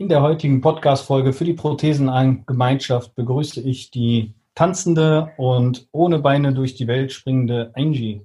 In 0.00 0.08
der 0.08 0.22
heutigen 0.22 0.62
Podcast-Folge 0.62 1.34
für 1.34 1.44
die 1.44 1.52
Prothesengemeinschaft 1.52 3.14
begrüße 3.14 3.60
ich 3.60 3.90
die 3.90 4.32
tanzende 4.54 5.32
und 5.36 5.88
ohne 5.92 6.20
Beine 6.20 6.54
durch 6.54 6.74
die 6.74 6.86
Welt 6.86 7.12
springende 7.12 7.70
Angie. 7.74 8.22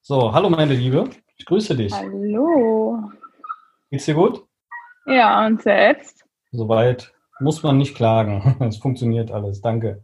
So, 0.00 0.32
hallo 0.32 0.48
meine 0.48 0.72
Liebe, 0.72 1.10
ich 1.36 1.44
grüße 1.44 1.76
dich. 1.76 1.92
Hallo. 1.92 3.10
Geht's 3.90 4.06
dir 4.06 4.14
gut? 4.14 4.46
Ja, 5.04 5.46
und 5.46 5.60
selbst? 5.60 6.24
Soweit 6.52 7.12
muss 7.38 7.62
man 7.62 7.76
nicht 7.76 7.94
klagen. 7.94 8.56
Es 8.66 8.78
funktioniert 8.78 9.30
alles, 9.30 9.60
danke. 9.60 10.02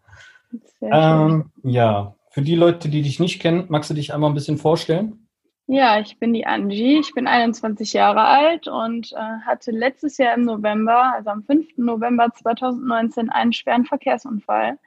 Ähm, 0.83 1.51
ja, 1.63 2.15
für 2.35 2.43
die 2.43 2.57
Leute, 2.57 2.89
die 2.89 3.03
dich 3.03 3.21
nicht 3.21 3.41
kennen, 3.41 3.67
magst 3.69 3.91
du 3.91 3.95
dich 3.95 4.13
einmal 4.13 4.29
ein 4.29 4.35
bisschen 4.35 4.59
vorstellen? 4.59 5.29
Ja, 5.69 6.01
ich 6.01 6.19
bin 6.19 6.35
die 6.35 6.45
Angie, 6.45 6.99
ich 6.99 7.15
bin 7.15 7.29
21 7.29 7.93
Jahre 7.93 8.25
alt 8.25 8.67
und 8.67 9.13
äh, 9.13 9.47
hatte 9.47 9.71
letztes 9.71 10.19
Jahr 10.19 10.35
im 10.35 10.43
November, 10.43 11.15
also 11.15 11.31
am 11.31 11.45
5. 11.45 11.79
November 11.79 12.33
2019, 12.35 13.31
einen 13.31 13.53
schweren 13.53 13.85
Verkehrsunfall 13.85 14.81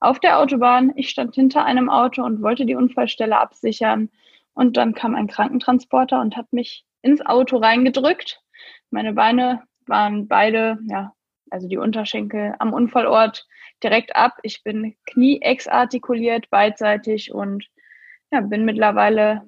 auf 0.00 0.18
der 0.18 0.38
Autobahn. 0.38 0.94
Ich 0.96 1.10
stand 1.10 1.34
hinter 1.34 1.66
einem 1.66 1.90
Auto 1.90 2.24
und 2.24 2.40
wollte 2.40 2.64
die 2.64 2.74
Unfallstelle 2.74 3.38
absichern 3.38 4.08
und 4.54 4.78
dann 4.78 4.94
kam 4.94 5.14
ein 5.14 5.26
Krankentransporter 5.26 6.22
und 6.22 6.38
hat 6.38 6.54
mich 6.54 6.86
ins 7.02 7.20
Auto 7.20 7.58
reingedrückt. 7.58 8.40
Meine 8.90 9.12
Beine 9.12 9.62
waren 9.86 10.26
beide, 10.26 10.78
ja, 10.88 11.12
also 11.54 11.68
die 11.68 11.78
Unterschenkel 11.78 12.54
am 12.58 12.72
Unfallort 12.72 13.46
direkt 13.82 14.16
ab. 14.16 14.38
Ich 14.42 14.64
bin 14.64 14.96
knieexartikuliert, 15.06 16.50
beidseitig 16.50 17.32
und 17.32 17.64
ja, 18.32 18.40
bin 18.40 18.64
mittlerweile 18.64 19.42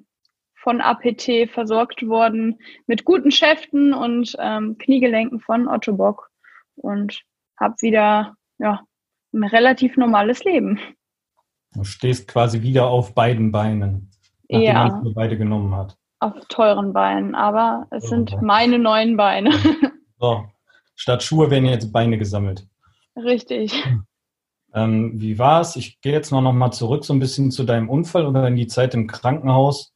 von 0.55 0.79
APT 0.79 1.49
versorgt 1.51 2.07
worden 2.07 2.59
mit 2.87 3.03
guten 3.03 3.31
Schäften 3.31 3.93
und 3.93 4.35
ähm, 4.39 4.77
Kniegelenken 4.77 5.41
von 5.41 5.67
Otto 5.67 5.93
Bock 5.93 6.29
und 6.75 7.23
habe 7.59 7.75
wieder 7.81 8.35
ja, 8.57 8.81
ein 9.33 9.43
relativ 9.43 9.97
normales 9.97 10.45
Leben. 10.45 10.79
Du 11.73 11.83
stehst 11.83 12.29
quasi 12.29 12.61
wieder 12.61 12.87
auf 12.87 13.13
beiden 13.13 13.51
Beinen, 13.51 14.11
nachdem 14.47 14.65
ja, 14.65 14.87
man 14.87 15.13
beide 15.13 15.37
genommen 15.37 15.75
hat. 15.75 15.97
Auf 16.19 16.33
teuren 16.47 16.93
Beinen, 16.93 17.35
aber 17.35 17.85
es 17.91 18.07
sind 18.07 18.41
meine 18.41 18.79
neuen 18.79 19.17
Beine. 19.17 19.51
So, 20.17 20.45
statt 20.97 21.23
Schuhe 21.23 21.49
werden 21.49 21.65
jetzt 21.69 21.93
Beine 21.93 22.17
gesammelt. 22.17 22.67
Richtig. 23.15 23.73
Ähm, 24.73 25.13
wie 25.15 25.39
war 25.39 25.61
es? 25.61 25.75
Ich 25.77 26.01
gehe 26.01 26.11
jetzt 26.11 26.31
noch, 26.31 26.41
noch 26.41 26.53
mal 26.53 26.71
zurück 26.71 27.05
so 27.05 27.13
ein 27.13 27.19
bisschen 27.19 27.51
zu 27.51 27.63
deinem 27.63 27.89
Unfall 27.89 28.25
oder 28.25 28.47
in 28.47 28.57
die 28.57 28.67
Zeit 28.67 28.93
im 28.93 29.07
Krankenhaus. 29.07 29.93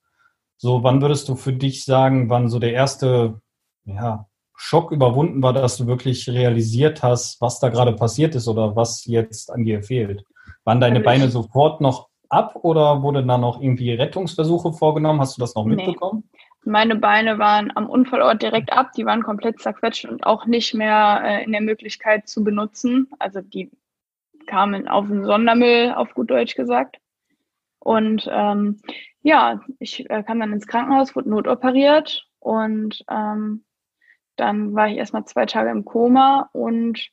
So, 0.58 0.84
wann 0.84 1.02
würdest 1.02 1.28
du 1.28 1.36
für 1.36 1.54
dich 1.54 1.84
sagen, 1.84 2.30
wann 2.30 2.48
so 2.48 2.58
der 2.60 2.72
erste 2.74 3.42
ja, 3.84 4.28
Schock 4.56 4.92
überwunden 4.92 5.42
war, 5.44 5.54
dass 5.54 5.78
du 5.78 5.88
wirklich 5.88 6.30
realisiert 6.30 7.04
hast, 7.04 7.42
was 7.42 7.60
da 7.60 7.70
gerade 7.70 7.94
passiert 7.94 8.36
ist 8.36 8.48
oder 8.48 8.76
was 8.76 9.06
jetzt 9.06 9.52
an 9.52 9.66
dir 9.66 9.84
fehlt? 9.84 10.24
Waren 10.64 10.80
deine 10.80 11.00
Also 11.00 11.06
Beine 11.06 11.30
sofort 11.30 11.82
noch 11.82 12.10
ab 12.30 12.56
oder 12.62 13.02
wurde 13.02 13.26
da 13.26 13.38
noch 13.38 13.60
irgendwie 13.62 13.92
Rettungsversuche 13.92 14.72
vorgenommen? 14.72 15.20
Hast 15.20 15.36
du 15.38 15.42
das 15.42 15.56
noch 15.56 15.66
Nee. 15.66 15.76
mitbekommen? 15.76 16.30
Meine 16.64 16.96
Beine 16.96 17.40
waren 17.40 17.72
am 17.76 17.90
Unfallort 17.90 18.42
direkt 18.42 18.72
ab, 18.72 18.92
die 18.96 19.06
waren 19.06 19.24
komplett 19.24 19.60
zerquetscht 19.60 20.06
und 20.06 20.26
auch 20.26 20.46
nicht 20.46 20.74
mehr 20.74 21.22
äh, 21.24 21.44
in 21.44 21.52
der 21.52 21.62
Möglichkeit 21.62 22.28
zu 22.28 22.44
benutzen. 22.44 23.10
Also 23.18 23.42
die 23.42 23.72
kamen 24.46 24.88
auf 24.88 25.08
den 25.08 25.26
Sondermüll, 25.26 25.94
auf 25.96 26.14
gut 26.14 26.30
Deutsch 26.30 26.56
gesagt. 26.56 26.98
Und 27.80 28.30
ähm, 28.32 28.80
ja, 29.24 29.62
ich 29.80 30.08
äh, 30.10 30.24
kam 30.24 30.40
dann 30.40 30.54
ins 30.54 30.68
Krankenhaus, 30.68 31.16
wurde 31.16 31.30
notoperiert 31.30 32.28
und 32.40 33.04
ähm, 33.10 33.64
dann 34.36 34.76
war 34.76 34.88
ich 34.88 34.98
erstmal 34.98 35.26
zwei 35.26 35.46
Tage 35.46 35.72
im 35.72 35.86
Koma 35.86 36.50
und 36.54 37.12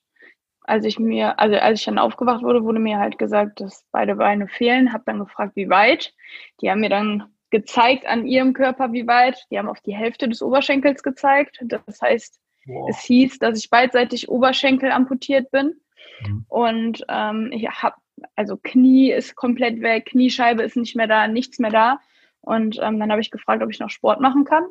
als 0.68 0.84
ich 0.84 0.98
mir, 0.98 1.38
also 1.38 1.56
als 1.56 1.80
ich 1.80 1.86
dann 1.86 1.98
aufgewacht 1.98 2.42
wurde, 2.42 2.62
wurde 2.62 2.78
mir 2.78 2.98
halt 2.98 3.18
gesagt, 3.18 3.60
dass 3.60 3.86
beide 3.90 4.16
Beine 4.16 4.48
fehlen. 4.48 4.92
Hab 4.92 5.06
dann 5.06 5.18
gefragt, 5.18 5.56
wie 5.56 5.70
weit. 5.70 6.14
Die 6.60 6.70
haben 6.70 6.80
mir 6.80 6.90
dann 6.90 7.32
gezeigt 7.50 8.06
an 8.06 8.26
ihrem 8.26 8.52
Körper, 8.52 8.92
wie 8.92 9.06
weit. 9.06 9.46
Die 9.50 9.58
haben 9.58 9.68
auf 9.68 9.80
die 9.80 9.94
Hälfte 9.94 10.28
des 10.28 10.42
Oberschenkels 10.42 11.02
gezeigt. 11.02 11.58
Das 11.62 12.00
heißt, 12.00 12.40
Boah. 12.66 12.88
es 12.90 13.00
hieß, 13.00 13.38
dass 13.38 13.58
ich 13.58 13.70
beidseitig 13.70 14.28
Oberschenkel 14.28 14.92
amputiert 14.92 15.50
bin. 15.50 15.80
Mhm. 16.26 16.44
Und 16.48 17.04
ähm, 17.08 17.50
ich 17.52 17.68
habe, 17.68 17.96
also 18.36 18.56
Knie 18.56 19.10
ist 19.12 19.36
komplett 19.36 19.80
weg, 19.80 20.06
Kniescheibe 20.06 20.62
ist 20.62 20.76
nicht 20.76 20.96
mehr 20.96 21.06
da, 21.06 21.28
nichts 21.28 21.58
mehr 21.58 21.70
da. 21.70 22.00
Und 22.40 22.78
ähm, 22.82 22.98
dann 22.98 23.10
habe 23.10 23.20
ich 23.20 23.30
gefragt, 23.30 23.62
ob 23.62 23.70
ich 23.70 23.80
noch 23.80 23.90
Sport 23.90 24.20
machen 24.20 24.44
kann. 24.44 24.64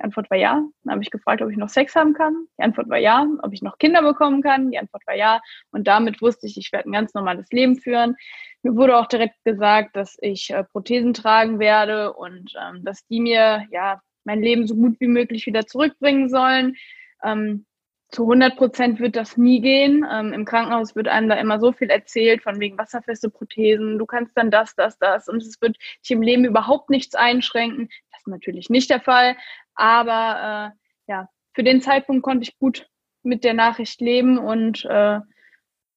Die 0.00 0.04
Antwort 0.04 0.30
war 0.30 0.38
ja. 0.38 0.62
Dann 0.82 0.92
habe 0.92 1.02
ich 1.02 1.10
gefragt, 1.10 1.42
ob 1.42 1.50
ich 1.50 1.58
noch 1.58 1.68
Sex 1.68 1.94
haben 1.94 2.14
kann. 2.14 2.46
Die 2.58 2.62
Antwort 2.62 2.88
war 2.88 2.96
ja. 2.96 3.26
Ob 3.42 3.52
ich 3.52 3.60
noch 3.60 3.76
Kinder 3.76 4.02
bekommen 4.02 4.42
kann. 4.42 4.70
Die 4.70 4.78
Antwort 4.78 5.06
war 5.06 5.14
ja. 5.14 5.40
Und 5.72 5.86
damit 5.86 6.22
wusste 6.22 6.46
ich, 6.46 6.56
ich 6.56 6.72
werde 6.72 6.88
ein 6.88 6.92
ganz 6.92 7.12
normales 7.12 7.50
Leben 7.50 7.76
führen. 7.76 8.16
Mir 8.62 8.74
wurde 8.76 8.96
auch 8.96 9.06
direkt 9.06 9.44
gesagt, 9.44 9.96
dass 9.96 10.16
ich 10.20 10.50
äh, 10.50 10.64
Prothesen 10.64 11.12
tragen 11.12 11.58
werde 11.58 12.14
und 12.14 12.54
ähm, 12.58 12.82
dass 12.82 13.06
die 13.06 13.20
mir 13.20 13.66
ja 13.70 14.00
mein 14.24 14.42
Leben 14.42 14.66
so 14.66 14.74
gut 14.74 14.98
wie 15.00 15.06
möglich 15.06 15.46
wieder 15.46 15.66
zurückbringen 15.66 16.30
sollen. 16.30 16.76
Ähm, 17.22 17.66
zu 18.10 18.22
100 18.22 18.56
Prozent 18.56 19.00
wird 19.00 19.16
das 19.16 19.36
nie 19.36 19.60
gehen. 19.60 20.04
Ähm, 20.10 20.32
Im 20.32 20.44
Krankenhaus 20.44 20.96
wird 20.96 21.08
einem 21.08 21.28
da 21.28 21.36
immer 21.36 21.60
so 21.60 21.72
viel 21.72 21.90
erzählt, 21.90 22.42
von 22.42 22.58
wegen 22.58 22.76
wasserfeste 22.76 23.30
Prothesen, 23.30 23.98
du 23.98 24.06
kannst 24.06 24.36
dann 24.36 24.50
das, 24.50 24.74
das, 24.74 24.98
das. 24.98 25.28
Und 25.28 25.42
es 25.42 25.60
wird 25.60 25.76
dich 25.76 26.10
im 26.10 26.22
Leben 26.22 26.44
überhaupt 26.44 26.90
nichts 26.90 27.14
einschränken. 27.14 27.88
Das 28.10 28.20
ist 28.20 28.26
natürlich 28.26 28.68
nicht 28.68 28.90
der 28.90 29.00
Fall. 29.00 29.36
Aber 29.80 30.74
äh, 30.74 31.10
ja, 31.10 31.28
für 31.54 31.64
den 31.64 31.80
Zeitpunkt 31.80 32.22
konnte 32.22 32.42
ich 32.42 32.58
gut 32.58 32.86
mit 33.22 33.44
der 33.44 33.54
Nachricht 33.54 34.00
leben 34.02 34.38
und 34.38 34.84
äh, 34.84 35.20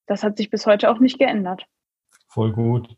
das 0.07 0.23
hat 0.23 0.37
sich 0.37 0.49
bis 0.49 0.65
heute 0.65 0.89
auch 0.89 0.99
nicht 0.99 1.19
geändert. 1.19 1.65
Voll 2.27 2.53
gut. 2.53 2.95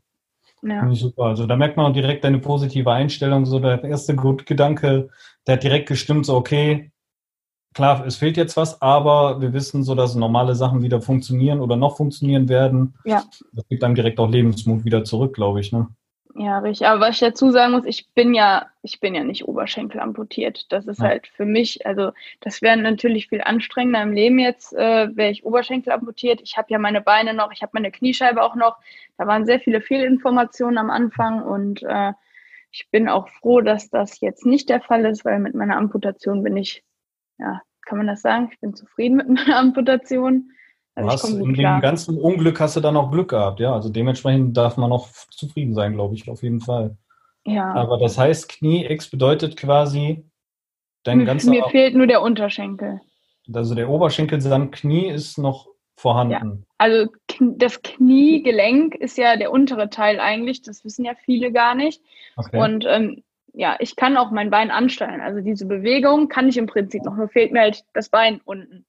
Ja. 0.61 0.79
Finde 0.79 0.93
ich 0.93 0.99
super. 0.99 1.23
Also 1.23 1.47
da 1.47 1.55
merkt 1.55 1.75
man 1.75 1.87
auch 1.87 1.93
direkt 1.93 2.23
deine 2.23 2.39
positive 2.39 2.91
Einstellung. 2.91 3.45
So 3.45 3.59
der 3.59 3.83
erste 3.83 4.15
Gedanke, 4.15 5.09
der 5.47 5.55
hat 5.55 5.63
direkt 5.63 5.87
gestimmt, 5.87 6.27
so 6.27 6.35
okay, 6.35 6.91
klar, 7.73 8.05
es 8.05 8.17
fehlt 8.17 8.37
jetzt 8.37 8.55
was, 8.55 8.81
aber 8.81 9.41
wir 9.41 9.53
wissen 9.53 9.83
so, 9.83 9.95
dass 9.95 10.13
normale 10.13 10.53
Sachen 10.53 10.83
wieder 10.83 11.01
funktionieren 11.01 11.61
oder 11.61 11.75
noch 11.75 11.97
funktionieren 11.97 12.47
werden. 12.47 12.95
Ja. 13.05 13.23
Das 13.53 13.67
gibt 13.67 13.83
einem 13.83 13.95
direkt 13.95 14.19
auch 14.19 14.29
Lebensmut 14.29 14.85
wieder 14.85 15.03
zurück, 15.03 15.33
glaube 15.33 15.59
ich. 15.59 15.71
Ne? 15.71 15.87
Ja, 16.37 16.59
richtig. 16.59 16.85
Aber 16.87 16.99
was 16.99 17.11
ich 17.15 17.19
dazu 17.21 17.49
sagen 17.51 17.71
muss, 17.71 17.85
ich 17.85 18.09
bin 18.13 18.33
ja, 18.33 18.67
ich 18.81 18.99
bin 18.99 19.15
ja 19.15 19.23
nicht 19.23 19.47
Oberschenkel 19.47 20.01
amputiert. 20.01 20.69
Das 20.69 20.85
ist 20.85 20.99
Ja. 20.99 21.05
halt 21.07 21.27
für 21.27 21.45
mich, 21.45 21.85
also 21.85 22.11
das 22.41 22.61
wäre 22.61 22.75
natürlich 22.75 23.29
viel 23.29 23.41
anstrengender 23.41 24.01
im 24.03 24.11
Leben 24.11 24.37
jetzt, 24.39 24.73
äh, 24.73 25.15
wäre 25.15 25.31
ich 25.31 25.45
Oberschenkel 25.45 25.93
amputiert. 25.93 26.41
Ich 26.43 26.57
habe 26.57 26.67
ja 26.71 26.77
meine 26.77 26.99
Beine 26.99 27.33
noch, 27.33 27.53
ich 27.53 27.61
habe 27.61 27.71
meine 27.73 27.89
Kniescheibe 27.89 28.43
auch 28.43 28.55
noch. 28.55 28.77
Da 29.17 29.27
waren 29.27 29.45
sehr 29.45 29.61
viele 29.61 29.79
Fehlinformationen 29.79 30.77
am 30.77 30.89
Anfang 30.89 31.41
und 31.41 31.83
äh, 31.83 32.11
ich 32.71 32.89
bin 32.91 33.07
auch 33.07 33.29
froh, 33.29 33.61
dass 33.61 33.89
das 33.89 34.19
jetzt 34.19 34.45
nicht 34.45 34.67
der 34.69 34.81
Fall 34.81 35.05
ist, 35.05 35.23
weil 35.23 35.39
mit 35.39 35.55
meiner 35.55 35.77
Amputation 35.77 36.43
bin 36.43 36.57
ich, 36.57 36.83
ja, 37.37 37.61
kann 37.85 37.97
man 37.97 38.07
das 38.07 38.21
sagen? 38.21 38.49
Ich 38.51 38.59
bin 38.59 38.75
zufrieden 38.75 39.15
mit 39.17 39.29
meiner 39.29 39.57
Amputation. 39.59 40.51
Also 40.95 41.09
hast 41.09 41.29
in 41.29 41.39
dem 41.43 41.53
klar. 41.53 41.81
ganzen 41.81 42.17
Unglück 42.17 42.59
hast 42.59 42.75
du 42.77 42.79
dann 42.79 42.95
auch 42.97 43.11
Glück 43.11 43.29
gehabt, 43.29 43.59
ja. 43.59 43.73
Also 43.73 43.89
dementsprechend 43.89 44.55
darf 44.55 44.77
man 44.77 44.91
auch 44.91 45.09
zufrieden 45.29 45.73
sein, 45.73 45.93
glaube 45.93 46.15
ich, 46.15 46.29
auf 46.29 46.41
jeden 46.41 46.61
Fall. 46.61 46.97
Ja. 47.45 47.73
Aber 47.73 47.97
das 47.97 48.17
heißt, 48.17 48.49
Knie-Ex 48.49 49.09
bedeutet 49.09 49.57
quasi, 49.57 50.25
dein 51.03 51.19
Mir, 51.19 51.25
ganzer, 51.25 51.49
mir 51.51 51.65
fehlt 51.69 51.95
nur 51.95 52.07
der 52.07 52.21
Unterschenkel. 52.21 53.01
also 53.53 53.75
der 53.75 53.89
Oberschenkel 53.89 54.41
samt 54.41 54.71
Knie 54.73 55.09
ist 55.09 55.37
noch 55.37 55.67
vorhanden. 55.97 56.65
Also 56.77 57.11
kn- 57.29 57.55
das 57.57 57.81
Kniegelenk 57.81 58.95
ist 58.95 59.17
ja 59.17 59.37
der 59.37 59.51
untere 59.51 59.89
Teil 59.89 60.19
eigentlich, 60.19 60.61
das 60.61 60.83
wissen 60.83 61.05
ja 61.05 61.13
viele 61.23 61.51
gar 61.51 61.75
nicht. 61.75 62.01
Okay. 62.35 62.57
Und 62.59 62.85
ähm, 62.87 63.23
ja, 63.53 63.75
ich 63.79 63.95
kann 63.95 64.17
auch 64.17 64.31
mein 64.31 64.49
Bein 64.49 64.71
ansteuern. 64.71 65.21
Also 65.21 65.41
diese 65.41 65.65
Bewegung 65.65 66.27
kann 66.27 66.49
ich 66.49 66.57
im 66.57 66.65
Prinzip 66.67 67.03
noch, 67.05 67.15
nur 67.15 67.29
fehlt 67.29 67.51
mir 67.51 67.61
halt 67.61 67.83
das 67.93 68.09
Bein 68.09 68.41
unten. 68.43 68.85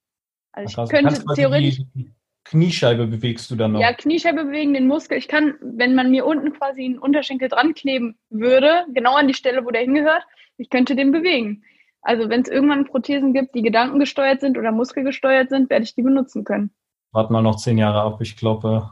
Also 0.57 0.75
Krass. 0.75 0.91
ich 0.91 0.99
Du 0.99 1.05
könnte 1.05 1.35
theoretisch 1.35 1.81
Die 1.95 2.11
Kniescheibe 2.45 3.07
bewegst 3.07 3.51
du 3.51 3.57
dann 3.57 3.73
noch. 3.73 3.81
ja 3.81 3.93
Kniescheibe 3.93 4.45
bewegen, 4.45 4.75
den 4.75 4.87
Muskel. 4.87 5.19
Ich 5.19 5.29
kann, 5.29 5.55
wenn 5.61 5.95
man 5.95 6.11
mir 6.11 6.25
unten 6.25 6.53
quasi 6.53 6.85
einen 6.85 6.99
Unterschenkel 6.99 7.49
dran 7.49 7.75
kleben 7.75 8.17
würde, 8.31 8.85
genau 8.95 9.17
an 9.17 9.29
die 9.29 9.35
Stelle, 9.35 9.65
wo 9.65 9.71
der 9.71 9.83
hingehört, 9.83 10.23
ich 10.57 10.71
könnte 10.71 10.97
den 10.97 11.13
bewegen. 11.13 11.63
Also 12.03 12.29
wenn 12.29 12.43
es 12.43 12.49
irgendwann 12.49 12.87
Prothesen 12.87 13.33
gibt, 13.35 13.55
die 13.55 13.63
gedankengesteuert 13.63 14.41
sind 14.41 14.57
oder 14.57 14.73
muskelgesteuert 14.73 15.51
sind, 15.51 15.71
werde 15.71 15.85
ich 15.85 15.95
die 15.95 16.03
benutzen 16.03 16.45
können. 16.45 16.71
Warte 17.13 17.33
mal 17.33 17.43
noch 17.43 17.57
zehn 17.57 17.79
Jahre 17.79 18.03
ab. 18.03 18.21
Ich 18.21 18.37
glaube, 18.37 18.91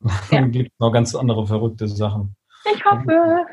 ja. 0.30 0.40
gibt 0.46 0.72
es 0.72 0.78
noch 0.78 0.92
ganz 0.92 1.14
andere 1.14 1.46
verrückte 1.46 1.86
Sachen. 1.88 2.36
Ich 2.74 2.84
hoffe. 2.84 3.46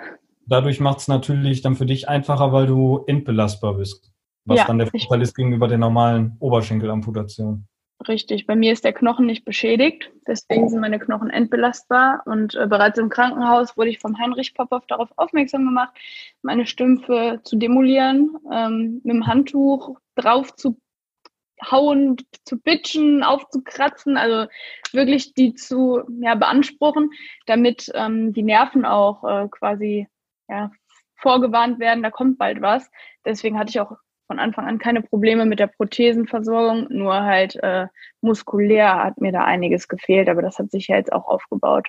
Dadurch 0.45 0.79
macht 0.79 0.99
es 0.99 1.07
natürlich 1.07 1.61
dann 1.61 1.75
für 1.75 1.85
dich 1.85 2.09
einfacher, 2.09 2.51
weil 2.51 2.65
du 2.65 3.03
entbelastbar 3.05 3.75
bist. 3.75 4.12
Was 4.45 4.59
ja, 4.59 4.65
dann 4.65 4.79
der 4.79 4.87
Vorteil 4.87 5.21
ist 5.21 5.35
gegenüber 5.35 5.67
der 5.67 5.77
normalen 5.77 6.35
Oberschenkelamputation. 6.39 7.65
Richtig, 8.07 8.45
bei 8.47 8.55
mir 8.55 8.73
ist 8.73 8.83
der 8.83 8.91
Knochen 8.91 9.25
nicht 9.25 9.45
beschädigt, 9.45 10.11
deswegen 10.27 10.67
sind 10.67 10.81
meine 10.81 10.99
Knochen 10.99 11.29
entbelastbar 11.29 12.21
und 12.25 12.53
äh, 12.55 12.67
bereits 12.67 12.97
im 12.97 13.07
Krankenhaus 13.07 13.77
wurde 13.77 13.91
ich 13.91 13.99
vom 13.99 14.17
Heinrich 14.17 14.53
Popov 14.53 14.85
darauf 14.87 15.09
aufmerksam 15.15 15.63
gemacht, 15.63 15.93
meine 16.41 16.65
Stümpfe 16.65 17.39
zu 17.43 17.55
demolieren, 17.55 18.35
ähm, 18.51 19.01
mit 19.03 19.13
dem 19.13 19.27
Handtuch 19.27 19.97
drauf 20.15 20.53
zu 20.55 20.77
hauen, 21.71 22.17
zu 22.45 22.59
bitchen, 22.59 23.23
aufzukratzen, 23.23 24.17
also 24.17 24.49
wirklich 24.91 25.33
die 25.33 25.53
zu 25.53 26.01
ja, 26.21 26.35
beanspruchen, 26.35 27.11
damit 27.45 27.89
ähm, 27.93 28.33
die 28.33 28.43
Nerven 28.43 28.85
auch 28.85 29.23
äh, 29.23 29.47
quasi 29.49 30.07
ja, 30.49 30.71
vorgewarnt 31.15 31.79
werden, 31.79 32.03
da 32.03 32.11
kommt 32.11 32.37
bald 32.37 32.61
was. 32.61 32.89
Deswegen 33.23 33.57
hatte 33.57 33.69
ich 33.69 33.79
auch 33.79 33.95
von 34.33 34.39
Anfang 34.39 34.65
an 34.65 34.79
keine 34.79 35.03
Probleme 35.03 35.45
mit 35.45 35.59
der 35.59 35.67
Prothesenversorgung, 35.67 36.87
nur 36.89 37.13
halt 37.13 37.55
äh, 37.61 37.85
muskulär 38.21 39.03
hat 39.03 39.21
mir 39.21 39.31
da 39.31 39.43
einiges 39.43 39.87
gefehlt, 39.87 40.27
aber 40.27 40.41
das 40.41 40.57
hat 40.57 40.71
sich 40.71 40.87
ja 40.87 40.95
jetzt 40.95 41.13
auch 41.13 41.27
aufgebaut. 41.27 41.87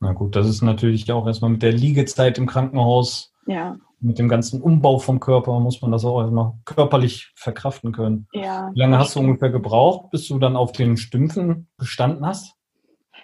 Na 0.00 0.12
gut, 0.12 0.34
das 0.34 0.48
ist 0.48 0.62
natürlich 0.62 1.12
auch 1.12 1.26
erstmal 1.26 1.50
mit 1.50 1.62
der 1.62 1.72
Liegezeit 1.72 2.38
im 2.38 2.46
Krankenhaus, 2.46 3.34
ja. 3.46 3.76
mit 4.00 4.18
dem 4.18 4.28
ganzen 4.28 4.62
Umbau 4.62 4.98
vom 4.98 5.20
Körper, 5.20 5.60
muss 5.60 5.82
man 5.82 5.92
das 5.92 6.06
auch 6.06 6.22
erstmal 6.22 6.54
körperlich 6.64 7.32
verkraften 7.36 7.92
können. 7.92 8.28
Ja, 8.32 8.70
Wie 8.72 8.80
lange 8.80 8.98
hast 8.98 9.14
du 9.14 9.20
ungefähr 9.20 9.50
gebraucht, 9.50 10.10
bis 10.10 10.26
du 10.26 10.38
dann 10.38 10.56
auf 10.56 10.72
den 10.72 10.96
Stümpfen 10.96 11.68
gestanden 11.76 12.24
hast? 12.24 12.54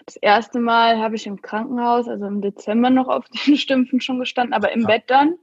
Das 0.05 0.17
erste 0.17 0.61
Mal 0.61 0.99
habe 0.99 1.17
ich 1.17 1.27
im 1.27 1.41
Krankenhaus, 1.41 2.09
also 2.09 2.27
im 2.27 2.43
Dezember 2.43 2.91
noch 2.91 3.09
auf 3.09 3.25
den 3.47 3.57
Stümpfen 3.57 4.03
schon 4.03 4.19
gestanden, 4.19 4.53
aber 4.53 4.71
im 4.73 4.83
ja. 4.83 4.87
Bett 4.87 5.05
dann. 5.07 5.37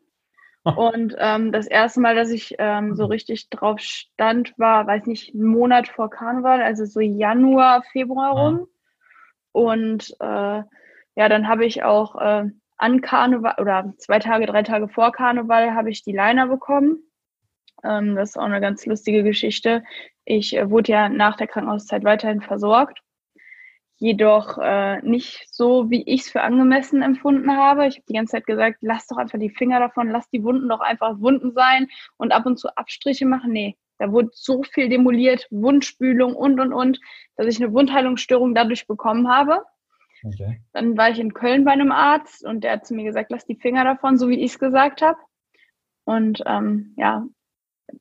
Und 0.76 1.16
ähm, 1.18 1.52
das 1.52 1.68
erste 1.68 2.00
Mal, 2.02 2.16
dass 2.16 2.30
ich 2.30 2.56
ähm, 2.60 2.96
so 2.96 3.06
richtig 3.06 3.50
drauf 3.50 3.80
stand, 3.80 4.58
war, 4.58 4.88
weiß 4.88 5.06
nicht, 5.06 5.34
einen 5.34 5.46
Monat 5.46 5.88
vor 5.88 6.10
Karneval, 6.10 6.62
also 6.62 6.86
so 6.86 7.00
Januar, 7.00 7.84
Februar 7.92 8.32
rum. 8.32 8.68
Und 9.52 10.16
äh, 10.20 10.64
ja, 11.16 11.30
dann 11.30 11.48
habe 11.48 11.66
ich 11.66 11.84
auch 11.84 12.16
äh, 12.16 12.46
an 12.78 13.02
Karneval 13.02 13.56
oder 13.60 13.94
zwei 13.98 14.20
Tage, 14.20 14.46
drei 14.46 14.64
Tage 14.64 14.88
vor 14.88 15.12
Karneval 15.12 15.74
habe 15.74 15.90
ich 15.90 16.04
die 16.04 16.12
Liner 16.12 16.48
bekommen. 16.48 17.00
Ähm, 17.84 18.16
das 18.16 18.30
ist 18.30 18.38
auch 18.38 18.44
eine 18.44 18.62
ganz 18.62 18.86
lustige 18.86 19.24
Geschichte. 19.24 19.84
Ich 20.26 20.56
äh, 20.56 20.70
wurde 20.70 20.92
ja 20.92 21.10
nach 21.10 21.38
der 21.38 21.48
Krankenhauszeit 21.48 22.04
weiterhin 22.04 22.42
versorgt 22.42 23.02
jedoch 23.98 24.58
äh, 24.60 25.02
nicht 25.02 25.48
so, 25.52 25.90
wie 25.90 26.04
ich 26.04 26.22
es 26.22 26.30
für 26.30 26.42
angemessen 26.42 27.02
empfunden 27.02 27.56
habe. 27.56 27.88
Ich 27.88 27.96
habe 27.96 28.06
die 28.08 28.14
ganze 28.14 28.34
Zeit 28.34 28.46
gesagt, 28.46 28.78
lass 28.82 29.08
doch 29.08 29.18
einfach 29.18 29.40
die 29.40 29.50
Finger 29.50 29.80
davon, 29.80 30.10
lass 30.10 30.30
die 30.30 30.44
Wunden 30.44 30.70
doch 30.70 30.80
einfach 30.80 31.20
Wunden 31.20 31.52
sein 31.54 31.88
und 32.18 32.32
ab 32.32 32.46
und 32.46 32.58
zu 32.58 32.76
Abstriche 32.78 33.26
machen. 33.26 33.52
Nee, 33.52 33.76
da 33.98 34.12
wurde 34.12 34.30
so 34.34 34.64
viel 34.64 34.90
demoliert, 34.90 35.48
Wundspülung 35.50 36.36
und, 36.36 36.60
und, 36.60 36.74
und, 36.74 37.00
dass 37.36 37.48
ich 37.48 37.62
eine 37.62 37.74
Wundheilungsstörung 37.74 38.54
dadurch 38.54 38.88
bekommen 38.88 39.28
habe. 39.28 39.64
Okay. 40.24 40.62
Dann 40.74 40.98
war 40.98 41.10
ich 41.10 41.20
in 41.20 41.34
Köln 41.34 41.64
bei 41.64 41.72
einem 41.72 41.92
Arzt 41.92 42.46
und 42.46 42.64
der 42.64 42.74
hat 42.74 42.86
zu 42.86 42.94
mir 42.94 43.04
gesagt, 43.04 43.32
lass 43.32 43.46
die 43.46 43.56
Finger 43.56 43.84
davon, 43.84 44.18
so 44.18 44.30
wie 44.30 44.40
ich 44.40 44.52
es 44.52 44.60
gesagt 44.60 45.02
habe. 45.02 45.18
Und 46.06 46.42
ähm, 46.46 46.94
ja, 46.98 47.26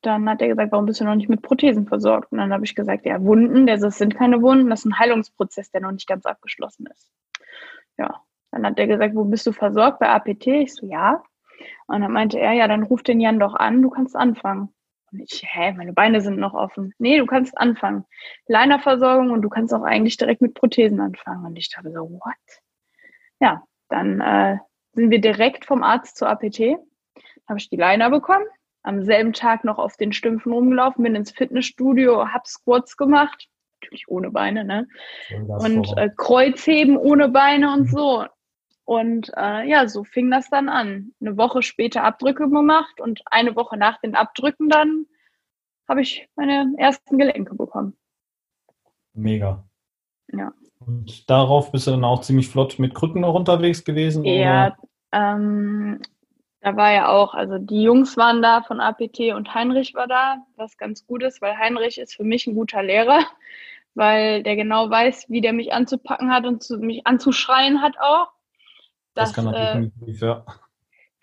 dann 0.01 0.29
hat 0.29 0.41
er 0.41 0.49
gesagt, 0.49 0.71
warum 0.71 0.85
bist 0.85 0.99
du 0.99 1.05
noch 1.05 1.15
nicht 1.15 1.29
mit 1.29 1.41
Prothesen 1.41 1.87
versorgt? 1.87 2.31
Und 2.31 2.39
dann 2.39 2.53
habe 2.53 2.65
ich 2.65 2.75
gesagt, 2.75 3.05
ja, 3.05 3.21
Wunden, 3.23 3.67
das 3.67 3.81
sind 3.97 4.15
keine 4.15 4.41
Wunden, 4.41 4.69
das 4.69 4.81
ist 4.81 4.85
ein 4.85 4.99
Heilungsprozess, 4.99 5.71
der 5.71 5.81
noch 5.81 5.91
nicht 5.91 6.07
ganz 6.07 6.25
abgeschlossen 6.25 6.87
ist. 6.87 7.09
Ja, 7.97 8.21
dann 8.51 8.65
hat 8.65 8.79
er 8.79 8.87
gesagt, 8.87 9.15
wo 9.15 9.23
bist 9.23 9.47
du 9.47 9.51
versorgt? 9.51 9.99
Bei 9.99 10.09
APT? 10.09 10.47
Ich 10.47 10.75
so, 10.75 10.85
ja. 10.85 11.23
Und 11.87 12.01
dann 12.01 12.11
meinte 12.11 12.39
er, 12.39 12.53
ja, 12.53 12.67
dann 12.67 12.83
ruf 12.83 13.01
den 13.01 13.19
Jan 13.19 13.39
doch 13.39 13.55
an, 13.55 13.81
du 13.81 13.89
kannst 13.89 14.15
anfangen. 14.15 14.73
Und 15.11 15.21
ich, 15.21 15.43
hä, 15.47 15.71
meine 15.71 15.93
Beine 15.93 16.19
sind 16.19 16.37
noch 16.37 16.53
offen. 16.53 16.93
Nee, 16.99 17.17
du 17.17 17.25
kannst 17.25 17.57
anfangen. 17.57 18.05
Leinerversorgung 18.47 19.31
und 19.31 19.41
du 19.41 19.49
kannst 19.49 19.73
auch 19.73 19.83
eigentlich 19.83 20.17
direkt 20.17 20.41
mit 20.41 20.53
Prothesen 20.53 20.99
anfangen. 20.99 21.45
Und 21.45 21.55
ich 21.55 21.71
dachte 21.71 21.91
so, 21.91 22.01
what? 22.01 22.61
Ja, 23.39 23.63
dann 23.87 24.19
äh, 24.19 24.57
sind 24.93 25.09
wir 25.09 25.21
direkt 25.21 25.65
vom 25.65 25.81
Arzt 25.81 26.17
zur 26.17 26.29
APT. 26.29 26.59
Habe 27.47 27.59
ich 27.59 27.69
die 27.69 27.77
Leiner 27.77 28.09
bekommen 28.09 28.45
am 28.87 29.03
selben 29.03 29.33
Tag 29.33 29.63
noch 29.63 29.77
auf 29.77 29.97
den 29.97 30.13
Stümpfen 30.13 30.51
rumgelaufen, 30.51 31.03
bin 31.03 31.15
ins 31.15 31.31
Fitnessstudio, 31.31 32.27
hab 32.31 32.47
Squats 32.47 32.97
gemacht, 32.97 33.47
natürlich 33.81 34.05
ohne 34.07 34.31
Beine, 34.31 34.63
ne? 34.63 34.87
Und 35.47 35.95
äh, 35.97 36.09
Kreuzheben 36.15 36.97
ohne 36.97 37.29
Beine 37.29 37.73
und 37.73 37.81
mhm. 37.81 37.87
so. 37.87 38.25
Und 38.85 39.31
äh, 39.35 39.67
ja, 39.67 39.87
so 39.87 40.05
fing 40.05 40.31
das 40.31 40.49
dann 40.49 40.69
an. 40.69 41.11
Eine 41.19 41.37
Woche 41.37 41.61
später 41.61 42.03
Abdrücke 42.03 42.49
gemacht 42.49 43.01
und 43.01 43.21
eine 43.25 43.55
Woche 43.55 43.77
nach 43.77 43.99
den 43.99 44.15
Abdrücken 44.15 44.69
dann 44.69 45.05
habe 45.87 46.01
ich 46.01 46.27
meine 46.35 46.73
ersten 46.77 47.17
Gelenke 47.17 47.55
bekommen. 47.55 47.97
Mega. 49.13 49.67
Ja. 50.31 50.51
Und 50.79 51.29
darauf 51.29 51.71
bist 51.71 51.87
du 51.87 51.91
dann 51.91 52.03
auch 52.03 52.21
ziemlich 52.21 52.49
flott 52.49 52.77
mit 52.77 52.93
Krücken 52.93 53.21
noch 53.21 53.33
unterwegs 53.33 53.83
gewesen? 53.83 54.23
Ja, 54.25 54.75
ähm, 55.11 56.01
da 56.61 56.75
war 56.75 56.91
ja 56.91 57.09
auch, 57.09 57.33
also 57.33 57.57
die 57.57 57.83
Jungs 57.83 58.17
waren 58.17 58.41
da 58.41 58.61
von 58.63 58.79
APT 58.79 59.19
und 59.35 59.53
Heinrich 59.53 59.93
war 59.93 60.07
da, 60.07 60.37
was 60.55 60.77
ganz 60.77 61.05
gut 61.05 61.23
ist, 61.23 61.41
weil 61.41 61.57
Heinrich 61.57 61.99
ist 61.99 62.15
für 62.15 62.23
mich 62.23 62.47
ein 62.47 62.55
guter 62.55 62.81
Lehrer, 62.81 63.25
weil 63.93 64.43
der 64.43 64.55
genau 64.55 64.89
weiß, 64.89 65.29
wie 65.29 65.41
der 65.41 65.53
mich 65.53 65.73
anzupacken 65.73 66.31
hat 66.31 66.45
und 66.45 66.63
zu, 66.63 66.77
mich 66.77 67.05
anzuschreien 67.05 67.81
hat 67.81 67.99
auch. 67.99 68.27
Das, 69.13 69.33
das 69.33 69.35
kann 69.35 69.45
natürlich 69.45 69.91
äh, 70.01 70.05
nicht, 70.05 70.21
ja. 70.21 70.45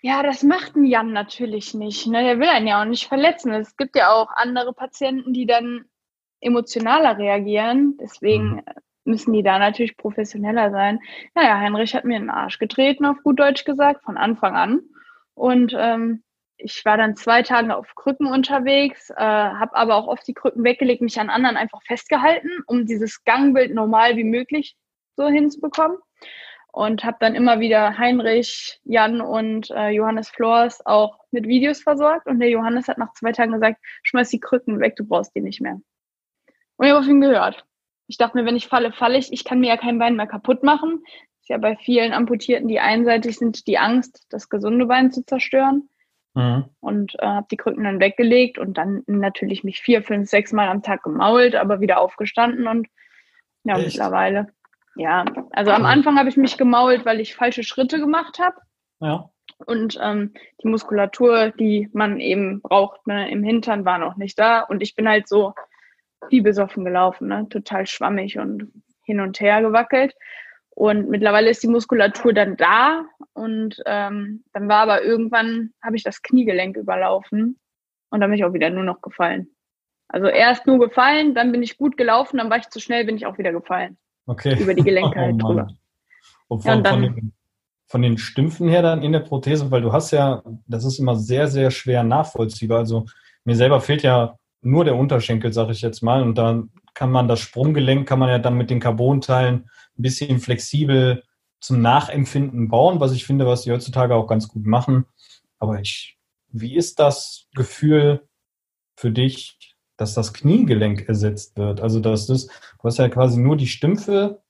Ja, 0.01 0.21
das 0.21 0.43
macht 0.43 0.75
ein 0.75 0.85
Jan 0.85 1.13
natürlich 1.13 1.73
nicht. 1.73 2.05
Ne? 2.05 2.23
Der 2.23 2.39
will 2.39 2.47
einen 2.47 2.67
ja 2.67 2.81
auch 2.81 2.85
nicht 2.85 3.07
verletzen. 3.07 3.51
Es 3.53 3.75
gibt 3.75 3.95
ja 3.95 4.13
auch 4.13 4.29
andere 4.35 4.71
Patienten, 4.71 5.33
die 5.33 5.47
dann 5.47 5.85
emotionaler 6.41 7.17
reagieren. 7.17 7.97
Deswegen 7.99 8.57
mhm. 8.57 8.61
müssen 9.03 9.33
die 9.33 9.41
da 9.41 9.57
natürlich 9.57 9.97
professioneller 9.97 10.69
sein. 10.69 10.99
Naja, 11.33 11.57
Heinrich 11.57 11.95
hat 11.95 12.05
mir 12.05 12.17
in 12.17 12.23
den 12.23 12.29
Arsch 12.29 12.59
getreten, 12.59 13.03
auf 13.03 13.23
gut 13.23 13.39
Deutsch 13.39 13.65
gesagt, 13.65 14.03
von 14.03 14.15
Anfang 14.15 14.55
an. 14.55 14.81
Und 15.35 15.75
ähm, 15.77 16.23
ich 16.57 16.83
war 16.85 16.97
dann 16.97 17.15
zwei 17.15 17.43
Tage 17.43 17.75
auf 17.75 17.93
Krücken 17.95 18.27
unterwegs, 18.27 19.09
äh, 19.09 19.15
habe 19.15 19.75
aber 19.75 19.95
auch 19.95 20.07
oft 20.07 20.27
die 20.27 20.33
Krücken 20.33 20.63
weggelegt, 20.63 21.01
mich 21.01 21.19
an 21.19 21.29
anderen 21.29 21.57
einfach 21.57 21.81
festgehalten, 21.83 22.49
um 22.67 22.85
dieses 22.85 23.23
Gangbild 23.25 23.73
normal 23.73 24.15
wie 24.15 24.23
möglich 24.23 24.75
so 25.15 25.27
hinzubekommen. 25.27 25.97
Und 26.71 27.05
habe 27.05 27.15
dann 27.21 27.35
immer 27.35 27.61
wieder 27.61 27.97
Heinrich, 27.97 28.81
Jan 28.83 29.21
und 29.21 29.71
äh, 29.71 29.91
Johannes 29.91 30.27
Flors 30.27 30.85
auch 30.85 31.19
mit 31.31 31.47
Videos 31.47 31.81
versorgt. 31.81 32.27
Und 32.27 32.39
der 32.39 32.49
Johannes 32.49 32.89
hat 32.89 32.97
nach 32.97 33.13
zwei 33.13 33.31
Tagen 33.31 33.53
gesagt, 33.53 33.79
schmeiß 34.03 34.29
die 34.29 34.41
Krücken 34.41 34.81
weg, 34.81 34.97
du 34.97 35.05
brauchst 35.05 35.33
die 35.35 35.41
nicht 35.41 35.61
mehr. 35.61 35.79
Und 36.75 36.85
ich 36.85 36.91
habe 36.91 36.99
auf 36.99 37.07
ihn 37.07 37.21
gehört. 37.21 37.65
Ich 38.07 38.17
dachte 38.17 38.37
mir, 38.37 38.45
wenn 38.45 38.57
ich 38.57 38.67
falle, 38.67 38.91
falle 38.91 39.17
ich. 39.17 39.31
Ich 39.31 39.45
kann 39.45 39.61
mir 39.61 39.69
ja 39.69 39.77
kein 39.77 39.99
Bein 39.99 40.17
mehr 40.17 40.27
kaputt 40.27 40.63
machen 40.63 41.01
ist 41.45 41.49
ja 41.49 41.59
bei 41.59 41.75
vielen 41.75 42.11
Amputierten, 42.11 42.67
die 42.67 42.79
einseitig 42.79 43.37
sind, 43.37 43.67
die 43.67 43.77
Angst, 43.77 44.25
das 44.31 44.49
gesunde 44.49 44.87
Bein 44.87 45.11
zu 45.11 45.23
zerstören. 45.23 45.89
Mhm. 46.33 46.65
Und 46.79 47.13
äh, 47.19 47.25
habe 47.27 47.45
die 47.51 47.57
Krücken 47.57 47.83
dann 47.83 47.99
weggelegt 47.99 48.57
und 48.57 48.79
dann 48.79 49.03
natürlich 49.05 49.63
mich 49.63 49.79
vier, 49.79 50.01
fünf, 50.01 50.27
sechs 50.27 50.53
Mal 50.53 50.69
am 50.69 50.81
Tag 50.81 51.03
gemault, 51.03 51.53
aber 51.53 51.81
wieder 51.81 52.01
aufgestanden 52.01 52.67
und 52.67 52.87
ja, 53.63 53.75
Echt? 53.75 53.85
mittlerweile. 53.85 54.47
Ja, 54.95 55.23
also 55.51 55.69
am 55.69 55.85
Anfang 55.85 56.17
habe 56.17 56.29
ich 56.29 56.37
mich 56.37 56.57
gemault, 56.57 57.05
weil 57.05 57.19
ich 57.19 57.35
falsche 57.35 57.63
Schritte 57.63 57.99
gemacht 57.99 58.39
habe. 58.39 58.55
Ja. 58.99 59.29
Und 59.67 59.99
ähm, 60.01 60.33
die 60.63 60.67
Muskulatur, 60.67 61.51
die 61.51 61.89
man 61.93 62.19
eben 62.19 62.61
braucht 62.61 63.05
ne, 63.05 63.29
im 63.29 63.43
Hintern, 63.43 63.85
war 63.85 63.99
noch 63.99 64.15
nicht 64.15 64.39
da. 64.39 64.61
Und 64.61 64.81
ich 64.81 64.95
bin 64.95 65.07
halt 65.07 65.27
so 65.27 65.53
wie 66.29 66.41
besoffen 66.41 66.85
gelaufen, 66.85 67.27
ne? 67.27 67.47
total 67.49 67.85
schwammig 67.85 68.39
und 68.39 68.71
hin 69.03 69.19
und 69.19 69.39
her 69.39 69.61
gewackelt. 69.61 70.15
Und 70.75 71.09
mittlerweile 71.09 71.49
ist 71.49 71.63
die 71.63 71.69
Muskulatur 71.69 72.33
dann 72.33 72.57
da 72.57 73.05
und 73.33 73.81
ähm, 73.85 74.43
dann 74.51 74.67
war 74.67 74.79
aber 74.79 75.03
irgendwann, 75.03 75.71
habe 75.81 75.95
ich 75.95 76.03
das 76.03 76.21
Kniegelenk 76.21 76.75
überlaufen 76.75 77.57
und 78.09 78.19
dann 78.19 78.29
bin 78.29 78.37
ich 78.37 78.45
auch 78.45 78.53
wieder 78.53 78.69
nur 78.69 78.83
noch 78.83 79.01
gefallen. 79.01 79.47
Also 80.09 80.27
erst 80.27 80.67
nur 80.67 80.77
gefallen, 80.79 81.33
dann 81.33 81.53
bin 81.53 81.63
ich 81.63 81.77
gut 81.77 81.95
gelaufen, 81.95 82.37
dann 82.37 82.49
war 82.49 82.57
ich 82.57 82.69
zu 82.69 82.81
schnell, 82.81 83.05
bin 83.05 83.15
ich 83.15 83.25
auch 83.25 83.37
wieder 83.37 83.53
gefallen. 83.53 83.97
Okay. 84.25 84.61
Über 84.61 84.73
die 84.73 84.83
Gelenke 84.83 85.15
halt 85.19 85.35
oh, 85.35 85.47
drüber. 85.47 85.67
Und 86.49 86.61
von, 86.61 86.69
ja, 86.69 86.75
und 86.77 86.83
dann, 86.83 86.93
von, 86.93 87.15
den, 87.15 87.33
von 87.87 88.01
den 88.01 88.17
Stümpfen 88.17 88.67
her 88.67 88.81
dann 88.81 89.01
in 89.01 89.13
der 89.13 89.21
Prothese, 89.21 89.71
weil 89.71 89.81
du 89.81 89.93
hast 89.93 90.11
ja, 90.11 90.43
das 90.67 90.83
ist 90.83 90.99
immer 90.99 91.15
sehr, 91.15 91.47
sehr 91.47 91.71
schwer 91.71 92.03
nachvollziehbar. 92.03 92.79
Also 92.79 93.05
mir 93.45 93.55
selber 93.55 93.79
fehlt 93.79 94.03
ja 94.03 94.37
nur 94.61 94.83
der 94.83 94.97
Unterschenkel, 94.97 95.53
sage 95.53 95.71
ich 95.71 95.81
jetzt 95.81 96.01
mal. 96.01 96.21
Und 96.21 96.37
dann 96.37 96.69
kann 96.95 97.11
man 97.11 97.27
das 97.27 97.39
Sprunggelenk, 97.39 98.07
kann 98.07 98.19
man 98.19 98.29
ja 98.29 98.39
dann 98.39 98.57
mit 98.57 98.71
den 98.71 98.79
Carbonteilen 98.79 99.69
ein 99.97 100.01
bisschen 100.01 100.39
flexibel 100.39 101.23
zum 101.59 101.81
Nachempfinden 101.81 102.69
bauen, 102.69 102.99
was 102.99 103.11
ich 103.11 103.25
finde, 103.25 103.45
was 103.45 103.63
sie 103.63 103.71
heutzutage 103.71 104.15
auch 104.15 104.27
ganz 104.27 104.47
gut 104.47 104.65
machen. 104.65 105.05
Aber 105.59 105.79
ich, 105.79 106.17
wie 106.49 106.75
ist 106.75 106.99
das 106.99 107.47
Gefühl, 107.53 108.27
für 108.95 109.11
dich, 109.11 109.57
dass 109.97 110.13
das 110.13 110.33
Kniegelenk 110.33 111.07
ersetzt 111.07 111.57
wird? 111.57 111.81
Also, 111.81 111.99
dass 111.99 112.27
das, 112.27 112.47
du 112.47 112.83
hast 112.83 112.97
ja 112.97 113.09
quasi 113.09 113.39
nur 113.39 113.57
die 113.57 113.67
Stümpfe 113.67 114.41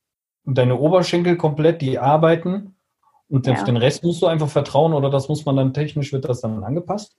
und 0.46 0.58
deine 0.58 0.78
Oberschenkel 0.78 1.36
komplett, 1.38 1.82
die 1.82 2.00
arbeiten 2.00 2.76
und 3.28 3.48
ja. 3.48 3.54
auf 3.54 3.64
den 3.64 3.78
Rest 3.78 4.04
musst 4.04 4.22
du 4.22 4.28
einfach 4.28 4.50
vertrauen 4.50 4.94
oder 4.94 5.10
das 5.10 5.28
muss 5.28 5.46
man 5.46 5.56
dann 5.56 5.74
technisch, 5.74 6.14
wird 6.14 6.26
das 6.26 6.42
dann 6.42 6.64
angepasst? 6.64 7.18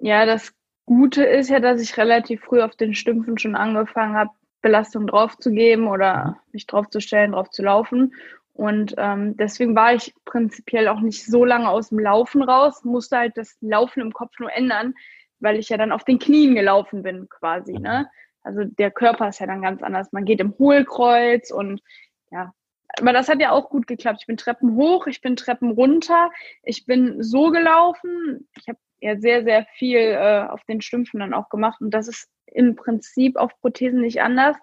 Ja, 0.00 0.26
das 0.26 0.52
Gute 0.84 1.24
ist 1.24 1.48
ja, 1.48 1.60
dass 1.60 1.80
ich 1.80 1.96
relativ 1.96 2.42
früh 2.42 2.60
auf 2.60 2.76
den 2.76 2.94
Stümpfen 2.94 3.38
schon 3.38 3.54
angefangen 3.54 4.14
habe, 4.14 4.30
Belastung 4.64 5.06
draufzugeben 5.06 5.86
oder 5.86 6.24
mhm. 6.24 6.34
mich 6.52 6.66
draufzustellen, 6.66 7.32
drauf 7.32 7.50
zu 7.50 7.62
laufen. 7.62 8.14
Und 8.54 8.94
ähm, 8.98 9.36
deswegen 9.36 9.76
war 9.76 9.94
ich 9.94 10.14
prinzipiell 10.24 10.88
auch 10.88 11.00
nicht 11.00 11.26
so 11.26 11.44
lange 11.44 11.68
aus 11.68 11.90
dem 11.90 11.98
Laufen 11.98 12.42
raus, 12.42 12.82
musste 12.82 13.18
halt 13.18 13.36
das 13.36 13.56
Laufen 13.60 14.00
im 14.00 14.12
Kopf 14.12 14.38
nur 14.38 14.52
ändern, 14.52 14.94
weil 15.38 15.58
ich 15.58 15.68
ja 15.68 15.76
dann 15.76 15.92
auf 15.92 16.04
den 16.04 16.18
Knien 16.18 16.54
gelaufen 16.54 17.02
bin 17.02 17.28
quasi. 17.28 17.74
Ne? 17.74 18.08
Also 18.42 18.64
der 18.64 18.90
Körper 18.90 19.28
ist 19.28 19.40
ja 19.40 19.46
dann 19.46 19.60
ganz 19.60 19.82
anders. 19.82 20.12
Man 20.12 20.24
geht 20.24 20.40
im 20.40 20.56
Hohlkreuz 20.58 21.50
und 21.50 21.82
ja, 22.30 22.54
aber 22.98 23.12
das 23.12 23.28
hat 23.28 23.40
ja 23.40 23.50
auch 23.50 23.68
gut 23.68 23.86
geklappt. 23.86 24.20
Ich 24.22 24.26
bin 24.26 24.36
Treppen 24.36 24.76
hoch, 24.76 25.06
ich 25.08 25.20
bin 25.20 25.36
Treppen 25.36 25.72
runter, 25.72 26.30
ich 26.62 26.86
bin 26.86 27.22
so 27.22 27.50
gelaufen. 27.50 28.48
Ich 28.56 28.68
habe 28.68 28.78
ja 29.00 29.18
sehr, 29.18 29.42
sehr 29.44 29.66
viel 29.76 29.98
äh, 29.98 30.46
auf 30.48 30.64
den 30.64 30.80
Stümpfen 30.80 31.20
dann 31.20 31.34
auch 31.34 31.48
gemacht 31.50 31.80
und 31.80 31.90
das 31.90 32.08
ist 32.08 32.30
im 32.54 32.76
Prinzip 32.76 33.36
auf 33.36 33.58
Prothesen 33.60 34.00
nicht 34.00 34.22
anders. 34.22 34.56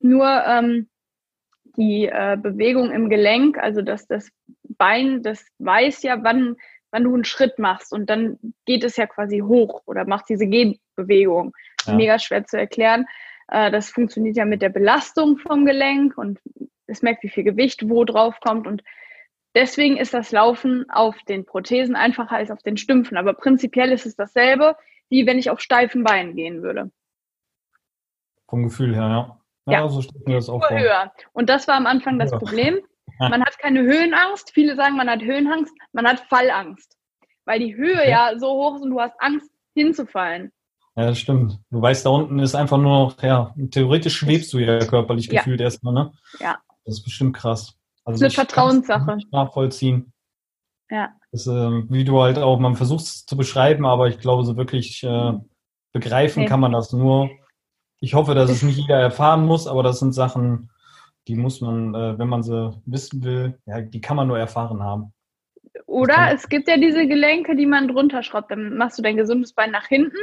Nur 0.00 0.26
ähm, 0.46 0.88
die 1.76 2.06
äh, 2.06 2.36
Bewegung 2.40 2.90
im 2.90 3.08
Gelenk, 3.08 3.58
also 3.58 3.82
dass 3.82 4.06
das 4.06 4.30
Bein, 4.64 5.22
das 5.22 5.46
weiß 5.58 6.02
ja, 6.02 6.22
wann, 6.22 6.56
wann 6.90 7.04
du 7.04 7.14
einen 7.14 7.24
Schritt 7.24 7.58
machst 7.58 7.92
und 7.92 8.10
dann 8.10 8.38
geht 8.64 8.84
es 8.84 8.96
ja 8.96 9.06
quasi 9.06 9.40
hoch 9.40 9.82
oder 9.86 10.06
macht 10.06 10.28
diese 10.28 10.46
Gehbewegung. 10.46 11.54
Ja. 11.86 11.94
Mega 11.94 12.18
schwer 12.18 12.44
zu 12.44 12.58
erklären. 12.58 13.06
Äh, 13.48 13.70
das 13.70 13.90
funktioniert 13.90 14.36
ja 14.36 14.44
mit 14.44 14.62
der 14.62 14.68
Belastung 14.68 15.38
vom 15.38 15.64
Gelenk 15.64 16.18
und 16.18 16.38
es 16.86 17.02
merkt, 17.02 17.22
wie 17.22 17.28
viel 17.28 17.44
Gewicht 17.44 17.88
wo 17.88 18.04
drauf 18.04 18.40
kommt 18.40 18.66
und 18.66 18.82
deswegen 19.54 19.96
ist 19.96 20.14
das 20.14 20.32
Laufen 20.32 20.88
auf 20.90 21.16
den 21.28 21.44
Prothesen 21.44 21.96
einfacher 21.96 22.36
als 22.36 22.50
auf 22.50 22.62
den 22.62 22.76
Stümpfen. 22.76 23.16
Aber 23.16 23.34
prinzipiell 23.34 23.92
ist 23.92 24.06
es 24.06 24.16
dasselbe, 24.16 24.76
wie 25.08 25.26
wenn 25.26 25.38
ich 25.38 25.50
auf 25.50 25.60
steifen 25.60 26.04
Beinen 26.04 26.36
gehen 26.36 26.62
würde. 26.62 26.90
Vom 28.48 28.64
Gefühl 28.64 28.94
her, 28.94 29.08
ja. 29.08 29.38
Ja, 29.66 29.80
ja 29.80 29.88
so 29.88 30.02
steht 30.02 30.26
mir 30.26 30.36
das 30.36 30.48
auch 30.48 30.66
vor. 30.66 30.78
Höher. 30.78 31.12
Und 31.32 31.50
das 31.50 31.68
war 31.68 31.74
am 31.74 31.86
Anfang 31.86 32.18
das 32.18 32.30
Problem. 32.30 32.80
Man 33.18 33.42
hat 33.44 33.58
keine 33.58 33.82
Höhenangst. 33.82 34.52
Viele 34.52 34.76
sagen, 34.76 34.96
man 34.96 35.08
hat 35.10 35.22
Höhenangst. 35.22 35.74
Man 35.92 36.06
hat 36.06 36.20
Fallangst. 36.20 36.96
Weil 37.44 37.60
die 37.60 37.74
Höhe 37.74 37.94
okay. 37.94 38.10
ja 38.10 38.32
so 38.38 38.48
hoch 38.48 38.76
ist 38.76 38.82
und 38.82 38.90
du 38.90 39.00
hast 39.00 39.14
Angst, 39.18 39.50
hinzufallen. 39.74 40.52
Ja, 40.96 41.06
das 41.06 41.18
stimmt. 41.18 41.58
Du 41.70 41.80
weißt, 41.80 42.04
da 42.04 42.10
unten 42.10 42.38
ist 42.40 42.54
einfach 42.54 42.76
nur 42.76 42.90
noch, 42.90 43.22
ja, 43.22 43.54
theoretisch 43.70 44.16
schwebst 44.16 44.52
du 44.52 44.58
ja 44.58 44.80
körperlich 44.80 45.26
ja. 45.26 45.40
gefühlt 45.40 45.60
erstmal, 45.60 45.94
ne? 45.94 46.12
Ja. 46.40 46.58
Das 46.84 46.96
ist 46.96 47.04
bestimmt 47.04 47.36
krass. 47.36 47.74
Also 48.04 48.20
das 48.20 48.32
ist 48.32 48.38
eine 48.38 48.46
Vertrauenssache. 48.46 49.18
Nachvollziehen. 49.30 50.12
Ja. 50.90 51.10
Das, 51.30 51.46
äh, 51.46 51.50
wie 51.88 52.04
du 52.04 52.20
halt 52.20 52.38
auch, 52.38 52.58
man 52.58 52.74
versucht 52.74 53.04
es 53.04 53.26
zu 53.26 53.36
beschreiben, 53.36 53.86
aber 53.86 54.08
ich 54.08 54.18
glaube, 54.18 54.44
so 54.44 54.56
wirklich 54.56 55.02
äh, 55.04 55.34
begreifen 55.92 56.42
nee. 56.42 56.48
kann 56.48 56.60
man 56.60 56.72
das 56.72 56.92
nur, 56.92 57.30
ich 58.00 58.14
hoffe, 58.14 58.34
dass 58.34 58.50
es 58.50 58.62
nicht 58.62 58.78
jeder 58.78 59.00
erfahren 59.00 59.44
muss, 59.44 59.66
aber 59.66 59.82
das 59.82 59.98
sind 59.98 60.12
Sachen, 60.12 60.70
die 61.26 61.36
muss 61.36 61.60
man, 61.60 61.94
äh, 61.94 62.18
wenn 62.18 62.28
man 62.28 62.42
sie 62.42 62.72
wissen 62.86 63.22
will, 63.24 63.58
ja, 63.66 63.80
die 63.80 64.00
kann 64.00 64.16
man 64.16 64.28
nur 64.28 64.38
erfahren 64.38 64.82
haben. 64.82 65.12
Oder 65.86 66.32
es 66.32 66.48
gibt 66.48 66.68
ja 66.68 66.76
diese 66.76 67.06
Gelenke, 67.06 67.56
die 67.56 67.66
man 67.66 67.88
drunter 67.88 68.22
schraubt. 68.22 68.50
Dann 68.50 68.76
machst 68.76 68.98
du 68.98 69.02
dein 69.02 69.16
gesundes 69.16 69.52
Bein 69.52 69.70
nach 69.70 69.86
hinten 69.86 70.16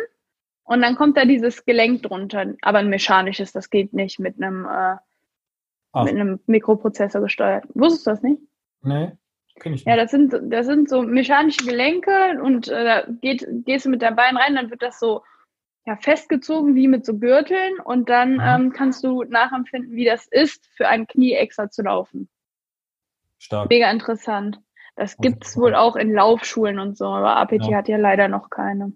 und 0.64 0.82
dann 0.82 0.96
kommt 0.96 1.18
da 1.18 1.26
dieses 1.26 1.66
Gelenk 1.66 2.04
drunter. 2.04 2.54
Aber 2.62 2.80
ein 2.80 2.90
mechanisches, 2.90 3.52
das 3.52 3.70
geht 3.70 3.94
nicht 3.94 4.20
mit 4.20 4.42
einem, 4.42 4.66
äh, 4.66 6.04
mit 6.04 6.14
einem 6.14 6.40
Mikroprozessor 6.48 7.22
gesteuert. 7.22 7.66
Wusstest 7.74 8.08
du 8.08 8.10
das 8.12 8.24
nicht? 8.24 8.42
Nee, 8.82 9.12
kenne 9.60 9.76
ich 9.76 9.86
nicht. 9.86 9.88
Ja, 9.88 9.96
das 9.96 10.12
sind, 10.12 10.36
das 10.42 10.66
sind 10.66 10.90
so 10.90 11.02
mechanische 11.04 11.66
Gelenke 11.66 12.42
und 12.42 12.68
äh, 12.68 12.84
da 12.84 13.04
geht, 13.22 13.48
gehst 13.66 13.86
du 13.86 13.90
mit 13.90 14.02
deinem 14.02 14.16
Bein 14.16 14.38
rein, 14.38 14.56
dann 14.56 14.70
wird 14.70 14.82
das 14.82 15.00
so 15.00 15.24
ja, 15.86 15.96
festgezogen 15.98 16.76
wie 16.76 16.88
mit 16.88 17.06
so 17.06 17.18
Gürteln 17.18 17.80
und 17.84 18.10
dann 18.10 18.34
mhm. 18.34 18.42
ähm, 18.42 18.74
kannst 18.74 19.04
du 19.04 19.24
nachempfinden, 19.24 19.96
wie 19.96 20.06
das 20.06 20.28
ist, 20.28 20.66
für 20.76 20.88
ein 20.88 21.08
Knie 21.08 21.34
extra 21.34 21.70
zu 21.70 21.84
laufen. 21.84 22.28
Stark. 23.38 23.70
Mega 23.70 23.92
interessant. 23.92 24.60
Das 24.96 25.18
gibt 25.18 25.46
es 25.46 25.58
wohl 25.58 25.76
auch 25.76 25.96
in 25.96 26.14
Laufschulen 26.14 26.80
und 26.80 26.98
so, 26.98 27.06
aber 27.06 27.36
APT 27.36 27.66
ja. 27.66 27.78
hat 27.78 27.90
ja 27.90 27.98
leider 27.98 28.28
noch 28.28 28.50
keine. 28.50 28.94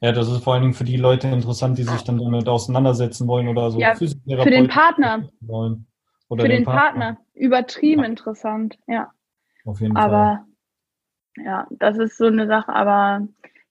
Ja, 0.00 0.12
das 0.12 0.28
ist 0.30 0.44
vor 0.44 0.54
allen 0.54 0.62
Dingen 0.62 0.74
für 0.74 0.84
die 0.84 0.96
Leute 0.96 1.26
interessant, 1.26 1.76
die 1.76 1.82
sich 1.82 2.02
dann 2.02 2.18
damit 2.18 2.48
auseinandersetzen 2.48 3.26
wollen 3.26 3.48
oder 3.48 3.70
so. 3.72 3.80
Ja, 3.80 3.96
für 3.96 4.06
den 4.50 4.68
Partner. 4.68 5.28
Wollen. 5.40 5.88
Oder 6.28 6.42
für 6.42 6.48
den, 6.48 6.58
den 6.58 6.64
Partner. 6.64 7.04
Partner. 7.14 7.24
Übertrieben 7.34 8.02
ja. 8.02 8.08
interessant, 8.08 8.78
ja. 8.86 9.10
Auf 9.64 9.80
jeden 9.80 9.96
aber, 9.96 10.44
Fall. 11.34 11.44
ja, 11.44 11.66
das 11.70 11.98
ist 11.98 12.16
so 12.16 12.26
eine 12.26 12.46
Sache, 12.46 12.72
aber 12.72 13.26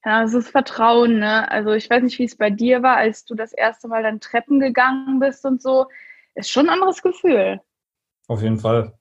ja, 0.06 0.24
es 0.24 0.34
ist 0.34 0.50
Vertrauen, 0.50 1.20
ne? 1.20 1.50
Also 1.52 1.72
ich 1.72 1.90
weiß 1.90 2.04
nicht, 2.04 2.20
wie 2.20 2.26
es 2.26 2.38
bei 2.38 2.50
dir 2.50 2.84
war, 2.84 2.98
als 2.98 3.26
du 3.26 3.36
das 3.36 3.52
erste 3.54 3.88
Mal 3.88 4.04
dann 4.04 4.20
Treppen 4.20 4.60
gegangen 4.60 5.20
bist 5.20 5.46
und 5.46 5.62
so. 5.62 5.88
Ist 6.36 6.52
schon 6.52 6.68
ein 6.68 6.74
anderes 6.74 7.02
Gefühl. 7.02 7.60
Auf 8.28 8.42
jeden 8.42 8.60
Fall. 8.60 8.94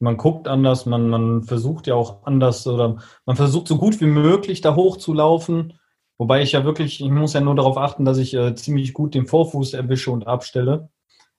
Man 0.00 0.16
guckt 0.16 0.48
anders, 0.48 0.84
man, 0.86 1.08
man 1.08 1.44
versucht 1.44 1.86
ja 1.86 1.94
auch 1.94 2.26
anders 2.26 2.66
oder 2.66 2.98
man 3.24 3.36
versucht 3.36 3.68
so 3.68 3.78
gut 3.78 4.00
wie 4.00 4.06
möglich 4.06 4.60
da 4.60 4.74
hochzulaufen. 4.74 5.78
Wobei 6.18 6.42
ich 6.42 6.52
ja 6.52 6.64
wirklich, 6.64 7.00
ich 7.00 7.10
muss 7.10 7.32
ja 7.32 7.40
nur 7.40 7.54
darauf 7.54 7.78
achten, 7.78 8.04
dass 8.04 8.18
ich 8.18 8.34
äh, 8.34 8.54
ziemlich 8.54 8.92
gut 8.92 9.14
den 9.14 9.26
Vorfuß 9.26 9.74
erwische 9.74 10.10
und 10.10 10.26
abstelle. 10.26 10.90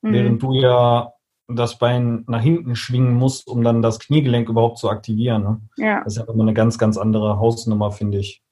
Mhm. 0.01 0.13
Während 0.13 0.43
du 0.43 0.53
ja 0.53 1.13
das 1.47 1.77
Bein 1.77 2.23
nach 2.27 2.41
hinten 2.41 2.75
schwingen 2.75 3.13
musst, 3.13 3.47
um 3.47 3.63
dann 3.63 3.81
das 3.81 3.99
Kniegelenk 3.99 4.49
überhaupt 4.49 4.79
zu 4.79 4.89
aktivieren. 4.89 5.43
Ne? 5.43 5.61
Ja. 5.77 6.03
Das 6.03 6.13
ist 6.13 6.19
ja 6.19 6.33
immer 6.33 6.43
eine 6.43 6.53
ganz, 6.53 6.77
ganz 6.77 6.97
andere 6.97 7.37
Hausnummer, 7.37 7.91
finde 7.91 8.19
ich. 8.19 8.44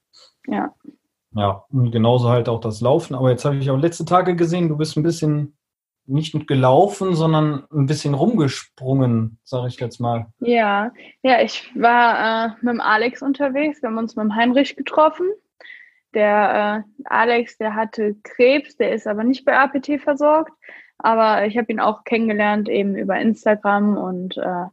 Ja. 0.48 0.74
Ja, 1.36 1.64
und 1.72 1.92
genauso 1.92 2.30
halt 2.30 2.48
auch 2.48 2.60
das 2.60 2.82
Laufen. 2.82 3.16
Aber 3.16 3.32
jetzt 3.32 3.44
habe 3.46 3.56
ich 3.58 3.70
auch 3.72 3.78
letzte 3.78 4.06
Tage 4.06 4.36
gesehen, 4.36 4.70
du 4.70 4.78
bist 4.78 4.96
ein 4.98 5.04
bisschen 5.04 5.58
nicht 6.06 6.48
gelaufen, 6.48 7.16
sondern 7.16 7.66
ein 7.72 7.86
bisschen 7.86 8.14
rumgesprungen, 8.14 9.40
sage 9.44 9.68
ich 9.68 9.80
jetzt 9.80 10.00
mal. 10.00 10.28
Ja, 10.40 10.92
ja, 11.22 11.42
ich 11.42 11.72
war 11.76 12.46
äh, 12.46 12.50
mit 12.62 12.74
dem 12.74 12.82
Alex 12.82 13.22
unterwegs. 13.22 13.82
Wir 13.82 13.90
haben 13.90 13.98
uns 13.98 14.16
mit 14.16 14.24
dem 14.24 14.36
Heinrich 14.36 14.76
getroffen. 14.76 15.28
Der 16.14 16.84
äh, 16.86 17.04
Alex, 17.06 17.58
der 17.58 17.74
hatte 17.74 18.16
Krebs, 18.24 18.76
der 18.76 18.94
ist 18.94 19.08
aber 19.08 19.24
nicht 19.24 19.46
bei 19.46 19.58
APT 19.58 20.02
versorgt. 20.02 20.52
Aber 21.00 21.46
ich 21.46 21.58
habe 21.58 21.72
ihn 21.72 21.80
auch 21.80 22.04
kennengelernt 22.04 22.70
eben 22.70 22.96
über 22.96 23.18
Instagram 23.20 23.98
und 23.98 24.38
äh, 24.38 24.66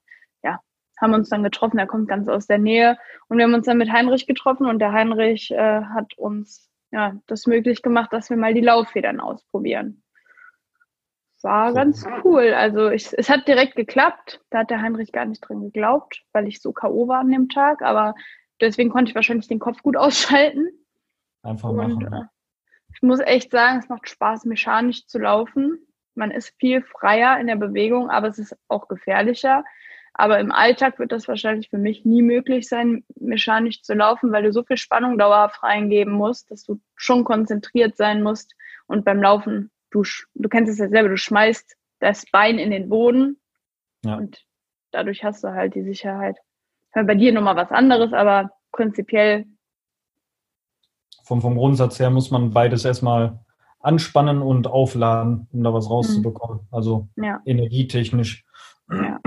haben 1.00 1.14
uns 1.14 1.28
dann 1.28 1.42
getroffen. 1.42 1.78
Er 1.78 1.86
kommt 1.86 2.08
ganz 2.08 2.28
aus 2.28 2.46
der 2.46 2.58
Nähe 2.58 2.98
und 3.28 3.38
wir 3.38 3.44
haben 3.44 3.54
uns 3.54 3.66
dann 3.66 3.78
mit 3.78 3.92
Heinrich 3.92 4.26
getroffen 4.26 4.66
und 4.66 4.78
der 4.78 4.92
Heinrich 4.92 5.50
äh, 5.50 5.82
hat 5.82 6.16
uns 6.16 6.70
ja 6.90 7.14
das 7.26 7.46
möglich 7.46 7.82
gemacht, 7.82 8.12
dass 8.12 8.30
wir 8.30 8.36
mal 8.36 8.54
die 8.54 8.60
Lauffedern 8.60 9.20
ausprobieren. 9.20 10.02
War 11.42 11.72
ganz 11.72 12.06
cool. 12.22 12.52
Also 12.52 12.90
ich, 12.90 13.16
es 13.16 13.30
hat 13.30 13.48
direkt 13.48 13.74
geklappt. 13.74 14.42
Da 14.50 14.58
hat 14.58 14.70
der 14.70 14.82
Heinrich 14.82 15.10
gar 15.10 15.24
nicht 15.24 15.40
drin 15.40 15.62
geglaubt, 15.62 16.22
weil 16.32 16.46
ich 16.46 16.60
so 16.60 16.72
K.O. 16.72 17.08
war 17.08 17.20
an 17.20 17.30
dem 17.30 17.48
Tag. 17.48 17.80
Aber 17.80 18.14
deswegen 18.60 18.90
konnte 18.90 19.10
ich 19.10 19.14
wahrscheinlich 19.14 19.48
den 19.48 19.58
Kopf 19.58 19.82
gut 19.82 19.96
ausschalten. 19.96 20.68
Einfach 21.42 21.72
machen. 21.72 22.04
Und, 22.04 22.12
äh, 22.12 22.24
ich 22.92 23.02
muss 23.02 23.20
echt 23.20 23.50
sagen, 23.52 23.78
es 23.78 23.88
macht 23.88 24.08
Spaß, 24.08 24.44
mechanisch 24.44 25.06
zu 25.06 25.18
laufen. 25.18 25.78
Man 26.14 26.30
ist 26.30 26.54
viel 26.58 26.82
freier 26.82 27.38
in 27.38 27.46
der 27.46 27.56
Bewegung, 27.56 28.10
aber 28.10 28.28
es 28.28 28.38
ist 28.38 28.54
auch 28.68 28.88
gefährlicher. 28.88 29.64
Aber 30.20 30.38
im 30.38 30.52
Alltag 30.52 30.98
wird 30.98 31.12
das 31.12 31.28
wahrscheinlich 31.28 31.70
für 31.70 31.78
mich 31.78 32.04
nie 32.04 32.20
möglich 32.20 32.68
sein, 32.68 33.04
mechanisch 33.18 33.80
zu 33.82 33.94
laufen, 33.94 34.30
weil 34.32 34.42
du 34.42 34.52
so 34.52 34.62
viel 34.62 34.76
Spannung 34.76 35.16
dauerhaft 35.16 35.62
reingeben 35.62 36.12
musst, 36.12 36.50
dass 36.50 36.62
du 36.62 36.78
schon 36.94 37.24
konzentriert 37.24 37.96
sein 37.96 38.22
musst. 38.22 38.54
Und 38.86 39.06
beim 39.06 39.22
Laufen, 39.22 39.70
du, 39.90 40.02
du 40.34 40.48
kennst 40.50 40.70
es 40.70 40.78
ja 40.78 40.90
selber, 40.90 41.08
du 41.08 41.16
schmeißt 41.16 41.74
das 42.00 42.26
Bein 42.30 42.58
in 42.58 42.70
den 42.70 42.90
Boden 42.90 43.40
ja. 44.04 44.16
und 44.16 44.44
dadurch 44.90 45.24
hast 45.24 45.42
du 45.42 45.54
halt 45.54 45.74
die 45.74 45.84
Sicherheit. 45.84 46.36
Bei 46.92 47.14
dir 47.14 47.32
nochmal 47.32 47.56
was 47.56 47.70
anderes, 47.70 48.12
aber 48.12 48.50
prinzipiell. 48.72 49.46
Vom, 51.24 51.40
vom 51.40 51.56
Grundsatz 51.56 51.98
her 51.98 52.10
muss 52.10 52.30
man 52.30 52.50
beides 52.50 52.84
erstmal 52.84 53.40
anspannen 53.78 54.42
und 54.42 54.66
aufladen, 54.66 55.48
um 55.50 55.62
da 55.62 55.72
was 55.72 55.88
rauszubekommen. 55.88 56.58
Mhm. 56.58 56.68
Also 56.70 57.08
ja. 57.16 57.40
energietechnisch. 57.46 58.44
Ja. 58.90 59.18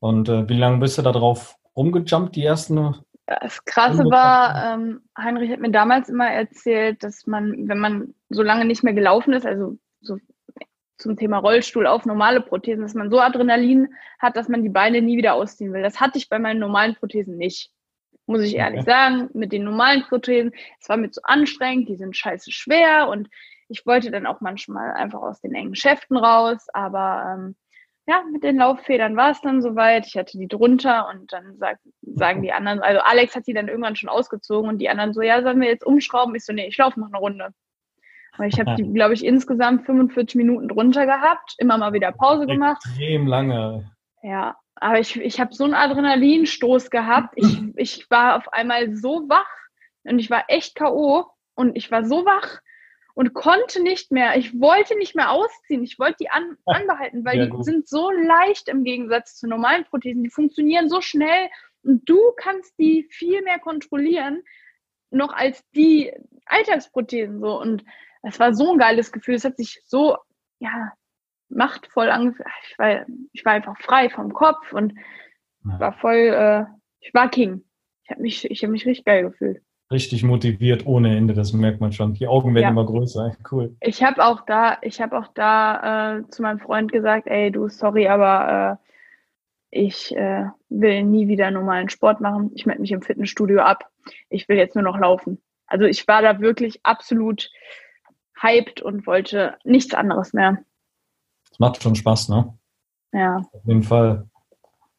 Und 0.00 0.28
äh, 0.28 0.48
wie 0.48 0.58
lange 0.58 0.78
bist 0.78 0.98
du 0.98 1.02
da 1.02 1.12
drauf 1.12 1.56
rumgejumpt, 1.76 2.36
die 2.36 2.44
ersten? 2.44 2.94
Das 3.26 3.64
Krasse 3.64 4.04
war, 4.04 4.74
ähm, 4.74 5.00
Heinrich 5.18 5.50
hat 5.50 5.60
mir 5.60 5.70
damals 5.70 6.08
immer 6.08 6.28
erzählt, 6.28 7.02
dass 7.02 7.26
man, 7.26 7.68
wenn 7.68 7.78
man 7.78 8.14
so 8.28 8.42
lange 8.42 8.64
nicht 8.64 8.84
mehr 8.84 8.94
gelaufen 8.94 9.32
ist, 9.32 9.44
also 9.44 9.76
so 10.00 10.18
zum 10.96 11.16
Thema 11.16 11.38
Rollstuhl 11.38 11.86
auf 11.86 12.06
normale 12.06 12.40
Prothesen, 12.40 12.82
dass 12.82 12.94
man 12.94 13.10
so 13.10 13.20
Adrenalin 13.20 13.88
hat, 14.18 14.36
dass 14.36 14.48
man 14.48 14.62
die 14.62 14.70
Beine 14.70 15.02
nie 15.02 15.16
wieder 15.16 15.34
ausziehen 15.34 15.72
will. 15.72 15.82
Das 15.82 16.00
hatte 16.00 16.18
ich 16.18 16.28
bei 16.28 16.38
meinen 16.38 16.60
normalen 16.60 16.94
Prothesen 16.94 17.36
nicht. 17.36 17.70
muss 18.26 18.42
ich 18.42 18.56
ehrlich 18.56 18.80
okay. 18.80 18.90
sagen, 18.90 19.30
mit 19.34 19.52
den 19.52 19.64
normalen 19.64 20.02
Prothesen. 20.02 20.52
Es 20.80 20.88
war 20.88 20.96
mir 20.96 21.10
zu 21.10 21.22
anstrengend, 21.24 21.88
die 21.88 21.96
sind 21.96 22.16
scheiße 22.16 22.50
schwer 22.50 23.08
und 23.08 23.28
ich 23.68 23.84
wollte 23.86 24.10
dann 24.10 24.26
auch 24.26 24.40
manchmal 24.40 24.92
einfach 24.92 25.20
aus 25.20 25.40
den 25.40 25.54
engen 25.54 25.74
Schäften 25.74 26.16
raus, 26.16 26.66
aber 26.72 27.34
ähm, 27.34 27.56
ja, 28.08 28.22
mit 28.30 28.44
den 28.44 28.58
Lauffedern 28.58 29.16
war 29.16 29.30
es 29.30 29.40
dann 29.40 29.60
soweit. 29.60 30.06
Ich 30.06 30.16
hatte 30.16 30.38
die 30.38 30.46
drunter 30.46 31.08
und 31.08 31.32
dann 31.32 31.56
sag, 31.58 31.78
sagen 32.02 32.42
die 32.42 32.52
anderen, 32.52 32.80
also 32.80 33.00
Alex 33.00 33.34
hat 33.34 33.46
die 33.48 33.52
dann 33.52 33.68
irgendwann 33.68 33.96
schon 33.96 34.08
ausgezogen 34.08 34.70
und 34.70 34.78
die 34.78 34.88
anderen 34.88 35.12
so, 35.12 35.22
ja, 35.22 35.42
sollen 35.42 35.60
wir 35.60 35.68
jetzt 35.68 35.84
umschrauben? 35.84 36.34
Ich 36.36 36.44
so, 36.44 36.52
nee, 36.52 36.68
ich 36.68 36.76
laufe 36.76 37.00
noch 37.00 37.08
eine 37.08 37.18
Runde. 37.18 37.48
Weil 38.36 38.48
ich 38.48 38.60
habe 38.60 38.74
die, 38.76 38.92
glaube 38.92 39.14
ich, 39.14 39.24
insgesamt 39.24 39.86
45 39.86 40.36
Minuten 40.36 40.68
drunter 40.68 41.06
gehabt, 41.06 41.54
immer 41.58 41.78
mal 41.78 41.94
wieder 41.94 42.12
Pause 42.12 42.46
gemacht. 42.46 42.82
Extrem 42.84 43.26
lange. 43.26 43.90
Ja, 44.22 44.56
aber 44.76 45.00
ich, 45.00 45.16
ich 45.16 45.40
habe 45.40 45.54
so 45.54 45.64
einen 45.64 45.74
Adrenalinstoß 45.74 46.90
gehabt. 46.90 47.32
Ich, 47.36 47.58
ich 47.76 48.10
war 48.10 48.36
auf 48.36 48.52
einmal 48.52 48.94
so 48.94 49.28
wach 49.28 49.48
und 50.04 50.18
ich 50.18 50.30
war 50.30 50.44
echt 50.48 50.76
K.O. 50.76 51.26
und 51.54 51.76
ich 51.76 51.90
war 51.90 52.04
so 52.04 52.24
wach 52.24 52.60
und 53.16 53.32
konnte 53.32 53.82
nicht 53.82 54.12
mehr. 54.12 54.36
Ich 54.36 54.60
wollte 54.60 54.94
nicht 54.98 55.16
mehr 55.16 55.30
ausziehen. 55.30 55.82
Ich 55.82 55.98
wollte 55.98 56.18
die 56.20 56.28
an, 56.28 56.58
anbehalten, 56.66 57.24
weil 57.24 57.38
ja, 57.38 57.46
die 57.46 57.62
sind 57.62 57.88
so 57.88 58.10
leicht 58.10 58.68
im 58.68 58.84
Gegensatz 58.84 59.36
zu 59.36 59.48
normalen 59.48 59.84
Prothesen. 59.84 60.22
Die 60.22 60.30
funktionieren 60.30 60.90
so 60.90 61.00
schnell 61.00 61.48
und 61.82 62.06
du 62.06 62.20
kannst 62.36 62.78
die 62.78 63.08
viel 63.10 63.40
mehr 63.40 63.58
kontrollieren, 63.58 64.42
noch 65.10 65.32
als 65.32 65.64
die 65.70 66.12
Alltagsprothesen 66.44 67.40
so. 67.40 67.58
Und 67.58 67.84
es 68.22 68.38
war 68.38 68.52
so 68.52 68.72
ein 68.72 68.78
geiles 68.78 69.12
Gefühl. 69.12 69.36
Es 69.36 69.44
hat 69.46 69.56
sich 69.56 69.80
so, 69.86 70.18
ja, 70.58 70.92
machtvoll 71.48 72.10
angefühlt. 72.10 72.48
Ich 72.70 72.78
war, 72.78 73.06
ich 73.32 73.44
war 73.46 73.52
einfach 73.54 73.80
frei 73.80 74.10
vom 74.10 74.34
Kopf 74.34 74.74
und 74.74 74.92
war 75.62 75.94
voll, 75.94 76.16
äh, 76.16 76.64
ich 77.00 77.14
war 77.14 77.30
King. 77.30 77.64
Ich 78.04 78.10
habe 78.10 78.20
mich, 78.20 78.50
ich 78.50 78.62
habe 78.62 78.72
mich 78.72 78.84
richtig 78.84 79.06
geil 79.06 79.22
gefühlt. 79.22 79.62
Richtig 79.90 80.24
motiviert 80.24 80.84
ohne 80.84 81.16
Ende, 81.16 81.32
das 81.32 81.52
merkt 81.52 81.80
man 81.80 81.92
schon. 81.92 82.14
Die 82.14 82.26
Augen 82.26 82.54
werden 82.54 82.64
ja. 82.64 82.70
immer 82.70 82.84
größer. 82.84 83.36
Cool. 83.50 83.76
Ich 83.80 84.02
habe 84.02 84.24
auch 84.24 84.44
da, 84.44 84.78
ich 84.82 85.00
habe 85.00 85.16
auch 85.16 85.28
da 85.34 86.18
äh, 86.18 86.28
zu 86.28 86.42
meinem 86.42 86.58
Freund 86.58 86.90
gesagt, 86.90 87.28
ey, 87.28 87.52
du, 87.52 87.68
sorry, 87.68 88.08
aber 88.08 88.80
äh, 88.80 88.86
ich 89.70 90.16
äh, 90.16 90.46
will 90.70 91.04
nie 91.04 91.28
wieder 91.28 91.50
normalen 91.52 91.88
Sport 91.88 92.20
machen. 92.20 92.50
Ich 92.54 92.66
melde 92.66 92.80
mich 92.80 92.90
im 92.90 93.02
Fitnessstudio 93.02 93.60
ab. 93.60 93.88
Ich 94.28 94.48
will 94.48 94.56
jetzt 94.56 94.74
nur 94.74 94.84
noch 94.84 94.98
laufen. 94.98 95.40
Also 95.66 95.84
ich 95.84 96.06
war 96.08 96.22
da 96.22 96.40
wirklich 96.40 96.80
absolut 96.84 97.50
hyped 98.40 98.82
und 98.82 99.06
wollte 99.06 99.56
nichts 99.64 99.94
anderes 99.94 100.32
mehr. 100.32 100.58
Das 101.48 101.58
macht 101.58 101.82
schon 101.82 101.94
Spaß, 101.94 102.28
ne? 102.28 102.58
Ja. 103.12 103.36
Auf 103.36 103.64
jeden 103.64 103.82
Fall. 103.82 104.28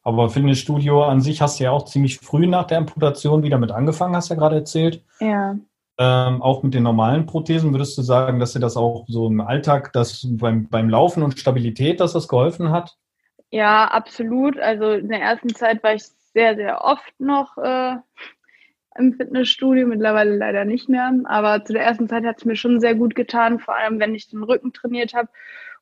Aber 0.08 0.30
Fitnessstudio 0.30 1.04
an 1.04 1.20
sich 1.20 1.42
hast 1.42 1.60
du 1.60 1.64
ja 1.64 1.70
auch 1.70 1.84
ziemlich 1.84 2.16
früh 2.16 2.46
nach 2.46 2.66
der 2.66 2.78
Amputation 2.78 3.42
wieder 3.42 3.58
mit 3.58 3.70
angefangen, 3.70 4.16
hast 4.16 4.30
du 4.30 4.34
ja 4.34 4.40
gerade 4.40 4.56
erzählt. 4.56 5.04
Ja. 5.20 5.54
Ähm, 5.98 6.40
auch 6.40 6.62
mit 6.62 6.72
den 6.72 6.84
normalen 6.84 7.26
Prothesen 7.26 7.72
würdest 7.72 7.98
du 7.98 8.00
sagen, 8.00 8.40
dass 8.40 8.54
dir 8.54 8.60
das 8.60 8.78
auch 8.78 9.04
so 9.06 9.26
im 9.26 9.42
Alltag, 9.42 9.92
dass 9.92 10.26
beim, 10.26 10.66
beim 10.70 10.88
Laufen 10.88 11.22
und 11.22 11.38
Stabilität, 11.38 12.00
dass 12.00 12.14
das 12.14 12.26
geholfen 12.26 12.70
hat? 12.70 12.96
Ja, 13.50 13.84
absolut. 13.84 14.58
Also 14.58 14.92
in 14.92 15.10
der 15.10 15.20
ersten 15.20 15.54
Zeit 15.54 15.82
war 15.82 15.92
ich 15.92 16.04
sehr, 16.32 16.56
sehr 16.56 16.82
oft 16.82 17.20
noch 17.20 17.58
äh, 17.58 17.96
im 18.98 19.12
Fitnessstudio, 19.12 19.86
mittlerweile 19.86 20.34
leider 20.34 20.64
nicht 20.64 20.88
mehr. 20.88 21.12
Aber 21.26 21.62
zu 21.66 21.74
der 21.74 21.82
ersten 21.82 22.08
Zeit 22.08 22.24
hat 22.24 22.38
es 22.38 22.46
mir 22.46 22.56
schon 22.56 22.80
sehr 22.80 22.94
gut 22.94 23.14
getan, 23.14 23.58
vor 23.58 23.76
allem 23.76 24.00
wenn 24.00 24.14
ich 24.14 24.30
den 24.30 24.42
Rücken 24.42 24.72
trainiert 24.72 25.12
habe 25.12 25.28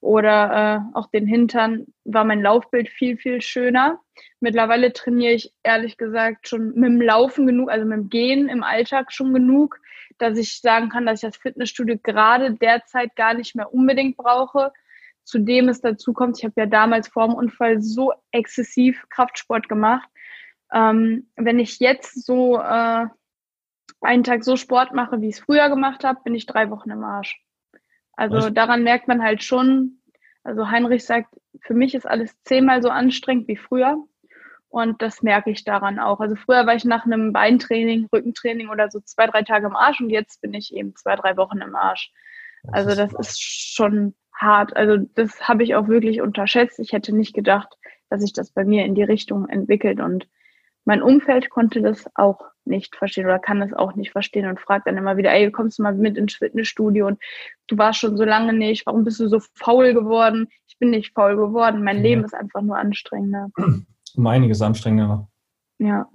oder 0.00 0.84
äh, 0.94 0.96
auch 0.96 1.10
den 1.10 1.26
Hintern, 1.26 1.86
war 2.04 2.24
mein 2.24 2.42
Laufbild 2.42 2.88
viel, 2.88 3.16
viel 3.16 3.40
schöner. 3.40 4.00
Mittlerweile 4.40 4.92
trainiere 4.92 5.34
ich 5.34 5.52
ehrlich 5.62 5.96
gesagt 5.96 6.48
schon 6.48 6.74
mit 6.74 6.90
dem 6.90 7.00
Laufen 7.00 7.46
genug, 7.46 7.70
also 7.70 7.86
mit 7.86 7.98
dem 7.98 8.08
Gehen 8.08 8.48
im 8.48 8.62
Alltag 8.62 9.12
schon 9.12 9.32
genug, 9.32 9.80
dass 10.18 10.38
ich 10.38 10.60
sagen 10.60 10.88
kann, 10.88 11.06
dass 11.06 11.22
ich 11.22 11.28
das 11.30 11.36
Fitnessstudio 11.36 11.96
gerade 12.02 12.54
derzeit 12.54 13.16
gar 13.16 13.34
nicht 13.34 13.54
mehr 13.54 13.72
unbedingt 13.72 14.16
brauche. 14.16 14.72
Zudem 15.24 15.68
es 15.68 15.80
dazu 15.80 16.12
kommt, 16.12 16.38
ich 16.38 16.44
habe 16.44 16.54
ja 16.56 16.66
damals 16.66 17.08
vor 17.08 17.26
dem 17.26 17.34
Unfall 17.34 17.82
so 17.82 18.12
exzessiv 18.30 19.04
Kraftsport 19.10 19.68
gemacht, 19.68 20.08
ähm, 20.72 21.28
wenn 21.36 21.58
ich 21.58 21.78
jetzt 21.80 22.24
so 22.24 22.58
äh, 22.58 23.06
einen 24.00 24.24
Tag 24.24 24.44
so 24.44 24.56
Sport 24.56 24.92
mache, 24.92 25.20
wie 25.20 25.28
ich 25.28 25.36
es 25.36 25.40
früher 25.40 25.68
gemacht 25.68 26.04
habe, 26.04 26.20
bin 26.22 26.34
ich 26.34 26.46
drei 26.46 26.70
Wochen 26.70 26.90
im 26.90 27.04
Arsch. 27.04 27.40
Also 28.16 28.36
Was? 28.38 28.54
daran 28.54 28.82
merkt 28.82 29.08
man 29.08 29.22
halt 29.22 29.42
schon, 29.42 30.00
also 30.42 30.68
Heinrich 30.70 31.04
sagt, 31.04 31.34
für 31.60 31.74
mich 31.74 31.94
ist 31.94 32.06
alles 32.06 32.34
zehnmal 32.42 32.82
so 32.82 32.88
anstrengend 32.88 33.48
wie 33.48 33.56
früher. 33.56 33.96
Und 34.68 35.00
das 35.00 35.22
merke 35.22 35.50
ich 35.50 35.64
daran 35.64 35.98
auch. 35.98 36.20
Also 36.20 36.34
früher 36.34 36.66
war 36.66 36.74
ich 36.74 36.84
nach 36.84 37.06
einem 37.06 37.32
Beintraining, 37.32 38.08
Rückentraining 38.12 38.68
oder 38.68 38.90
so 38.90 39.00
zwei, 39.00 39.26
drei 39.26 39.42
Tage 39.42 39.66
im 39.66 39.76
Arsch 39.76 40.00
und 40.00 40.10
jetzt 40.10 40.40
bin 40.42 40.52
ich 40.54 40.74
eben 40.74 40.94
zwei, 40.96 41.16
drei 41.16 41.36
Wochen 41.36 41.58
im 41.58 41.74
Arsch. 41.76 42.12
Also 42.72 42.94
das 42.94 43.12
ist 43.14 43.40
schon 43.40 44.14
hart. 44.34 44.76
Also 44.76 44.98
das 45.14 45.48
habe 45.48 45.62
ich 45.62 45.74
auch 45.74 45.88
wirklich 45.88 46.20
unterschätzt. 46.20 46.78
Ich 46.78 46.92
hätte 46.92 47.14
nicht 47.14 47.34
gedacht, 47.34 47.78
dass 48.10 48.20
sich 48.20 48.32
das 48.32 48.50
bei 48.50 48.64
mir 48.64 48.84
in 48.84 48.94
die 48.94 49.02
Richtung 49.02 49.48
entwickelt 49.48 50.00
und 50.00 50.28
mein 50.86 51.02
Umfeld 51.02 51.50
konnte 51.50 51.82
das 51.82 52.08
auch 52.14 52.40
nicht 52.64 52.96
verstehen 52.96 53.26
oder 53.26 53.40
kann 53.40 53.60
das 53.60 53.72
auch 53.72 53.94
nicht 53.94 54.12
verstehen 54.12 54.46
und 54.46 54.60
fragt 54.60 54.86
dann 54.86 54.96
immer 54.96 55.16
wieder, 55.16 55.32
ey, 55.32 55.50
kommst 55.50 55.78
du 55.78 55.82
mal 55.82 55.94
mit 55.94 56.16
ins 56.16 56.34
Fitnessstudio 56.34 57.08
und 57.08 57.20
du 57.66 57.76
warst 57.76 57.98
schon 57.98 58.16
so 58.16 58.24
lange 58.24 58.52
nicht, 58.52 58.86
warum 58.86 59.04
bist 59.04 59.20
du 59.20 59.28
so 59.28 59.40
faul 59.54 59.92
geworden? 59.92 60.48
Ich 60.68 60.78
bin 60.78 60.90
nicht 60.90 61.12
faul 61.12 61.36
geworden, 61.36 61.82
mein 61.82 61.98
ja. 61.98 62.02
Leben 62.02 62.24
ist 62.24 62.34
einfach 62.34 62.62
nur 62.62 62.78
anstrengender. 62.78 63.48
Um 64.16 64.26
einiges 64.26 64.62
anstrengender. 64.62 65.28
Ja. 65.78 66.08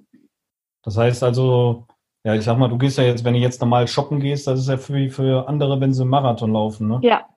Das 0.84 0.98
heißt 0.98 1.22
also, 1.24 1.86
ja, 2.24 2.34
ich 2.34 2.44
sag 2.44 2.58
mal, 2.58 2.70
du 2.70 2.78
gehst 2.78 2.98
ja 2.98 3.04
jetzt, 3.04 3.24
wenn 3.24 3.34
du 3.34 3.40
jetzt 3.40 3.62
normal 3.62 3.88
shoppen 3.88 4.20
gehst, 4.20 4.48
das 4.48 4.60
ist 4.60 4.70
ja 4.70 4.78
für, 4.78 5.10
für 5.10 5.48
andere, 5.48 5.80
wenn 5.82 5.94
sie 5.94 6.06
Marathon 6.06 6.54
laufen, 6.54 6.88
ne? 6.88 7.00
Ja. 7.04 7.28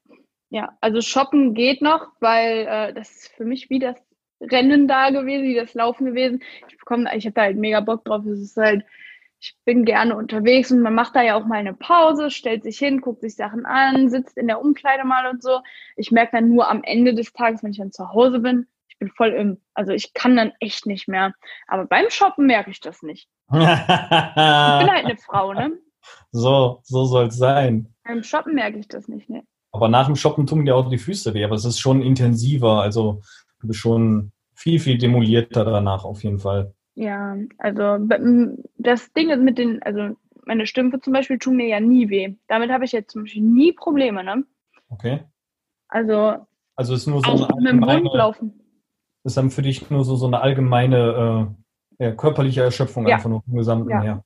Ja, 0.50 0.76
also 0.80 1.00
shoppen 1.00 1.54
geht 1.54 1.82
noch, 1.82 2.06
weil 2.20 2.66
äh, 2.68 2.94
das 2.94 3.10
ist 3.10 3.28
für 3.36 3.44
mich 3.44 3.70
wie 3.70 3.80
das 3.80 3.96
Rennen 4.50 4.88
da 4.88 5.10
gewesen, 5.10 5.44
wie 5.44 5.54
das 5.54 5.74
Laufen 5.74 6.06
gewesen. 6.06 6.42
Ich 6.68 6.78
bekomme, 6.78 7.08
ich 7.16 7.24
habe 7.26 7.34
da 7.34 7.42
halt 7.42 7.56
mega 7.56 7.80
Bock 7.80 8.04
drauf. 8.04 8.24
Es 8.26 8.40
ist 8.40 8.56
halt, 8.56 8.84
ich 9.40 9.56
bin 9.64 9.84
gerne 9.84 10.16
unterwegs 10.16 10.70
und 10.70 10.80
man 10.80 10.94
macht 10.94 11.14
da 11.14 11.22
ja 11.22 11.36
auch 11.36 11.46
mal 11.46 11.58
eine 11.58 11.74
Pause, 11.74 12.30
stellt 12.30 12.62
sich 12.62 12.78
hin, 12.78 13.00
guckt 13.00 13.20
sich 13.20 13.36
Sachen 13.36 13.66
an, 13.66 14.08
sitzt 14.08 14.36
in 14.38 14.46
der 14.46 14.60
Umkleide 14.60 15.04
mal 15.04 15.28
und 15.28 15.42
so. 15.42 15.60
Ich 15.96 16.10
merke 16.10 16.36
dann 16.36 16.48
nur 16.48 16.70
am 16.70 16.82
Ende 16.82 17.14
des 17.14 17.32
Tages, 17.32 17.62
wenn 17.62 17.72
ich 17.72 17.78
dann 17.78 17.92
zu 17.92 18.08
Hause 18.10 18.40
bin, 18.40 18.66
ich 18.94 18.98
bin 18.98 19.10
voll 19.10 19.30
im, 19.30 19.60
also 19.74 19.92
ich 19.92 20.14
kann 20.14 20.36
dann 20.36 20.52
echt 20.60 20.86
nicht 20.86 21.08
mehr. 21.08 21.34
Aber 21.66 21.84
beim 21.84 22.10
Shoppen 22.10 22.46
merke 22.46 22.70
ich 22.70 22.80
das 22.80 23.02
nicht. 23.02 23.28
ich 23.48 23.58
bin 23.58 23.66
halt 23.66 25.04
eine 25.04 25.16
Frau, 25.24 25.52
ne? 25.52 25.72
So, 26.30 26.80
so 26.84 27.04
soll 27.04 27.26
es 27.26 27.36
sein. 27.36 27.92
Beim 28.04 28.22
Shoppen 28.22 28.54
merke 28.54 28.78
ich 28.78 28.86
das 28.86 29.08
nicht, 29.08 29.28
ne? 29.28 29.42
Aber 29.72 29.88
nach 29.88 30.06
dem 30.06 30.14
Shoppen 30.14 30.46
tun 30.46 30.64
dir 30.64 30.76
auch 30.76 30.88
die 30.88 30.98
Füße 30.98 31.34
weh, 31.34 31.44
aber 31.44 31.56
es 31.56 31.64
ist 31.64 31.80
schon 31.80 32.02
intensiver. 32.02 32.80
Also 32.80 33.22
du 33.60 33.66
bist 33.66 33.80
schon 33.80 34.30
viel, 34.64 34.80
viel 34.80 34.96
demolierter 34.96 35.62
danach 35.62 36.06
auf 36.06 36.24
jeden 36.24 36.38
Fall. 36.38 36.72
Ja, 36.94 37.36
also 37.58 37.98
das 38.78 39.12
Ding 39.12 39.28
ist 39.28 39.42
mit 39.42 39.58
den, 39.58 39.82
also 39.82 40.16
meine 40.46 40.66
Stümpfe 40.66 41.00
zum 41.00 41.12
Beispiel 41.12 41.38
tun 41.38 41.56
mir 41.56 41.66
ja 41.66 41.80
nie 41.80 42.08
weh. 42.08 42.34
Damit 42.48 42.70
habe 42.70 42.86
ich 42.86 42.92
jetzt 42.92 43.12
zum 43.12 43.24
Beispiel 43.24 43.42
nie 43.42 43.72
Probleme, 43.72 44.24
ne? 44.24 44.44
Okay. 44.88 45.20
Also, 45.88 46.46
also 46.76 46.94
ist 46.94 47.06
nur 47.06 47.20
so 47.20 47.30
eine 47.30 47.50
allgemeine, 47.52 48.34
ist 49.24 49.36
dann 49.36 49.50
für 49.50 49.60
dich 49.60 49.90
nur 49.90 50.02
so, 50.02 50.16
so 50.16 50.26
eine 50.26 50.40
allgemeine 50.40 51.56
äh, 51.98 52.04
ja, 52.04 52.12
körperliche 52.12 52.62
Erschöpfung 52.62 53.06
ja. 53.06 53.16
einfach 53.16 53.28
nur 53.28 53.42
vom 53.42 53.56
Gesamten 53.56 53.90
ja. 53.90 54.00
her. 54.00 54.24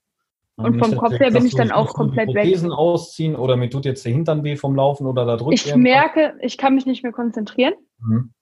Und 0.55 0.79
vom 0.79 0.97
Kopf 0.97 1.19
her 1.19 1.33
bin 1.33 1.47
ich 1.47 1.55
dann 1.55 1.73
auch 1.73 1.95
komplett 1.95 2.33
weg. 2.33 2.71
Ausziehen 2.71 3.35
oder 3.35 3.57
mir 3.57 3.71
tut 3.71 3.85
jetzt 3.85 4.05
der 4.05 4.13
Hintern 4.13 4.45
weh 4.45 4.57
vom 4.57 4.77
Laufen 4.77 5.07
oder 5.07 5.25
da 5.25 5.37
drückt 5.37 5.55
Ich 5.55 5.75
merke, 5.75 6.35
ich 6.43 6.59
kann 6.59 6.77
mich 6.77 6.87
nicht 6.87 7.03
mehr 7.03 7.13
konzentrieren. 7.13 7.75
Mhm 7.99 8.33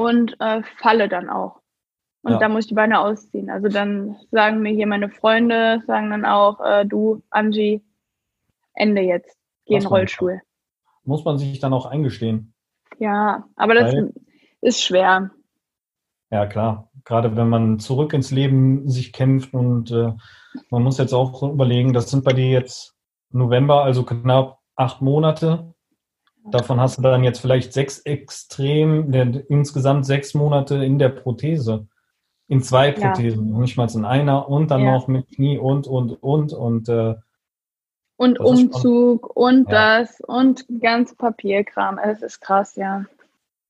und 0.00 0.34
äh, 0.40 0.62
falle 0.78 1.10
dann 1.10 1.28
auch. 1.28 1.60
Und 2.22 2.32
ja. 2.32 2.38
da 2.38 2.48
muss 2.48 2.64
ich 2.64 2.68
die 2.68 2.74
Beine 2.74 3.00
ausziehen. 3.00 3.50
Also 3.50 3.68
dann 3.68 4.16
sagen 4.30 4.60
mir 4.60 4.72
hier 4.72 4.86
meine 4.86 5.10
Freunde, 5.10 5.82
sagen 5.86 6.10
dann 6.10 6.24
auch, 6.24 6.58
äh, 6.60 6.86
du, 6.86 7.22
Angie, 7.28 7.82
Ende 8.72 9.02
jetzt. 9.02 9.36
Geh 9.66 9.76
in 9.76 9.86
Rollstuhl. 9.86 10.40
Muss 11.04 11.24
man 11.24 11.36
sich 11.36 11.60
dann 11.60 11.74
auch 11.74 11.84
eingestehen. 11.84 12.54
Ja, 12.98 13.44
aber 13.56 13.74
das 13.74 13.92
Weil, 13.92 14.12
ist 14.62 14.82
schwer. 14.82 15.30
Ja, 16.30 16.46
klar. 16.46 16.90
Gerade 17.04 17.36
wenn 17.36 17.48
man 17.48 17.78
zurück 17.78 18.14
ins 18.14 18.30
Leben 18.30 18.88
sich 18.88 19.12
kämpft 19.12 19.52
und 19.52 19.90
äh, 19.90 20.12
man 20.70 20.82
muss 20.82 20.98
jetzt 20.98 21.12
auch 21.12 21.42
überlegen, 21.42 21.92
das 21.92 22.10
sind 22.10 22.24
bei 22.24 22.32
dir 22.32 22.48
jetzt 22.48 22.94
November, 23.30 23.82
also 23.82 24.04
knapp 24.04 24.60
acht 24.76 25.02
Monate. 25.02 25.74
Davon 26.50 26.80
hast 26.80 26.98
du 26.98 27.02
dann 27.02 27.24
jetzt 27.24 27.40
vielleicht 27.40 27.72
sechs 27.72 27.98
extrem, 28.00 29.12
insgesamt 29.48 30.06
sechs 30.06 30.34
Monate 30.34 30.76
in 30.84 30.98
der 30.98 31.10
Prothese. 31.10 31.86
In 32.48 32.62
zwei 32.62 32.90
Prothesen, 32.90 33.52
ja. 33.52 33.58
nicht 33.58 33.76
mal 33.76 33.88
in 33.94 34.04
einer 34.04 34.48
und 34.48 34.70
dann 34.70 34.82
ja. 34.82 34.92
noch 34.92 35.06
mit 35.06 35.28
Knie 35.28 35.58
und, 35.58 35.86
und, 35.86 36.22
und, 36.22 36.52
und. 36.52 36.88
Äh, 36.88 37.14
und 38.16 38.38
Umzug 38.38 39.34
und 39.34 39.70
ja. 39.70 40.02
das 40.02 40.20
und 40.20 40.66
ganz 40.80 41.14
Papierkram. 41.14 41.98
Es 41.98 42.22
ist 42.22 42.40
krass, 42.40 42.76
ja. 42.76 43.06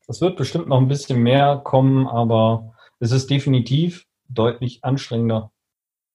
Es 0.08 0.20
wird 0.20 0.36
bestimmt 0.36 0.66
noch 0.66 0.78
ein 0.78 0.88
bisschen 0.88 1.22
mehr 1.22 1.60
kommen, 1.62 2.08
aber 2.08 2.72
es 2.98 3.12
ist 3.12 3.30
definitiv 3.30 4.06
deutlich 4.28 4.82
anstrengender. 4.82 5.52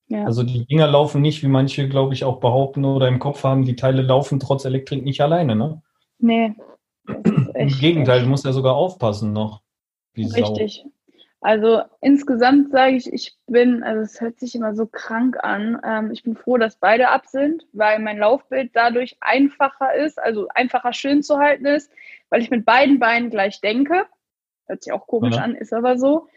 Ja. 0.08 0.26
Also 0.26 0.44
die 0.44 0.66
Dinger 0.66 0.88
laufen 0.88 1.22
nicht, 1.22 1.44
wie 1.44 1.48
manche, 1.48 1.88
glaube 1.88 2.14
ich, 2.14 2.26
auch 2.26 2.40
behaupten 2.40 2.84
oder 2.84 3.08
im 3.08 3.20
Kopf 3.20 3.44
haben, 3.44 3.64
die 3.64 3.76
Teile 3.76 4.02
laufen 4.02 4.40
trotz 4.40 4.66
Elektrik 4.66 5.04
nicht 5.04 5.22
alleine, 5.22 5.56
ne? 5.56 5.82
Nee. 6.20 6.54
Im 7.08 7.70
Gegenteil, 7.70 8.22
du 8.22 8.28
musst 8.28 8.46
ja 8.46 8.52
sogar 8.52 8.76
aufpassen 8.76 9.34
noch. 9.34 9.62
Richtig. 10.18 10.84
Sau. 10.84 10.92
Also 11.42 11.84
insgesamt 12.02 12.72
sage 12.72 12.96
ich, 12.96 13.14
ich 13.14 13.36
bin, 13.46 13.84
also 13.84 14.02
es 14.02 14.20
hört 14.20 14.40
sich 14.40 14.56
immer 14.56 14.74
so 14.74 14.88
krank 14.88 15.38
an. 15.44 15.80
Ähm, 15.86 16.10
ich 16.12 16.24
bin 16.24 16.36
froh, 16.36 16.58
dass 16.58 16.78
beide 16.78 17.10
ab 17.10 17.28
sind, 17.28 17.68
weil 17.72 18.00
mein 18.00 18.18
Laufbild 18.18 18.72
dadurch 18.74 19.16
einfacher 19.22 19.94
ist, 19.94 20.18
also 20.18 20.48
einfacher 20.56 20.92
schön 20.92 21.22
zu 21.22 21.38
halten 21.38 21.68
ist, 21.68 21.92
weil 22.30 22.42
ich 22.42 22.50
mit 22.50 22.66
beiden 22.66 22.98
Beinen 22.98 23.30
gleich 23.30 23.62
denke. 23.62 24.08
Hört 24.66 24.84
sich 24.84 24.92
auch 24.92 25.06
komisch 25.06 25.36
ja. 25.36 25.44
an, 25.44 25.54
ist 25.54 25.72
aber 25.72 26.00
so. 26.00 26.28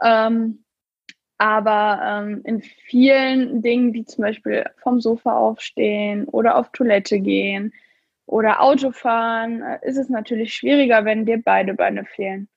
Ähm, 0.00 0.62
aber 1.38 2.00
ähm, 2.04 2.42
in 2.44 2.62
vielen 2.62 3.62
Dingen, 3.62 3.94
wie 3.94 4.04
zum 4.04 4.22
Beispiel 4.22 4.70
vom 4.76 5.00
Sofa 5.00 5.36
aufstehen 5.36 6.26
oder 6.26 6.56
auf 6.56 6.70
Toilette 6.70 7.18
gehen 7.18 7.72
oder 8.32 8.62
Auto 8.62 8.92
fahren, 8.92 9.62
äh, 9.62 9.78
ist 9.82 9.98
es 9.98 10.08
natürlich 10.08 10.54
schwieriger, 10.54 11.04
wenn 11.04 11.26
dir 11.26 11.42
beide 11.42 11.74
Beine 11.74 12.06
fehlen. 12.06 12.48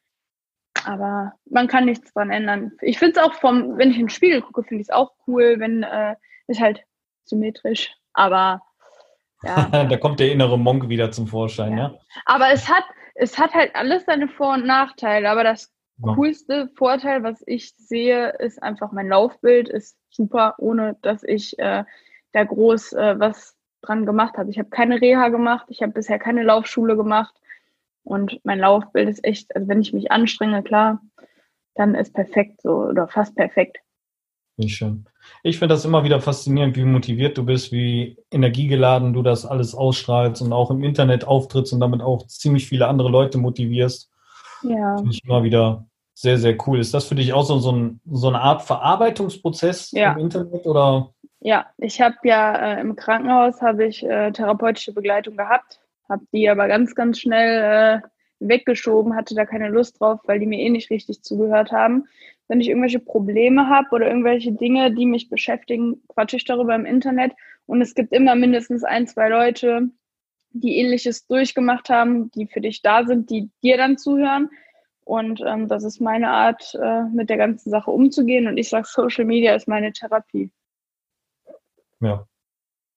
Aber 0.85 1.33
man 1.49 1.67
kann 1.67 1.85
nichts 1.85 2.13
dran 2.13 2.31
ändern. 2.31 2.71
Ich 2.81 2.97
finde 2.97 3.19
es 3.19 3.25
auch 3.25 3.33
vom, 3.33 3.77
wenn 3.77 3.91
ich 3.91 3.97
in 3.97 4.03
den 4.03 4.09
Spiegel 4.09 4.41
gucke, 4.41 4.63
finde 4.63 4.81
ich 4.81 4.87
es 4.87 4.95
auch 4.95 5.11
cool, 5.27 5.59
wenn 5.59 5.83
äh, 5.83 6.15
ist 6.47 6.61
halt 6.61 6.81
symmetrisch. 7.25 7.93
Aber 8.13 8.61
ja. 9.43 9.65
da 9.89 9.97
kommt 9.97 10.21
der 10.21 10.31
innere 10.31 10.57
Monk 10.57 10.87
wieder 10.87 11.11
zum 11.11 11.27
Vorschein, 11.27 11.77
ja. 11.77 11.89
ja. 11.89 11.99
Aber 12.25 12.51
es 12.51 12.69
hat, 12.69 12.85
es 13.15 13.37
hat 13.37 13.53
halt 13.53 13.75
alles 13.75 14.05
seine 14.05 14.29
Vor- 14.29 14.53
und 14.53 14.65
Nachteile. 14.65 15.29
Aber 15.29 15.43
das 15.43 15.73
ja. 15.97 16.13
coolste 16.15 16.69
Vorteil, 16.77 17.23
was 17.23 17.43
ich 17.47 17.75
sehe, 17.75 18.29
ist 18.39 18.63
einfach 18.63 18.93
mein 18.93 19.09
Laufbild 19.09 19.67
ist 19.67 19.97
super, 20.09 20.55
ohne 20.57 20.95
dass 21.01 21.23
ich 21.23 21.59
äh, 21.59 21.83
da 22.31 22.43
groß 22.45 22.93
äh, 22.93 23.19
was 23.19 23.54
dran 23.85 24.05
gemacht 24.05 24.37
habe. 24.37 24.49
Ich 24.49 24.59
habe 24.59 24.69
keine 24.69 25.01
Reha 25.01 25.29
gemacht, 25.29 25.65
ich 25.69 25.81
habe 25.81 25.93
bisher 25.93 26.19
keine 26.19 26.43
Laufschule 26.43 26.95
gemacht. 26.95 27.33
Und 28.03 28.39
mein 28.43 28.59
Laufbild 28.59 29.09
ist 29.09 29.23
echt, 29.23 29.55
also 29.55 29.67
wenn 29.67 29.81
ich 29.81 29.93
mich 29.93 30.11
anstrenge, 30.11 30.61
klar, 30.61 31.01
dann 31.73 31.95
ist 31.95 32.13
perfekt 32.13 32.61
so 32.61 32.83
oder 32.83 33.07
fast 33.07 33.35
perfekt. 33.35 33.77
Wie 34.57 34.69
schön. 34.69 35.05
Ich 35.43 35.59
finde 35.59 35.73
das 35.73 35.83
immer 35.83 36.03
wieder 36.03 36.21
faszinierend, 36.21 36.77
wie 36.77 36.85
motiviert 36.85 37.37
du 37.37 37.43
bist, 37.43 37.71
wie 37.71 38.17
energiegeladen 38.31 39.11
du 39.11 39.21
das 39.21 39.45
alles 39.45 39.75
ausstrahlst 39.75 40.41
und 40.41 40.53
auch 40.53 40.71
im 40.71 40.83
Internet 40.83 41.25
auftrittst 41.25 41.73
und 41.73 41.81
damit 41.81 42.01
auch 42.01 42.25
ziemlich 42.27 42.67
viele 42.67 42.87
andere 42.87 43.09
Leute 43.09 43.37
motivierst. 43.37 44.09
Ja. 44.63 44.97
Finde 44.97 45.11
ich 45.11 45.25
immer 45.25 45.43
wieder 45.43 45.85
sehr, 46.13 46.37
sehr 46.37 46.55
cool. 46.65 46.79
Ist 46.79 46.93
das 46.93 47.05
für 47.05 47.15
dich 47.15 47.33
auch 47.33 47.43
so, 47.43 47.59
so, 47.59 47.71
ein, 47.71 47.99
so 48.09 48.29
eine 48.29 48.39
Art 48.39 48.61
Verarbeitungsprozess 48.61 49.91
ja. 49.91 50.13
im 50.13 50.19
Internet 50.19 50.65
oder? 50.65 51.11
Ja, 51.45 51.67
ich 51.77 52.01
habe 52.01 52.15
ja 52.23 52.77
äh, 52.77 52.81
im 52.81 52.95
Krankenhaus 52.95 53.61
habe 53.61 53.85
ich 53.85 54.03
äh, 54.03 54.31
therapeutische 54.31 54.93
Begleitung 54.93 55.37
gehabt 55.37 55.79
habe 56.09 56.25
die 56.31 56.49
aber 56.49 56.67
ganz, 56.67 56.95
ganz 56.95 57.19
schnell 57.19 58.01
äh, 58.01 58.07
weggeschoben, 58.39 59.15
hatte 59.15 59.35
da 59.35 59.45
keine 59.45 59.69
Lust 59.69 59.99
drauf, 59.99 60.19
weil 60.25 60.39
die 60.39 60.45
mir 60.45 60.59
eh 60.59 60.69
nicht 60.69 60.89
richtig 60.89 61.21
zugehört 61.23 61.71
haben. 61.71 62.05
Wenn 62.47 62.61
ich 62.61 62.69
irgendwelche 62.69 62.99
Probleme 62.99 63.69
habe 63.69 63.89
oder 63.91 64.07
irgendwelche 64.07 64.51
Dinge, 64.51 64.93
die 64.93 65.05
mich 65.05 65.29
beschäftigen, 65.29 66.03
quatsche 66.09 66.37
ich 66.37 66.45
darüber 66.45 66.75
im 66.75 66.85
Internet. 66.85 67.33
Und 67.65 67.81
es 67.81 67.95
gibt 67.95 68.13
immer 68.13 68.35
mindestens 68.35 68.83
ein, 68.83 69.07
zwei 69.07 69.29
Leute, 69.29 69.89
die 70.51 70.77
ähnliches 70.77 71.25
durchgemacht 71.25 71.89
haben, 71.89 72.29
die 72.31 72.45
für 72.45 72.61
dich 72.61 72.81
da 72.83 73.03
sind, 73.05 73.29
die 73.31 73.49
dir 73.63 73.77
dann 73.77 73.97
zuhören. 73.97 74.49
Und 75.05 75.41
ähm, 75.45 75.67
das 75.67 75.83
ist 75.83 75.99
meine 75.99 76.29
Art, 76.29 76.77
äh, 76.79 77.03
mit 77.05 77.29
der 77.29 77.37
ganzen 77.37 77.71
Sache 77.71 77.89
umzugehen. 77.89 78.47
Und 78.47 78.57
ich 78.57 78.69
sage, 78.69 78.87
Social 78.87 79.25
Media 79.25 79.55
ist 79.55 79.67
meine 79.67 79.91
Therapie. 79.91 80.51
Ja, 82.05 82.27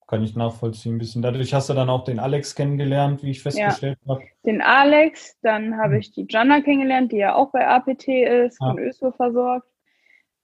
kann 0.06 0.22
ich 0.22 0.36
nachvollziehen 0.36 0.96
ein 0.96 0.98
bisschen. 0.98 1.22
Dadurch 1.22 1.52
hast 1.54 1.68
du 1.68 1.74
dann 1.74 1.90
auch 1.90 2.04
den 2.04 2.18
Alex 2.18 2.54
kennengelernt, 2.54 3.22
wie 3.22 3.30
ich 3.30 3.42
festgestellt 3.42 3.98
ja. 4.04 4.14
habe. 4.14 4.24
Den 4.44 4.62
Alex, 4.62 5.38
dann 5.42 5.76
habe 5.76 5.94
hm. 5.94 6.00
ich 6.00 6.12
die 6.12 6.26
Jana 6.28 6.60
kennengelernt, 6.60 7.12
die 7.12 7.18
ja 7.18 7.34
auch 7.34 7.50
bei 7.50 7.66
APT 7.66 8.08
ist, 8.08 8.58
von 8.58 8.78
ÖSO 8.78 9.12
versorgt. 9.12 9.68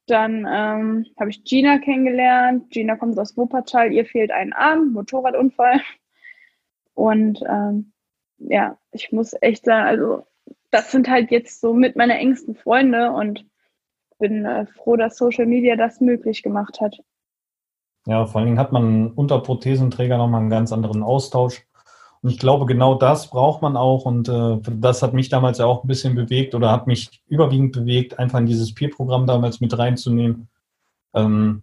Dann 0.07 0.47
ähm, 0.47 1.07
habe 1.19 1.31
ich 1.31 1.45
Gina 1.45 1.79
kennengelernt. 1.79 2.71
Gina 2.71 2.97
kommt 2.97 3.19
aus 3.19 3.37
Wuppertal, 3.37 3.93
ihr 3.93 4.05
fehlt 4.05 4.31
ein 4.31 4.53
Arm, 4.53 4.93
Motorradunfall. 4.93 5.81
Und 6.95 7.43
ähm, 7.49 7.93
ja, 8.39 8.79
ich 8.93 9.13
muss 9.13 9.35
echt 9.41 9.65
sagen, 9.65 9.87
also 9.87 10.27
das 10.71 10.91
sind 10.91 11.09
halt 11.09 11.31
jetzt 11.31 11.61
so 11.61 11.73
mit 11.73 11.97
meine 11.97 12.19
engsten 12.19 12.55
Freunde 12.55 13.13
und 13.13 13.47
bin 14.19 14.45
äh, 14.45 14.67
froh, 14.67 14.97
dass 14.97 15.17
Social 15.17 15.47
Media 15.47 15.77
das 15.77 16.01
möglich 16.01 16.43
gemacht 16.43 16.81
hat. 16.81 17.01
Ja, 18.07 18.27
vor 18.27 18.39
allen 18.39 18.47
Dingen 18.47 18.59
hat 18.59 18.73
man 18.73 19.13
unter 19.13 19.41
Prothesenträger 19.41 20.19
nochmal 20.19 20.43
einen 20.43 20.51
ganz 20.51 20.73
anderen 20.73 21.03
Austausch. 21.03 21.67
Und 22.23 22.31
ich 22.31 22.39
glaube, 22.39 22.67
genau 22.67 22.95
das 22.95 23.31
braucht 23.31 23.63
man 23.63 23.77
auch. 23.77 24.05
Und 24.05 24.29
äh, 24.29 24.59
das 24.63 25.03
hat 25.03 25.15
mich 25.15 25.29
damals 25.29 25.59
ja 25.59 25.67
auch 25.67 25.85
ein 25.85 25.89
bisschen 25.89 26.15
bewegt 26.15 26.55
oder 26.55 26.71
hat 26.71 26.87
mich 26.87 27.23
überwiegend 27.29 27.73
bewegt, 27.73 28.19
einfach 28.19 28.39
in 28.39 28.47
dieses 28.47 28.75
Peer-Programm 28.75 29.27
damals 29.27 29.61
mit 29.61 29.77
reinzunehmen. 29.77 30.49
Ähm, 31.15 31.63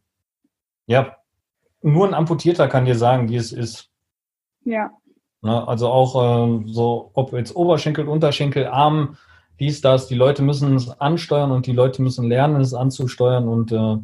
ja, 0.87 1.17
nur 1.81 2.07
ein 2.07 2.13
Amputierter 2.13 2.67
kann 2.67 2.85
dir 2.85 2.95
sagen, 2.95 3.29
wie 3.29 3.37
es 3.37 3.51
ist. 3.51 3.89
Ja. 4.63 4.91
Na, 5.41 5.65
also 5.65 5.89
auch 5.89 6.15
äh, 6.15 6.63
so, 6.67 7.09
ob 7.13 7.33
jetzt 7.33 7.55
Oberschenkel, 7.55 8.07
Unterschenkel, 8.07 8.67
Arm, 8.67 9.17
dies, 9.59 9.81
das, 9.81 10.07
die 10.07 10.15
Leute 10.15 10.43
müssen 10.43 10.75
es 10.75 10.89
ansteuern 11.01 11.51
und 11.51 11.65
die 11.65 11.73
Leute 11.73 12.01
müssen 12.01 12.27
lernen, 12.27 12.61
es 12.61 12.73
anzusteuern. 12.73 13.47
Und 13.47 13.71
äh, 13.71 13.97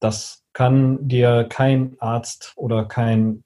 das 0.00 0.44
kann 0.52 1.06
dir 1.06 1.46
kein 1.48 1.96
Arzt 2.00 2.52
oder 2.56 2.86
kein 2.86 3.44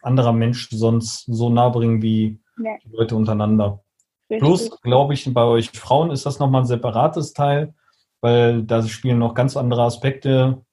anderer 0.00 0.32
Mensch 0.32 0.70
sonst 0.70 1.24
so 1.26 1.50
nah 1.50 1.68
bringen 1.68 2.00
wie 2.00 2.40
nee. 2.56 2.78
die 2.84 2.96
Leute 2.96 3.16
untereinander. 3.16 3.82
Richtig. 4.30 4.40
Plus, 4.40 4.80
glaube 4.82 5.14
ich, 5.14 5.32
bei 5.32 5.44
euch 5.44 5.70
Frauen 5.70 6.10
ist 6.10 6.26
das 6.26 6.38
nochmal 6.38 6.62
ein 6.62 6.66
separates 6.66 7.32
Teil, 7.32 7.74
weil 8.20 8.62
da 8.62 8.82
spielen 8.82 9.18
noch 9.18 9.34
ganz 9.34 9.56
andere 9.56 9.82
Aspekte 9.82 10.64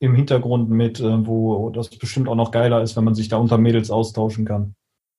im 0.00 0.14
Hintergrund 0.14 0.70
mit, 0.70 0.98
äh, 1.00 1.26
wo 1.26 1.70
das 1.70 1.90
bestimmt 1.90 2.28
auch 2.28 2.34
noch 2.34 2.50
geiler 2.50 2.82
ist, 2.82 2.96
wenn 2.96 3.04
man 3.04 3.14
sich 3.14 3.28
da 3.28 3.36
unter 3.36 3.58
Mädels 3.58 3.90
austauschen 3.90 4.46
kann. 4.46 4.74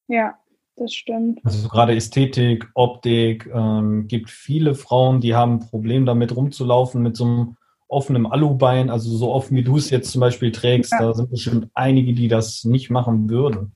Ja, 0.08 0.36
das 0.76 0.94
stimmt. 0.94 1.40
Also 1.44 1.70
gerade 1.70 1.96
Ästhetik, 1.96 2.70
Optik, 2.74 3.50
ähm, 3.54 4.08
gibt 4.08 4.30
viele 4.30 4.74
Frauen, 4.74 5.22
die 5.22 5.36
haben 5.36 5.54
ein 5.54 5.70
Problem 5.70 6.06
damit 6.06 6.36
rumzulaufen 6.36 7.02
mit 7.04 7.16
so 7.16 7.26
einem 7.26 7.58
offenem 7.92 8.26
Alubein, 8.26 8.90
also 8.90 9.10
so 9.16 9.32
offen 9.32 9.58
wie 9.58 9.64
du 9.64 9.78
es 9.78 9.90
jetzt 9.90 10.12
zum 10.12 10.22
Beispiel 10.22 10.52
trägst, 10.52 10.94
ja. 10.94 11.00
da 11.00 11.14
sind 11.14 11.30
bestimmt 11.30 11.70
einige, 11.74 12.14
die 12.14 12.28
das 12.28 12.64
nicht 12.64 12.90
machen 12.90 13.30
würden. 13.30 13.74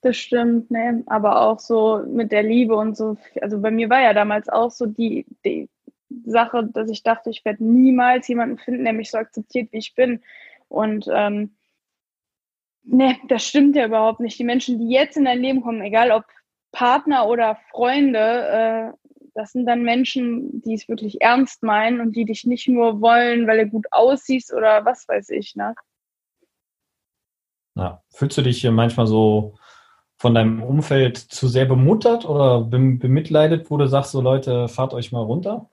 Das 0.00 0.16
stimmt, 0.16 0.70
ne? 0.70 1.02
Aber 1.06 1.42
auch 1.42 1.58
so 1.58 2.02
mit 2.06 2.30
der 2.30 2.42
Liebe 2.42 2.76
und 2.76 2.96
so. 2.96 3.16
Also 3.40 3.60
bei 3.60 3.70
mir 3.70 3.90
war 3.90 4.00
ja 4.00 4.12
damals 4.12 4.48
auch 4.48 4.70
so 4.70 4.86
die, 4.86 5.26
die 5.44 5.68
Sache, 6.24 6.68
dass 6.72 6.90
ich 6.90 7.02
dachte, 7.02 7.30
ich 7.30 7.44
werde 7.44 7.64
niemals 7.64 8.28
jemanden 8.28 8.58
finden, 8.58 8.84
der 8.84 8.92
mich 8.92 9.10
so 9.10 9.18
akzeptiert, 9.18 9.72
wie 9.72 9.78
ich 9.78 9.94
bin. 9.94 10.20
Und 10.68 11.08
ähm, 11.12 11.56
ne, 12.84 13.16
das 13.28 13.44
stimmt 13.44 13.76
ja 13.76 13.86
überhaupt 13.86 14.20
nicht. 14.20 14.38
Die 14.38 14.44
Menschen, 14.44 14.78
die 14.78 14.88
jetzt 14.88 15.16
in 15.16 15.24
dein 15.24 15.40
Leben 15.40 15.62
kommen, 15.62 15.82
egal 15.82 16.10
ob 16.10 16.24
Partner 16.70 17.28
oder 17.28 17.58
Freunde, 17.70 18.94
äh, 18.94 19.07
das 19.38 19.52
sind 19.52 19.66
dann 19.66 19.82
Menschen, 19.82 20.62
die 20.62 20.74
es 20.74 20.88
wirklich 20.88 21.22
ernst 21.22 21.62
meinen 21.62 22.00
und 22.00 22.16
die 22.16 22.24
dich 22.24 22.44
nicht 22.44 22.66
nur 22.66 23.00
wollen, 23.00 23.46
weil 23.46 23.64
du 23.64 23.70
gut 23.70 23.86
aussiehst 23.92 24.52
oder 24.52 24.84
was 24.84 25.06
weiß 25.06 25.30
ich, 25.30 25.54
ne? 25.54 25.76
Ja. 27.76 28.02
Fühlst 28.10 28.36
du 28.36 28.42
dich 28.42 28.60
hier 28.60 28.72
manchmal 28.72 29.06
so 29.06 29.54
von 30.16 30.34
deinem 30.34 30.60
Umfeld 30.60 31.16
zu 31.16 31.46
sehr 31.46 31.66
bemuttert 31.66 32.28
oder 32.28 32.62
bemitleidet, 32.62 33.70
wo 33.70 33.76
du 33.76 33.86
sagst, 33.86 34.10
so 34.10 34.20
Leute, 34.20 34.66
fahrt 34.66 34.92
euch 34.92 35.12
mal 35.12 35.22
runter? 35.22 35.70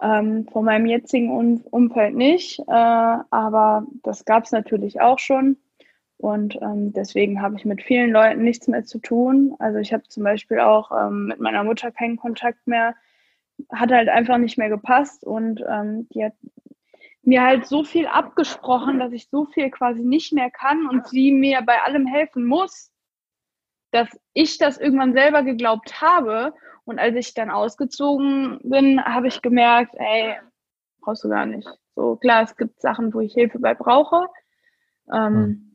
Ähm, 0.00 0.48
von 0.50 0.64
meinem 0.64 0.86
jetzigen 0.86 1.36
um 1.36 1.60
Umfeld 1.70 2.14
nicht, 2.14 2.60
äh, 2.60 2.64
aber 2.72 3.84
das 4.02 4.24
gab 4.24 4.44
es 4.44 4.52
natürlich 4.52 5.02
auch 5.02 5.18
schon. 5.18 5.58
Und 6.22 6.54
ähm, 6.62 6.92
deswegen 6.92 7.42
habe 7.42 7.56
ich 7.56 7.64
mit 7.64 7.82
vielen 7.82 8.12
Leuten 8.12 8.44
nichts 8.44 8.68
mehr 8.68 8.84
zu 8.84 9.00
tun. 9.00 9.56
Also 9.58 9.80
ich 9.80 9.92
habe 9.92 10.04
zum 10.04 10.22
Beispiel 10.22 10.60
auch 10.60 10.92
ähm, 10.92 11.26
mit 11.26 11.40
meiner 11.40 11.64
Mutter 11.64 11.90
keinen 11.90 12.16
Kontakt 12.16 12.64
mehr. 12.68 12.94
Hat 13.72 13.90
halt 13.90 14.08
einfach 14.08 14.38
nicht 14.38 14.56
mehr 14.56 14.68
gepasst 14.68 15.24
und 15.24 15.64
ähm, 15.68 16.08
die 16.10 16.24
hat 16.24 16.34
mir 17.24 17.42
halt 17.42 17.66
so 17.66 17.82
viel 17.82 18.06
abgesprochen, 18.06 19.00
dass 19.00 19.10
ich 19.10 19.30
so 19.30 19.46
viel 19.46 19.68
quasi 19.70 20.04
nicht 20.04 20.32
mehr 20.32 20.48
kann 20.48 20.86
und 20.86 21.08
sie 21.08 21.32
mir 21.32 21.60
bei 21.62 21.82
allem 21.82 22.06
helfen 22.06 22.46
muss, 22.46 22.92
dass 23.90 24.08
ich 24.32 24.58
das 24.58 24.78
irgendwann 24.78 25.14
selber 25.14 25.42
geglaubt 25.42 26.00
habe. 26.00 26.54
Und 26.84 27.00
als 27.00 27.16
ich 27.16 27.34
dann 27.34 27.50
ausgezogen 27.50 28.60
bin, 28.62 29.04
habe 29.04 29.26
ich 29.26 29.42
gemerkt, 29.42 29.96
ey, 29.96 30.36
brauchst 31.00 31.24
du 31.24 31.28
gar 31.28 31.46
nicht. 31.46 31.68
So 31.96 32.14
klar, 32.14 32.44
es 32.44 32.56
gibt 32.56 32.80
Sachen, 32.80 33.12
wo 33.12 33.18
ich 33.18 33.34
Hilfe 33.34 33.58
bei 33.58 33.74
brauche. 33.74 34.28
Ähm, 35.12 35.34
hm 35.34 35.71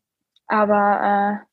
aber 0.47 1.41
äh, 1.41 1.45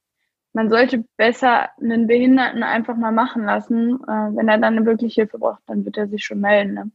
man 0.52 0.70
sollte 0.70 1.04
besser 1.16 1.68
einen 1.80 2.06
Behinderten 2.06 2.62
einfach 2.62 2.96
mal 2.96 3.12
machen 3.12 3.44
lassen. 3.44 4.00
Äh, 4.04 4.36
wenn 4.36 4.48
er 4.48 4.58
dann 4.58 4.86
wirklich 4.86 5.14
Hilfe 5.14 5.38
braucht, 5.38 5.62
dann 5.66 5.84
wird 5.84 5.96
er 5.96 6.08
sich 6.08 6.24
schon 6.24 6.40
melden. 6.40 6.74
Ne? 6.74 6.90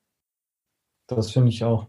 Das 1.07 1.31
finde 1.31 1.49
ich 1.49 1.63
auch. 1.63 1.87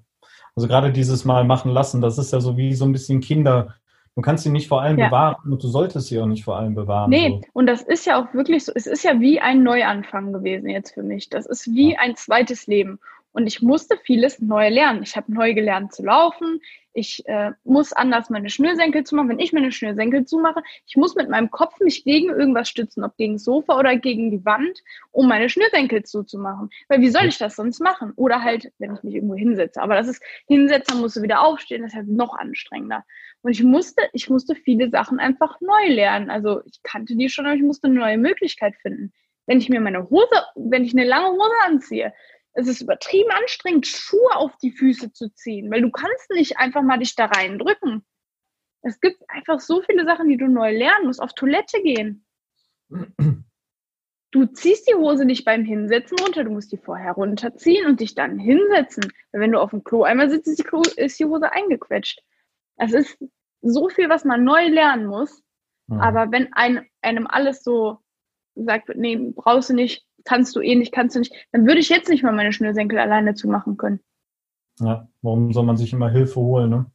Also 0.57 0.69
gerade 0.69 0.93
dieses 0.93 1.25
Mal 1.25 1.45
machen 1.45 1.71
lassen, 1.71 2.01
das 2.01 2.19
ist 2.19 2.33
ja 2.33 2.41
so 2.41 2.57
wie 2.57 2.75
so 2.75 2.85
ein 2.85 2.93
bisschen 2.93 3.21
Kinder. 3.21 3.75
Du 4.17 4.23
kannst 4.23 4.43
sie 4.43 4.51
nicht 4.51 4.67
vor 4.67 4.83
allem 4.83 4.99
ja. 4.99 5.07
bewahren 5.07 5.53
und 5.53 5.63
du 5.63 5.69
solltest 5.69 6.09
sie 6.09 6.21
auch 6.21 6.27
nicht 6.27 6.45
vor 6.45 6.57
allem 6.59 6.75
bewahren. 6.75 7.09
Nee, 7.09 7.41
so. 7.41 7.49
und 7.53 7.67
das 7.67 7.83
ist 7.83 8.05
ja 8.05 8.21
auch 8.21 8.35
wirklich 8.35 8.65
so, 8.65 8.73
es 8.75 8.87
ist 8.87 9.05
ja 9.05 9.21
wie 9.21 9.41
ein 9.41 9.63
Neuanfang 9.63 10.33
gewesen 10.33 10.69
jetzt 10.69 10.93
für 10.93 11.05
mich. 11.05 11.29
Das 11.29 11.47
ist 11.47 11.69
wie 11.69 11.93
ja. 11.93 12.01
ein 12.01 12.17
zweites 12.17 12.67
Leben. 12.67 12.99
Und 13.33 13.47
ich 13.47 13.63
musste 13.63 13.97
vieles 13.97 14.41
neu 14.41 14.69
lernen. 14.69 15.03
Ich 15.03 15.17
habe 15.17 15.33
neu 15.33 15.55
gelernt 15.55 15.95
zu 15.95 16.03
laufen. 16.03 16.61
Ich 16.93 17.25
äh, 17.27 17.53
muss 17.63 17.93
anders 17.93 18.31
meine 18.31 18.51
Schnürsenkel 18.51 19.05
zumachen. 19.05 19.29
Wenn 19.29 19.39
ich 19.39 19.53
meine 19.53 19.71
Schnürsenkel 19.71 20.25
zumache, 20.25 20.63
ich 20.87 20.97
muss 20.97 21.15
mit 21.15 21.29
meinem 21.29 21.51
Kopf 21.51 21.79
mich 21.79 22.03
gegen 22.03 22.31
irgendwas 22.31 22.69
stützen, 22.69 23.05
ob 23.05 23.17
gegen 23.17 23.35
das 23.35 23.45
Sofa 23.45 23.79
oder 23.79 23.97
gegen 23.97 24.33
die 24.33 24.45
Wand, 24.45 24.83
um 25.13 25.29
meine 25.29 25.49
Schnürsenkel 25.49 26.03
zuzumachen. 26.03 26.71
Weil 26.89 27.01
wie 27.01 27.11
soll 27.11 27.27
ich 27.27 27.39
das 27.39 27.55
sonst 27.55 27.81
machen? 27.81 28.13
Oder 28.17 28.43
halt, 28.43 28.73
wenn 28.79 28.95
ich 28.95 29.03
mich 29.05 29.15
irgendwo 29.15 29.37
hinsetze. 29.37 29.81
Aber 29.81 29.95
das 29.95 30.09
ist, 30.09 30.21
hinsetzen, 30.49 31.01
musst 31.01 31.17
du 31.17 31.23
wieder 31.23 31.43
aufstehen, 31.43 31.83
das 31.83 31.93
ist 31.93 31.97
halt 31.97 32.09
noch 32.09 32.37
anstrengender. 32.37 33.05
Und 33.43 33.53
ich 33.53 33.63
musste, 33.63 34.03
ich 34.13 34.29
musste 34.29 34.57
viele 34.57 34.91
Sachen 34.91 35.21
einfach 35.21 35.61
neu 35.61 35.87
lernen. 35.87 36.31
Also 36.31 36.63
ich 36.65 36.83
kannte 36.83 37.15
die 37.15 37.29
schon, 37.29 37.47
aber 37.47 37.55
ich 37.55 37.63
musste 37.63 37.87
eine 37.87 38.01
neue 38.01 38.19
Möglichkeit 38.19 38.75
finden. 38.83 39.13
Wenn 39.47 39.59
ich 39.59 39.69
mir 39.69 39.81
meine 39.81 40.11
Hose, 40.11 40.45
wenn 40.57 40.85
ich 40.85 40.93
eine 40.93 41.05
lange 41.05 41.31
Hose 41.31 41.55
anziehe, 41.67 42.13
es 42.53 42.67
ist 42.67 42.81
übertrieben 42.81 43.31
anstrengend, 43.31 43.87
Schuhe 43.87 44.35
auf 44.37 44.57
die 44.59 44.73
Füße 44.73 45.13
zu 45.13 45.33
ziehen, 45.33 45.71
weil 45.71 45.83
du 45.83 45.91
kannst 45.91 46.31
nicht 46.31 46.59
einfach 46.59 46.83
mal 46.83 46.99
dich 46.99 47.15
da 47.15 47.27
reindrücken. 47.27 48.05
Es 48.83 49.01
gibt 49.01 49.23
einfach 49.29 49.61
so 49.61 49.83
viele 49.83 50.05
Sachen, 50.05 50.29
die 50.29 50.37
du 50.37 50.49
neu 50.49 50.77
lernen 50.77 51.07
musst. 51.07 51.21
Auf 51.21 51.35
Toilette 51.35 51.83
gehen. 51.83 52.25
Du 54.33 54.47
ziehst 54.47 54.89
die 54.89 54.95
Hose 54.95 55.25
nicht 55.25 55.45
beim 55.45 55.65
Hinsetzen 55.65 56.17
runter, 56.21 56.45
du 56.45 56.51
musst 56.51 56.73
die 56.73 56.79
vorher 56.79 57.13
runterziehen 57.13 57.87
und 57.87 58.01
dich 58.01 58.15
dann 58.15 58.39
hinsetzen. 58.39 59.13
Weil 59.33 59.43
wenn 59.43 59.53
du 59.53 59.61
auf 59.61 59.71
dem 59.71 59.85
Klo 59.85 60.05
einmal 60.05 60.31
sitzt, 60.31 60.49
ist 60.49 60.59
die, 60.59 60.65
Klo, 60.65 60.83
ist 60.97 61.19
die 61.19 61.25
Hose 61.25 61.53
eingequetscht. 61.53 62.23
Es 62.77 62.93
ist 62.93 63.19
so 63.61 63.89
viel, 63.89 64.09
was 64.09 64.25
man 64.25 64.45
neu 64.45 64.69
lernen 64.69 65.07
muss. 65.07 65.43
Mhm. 65.89 66.01
Aber 66.01 66.31
wenn 66.31 66.53
ein, 66.53 66.87
einem 67.03 67.27
alles 67.27 67.63
so 67.65 67.99
sagt, 68.55 68.91
nee, 68.95 69.17
brauchst 69.17 69.71
du 69.71 69.75
nicht, 69.75 70.07
kannst 70.25 70.55
du 70.57 70.61
eh 70.61 70.75
nicht, 70.75 70.93
kannst 70.93 71.17
du 71.17 71.21
nicht, 71.21 71.33
dann 71.53 71.67
würde 71.67 71.81
ich 71.81 71.89
jetzt 71.89 72.09
nicht 72.09 72.23
mal 72.23 72.33
meine 72.33 72.53
Schnürsenkel 72.53 72.99
alleine 72.99 73.35
zumachen 73.35 73.77
können. 73.77 74.01
Ja, 74.81 75.09
warum 75.23 75.53
soll 75.53 75.65
man 75.65 75.77
sich 75.77 75.93
immer 75.93 76.11
Hilfe 76.11 76.41
holen, 76.41 76.71
ne? 76.71 76.87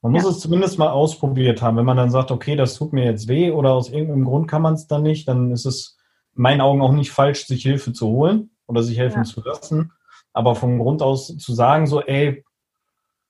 Man 0.00 0.12
muss 0.12 0.22
ja. 0.22 0.30
es 0.30 0.40
zumindest 0.40 0.78
mal 0.78 0.90
ausprobiert 0.90 1.60
haben. 1.60 1.76
Wenn 1.76 1.84
man 1.84 1.96
dann 1.96 2.10
sagt, 2.10 2.30
okay, 2.30 2.54
das 2.54 2.76
tut 2.76 2.92
mir 2.92 3.04
jetzt 3.04 3.26
weh 3.26 3.50
oder 3.50 3.72
aus 3.72 3.90
irgendeinem 3.90 4.24
Grund 4.24 4.46
kann 4.48 4.62
man 4.62 4.74
es 4.74 4.86
dann 4.86 5.02
nicht, 5.02 5.26
dann 5.26 5.50
ist 5.50 5.66
es 5.66 5.98
in 6.36 6.42
meinen 6.42 6.60
Augen 6.60 6.82
auch 6.82 6.92
nicht 6.92 7.10
falsch, 7.10 7.46
sich 7.46 7.62
Hilfe 7.62 7.92
zu 7.92 8.06
holen 8.06 8.50
oder 8.68 8.84
sich 8.84 8.96
helfen 8.96 9.18
ja. 9.18 9.24
zu 9.24 9.42
lassen. 9.42 9.92
Aber 10.32 10.54
vom 10.54 10.78
Grund 10.78 11.02
aus 11.02 11.36
zu 11.36 11.52
sagen, 11.52 11.88
so, 11.88 12.00
ey, 12.00 12.44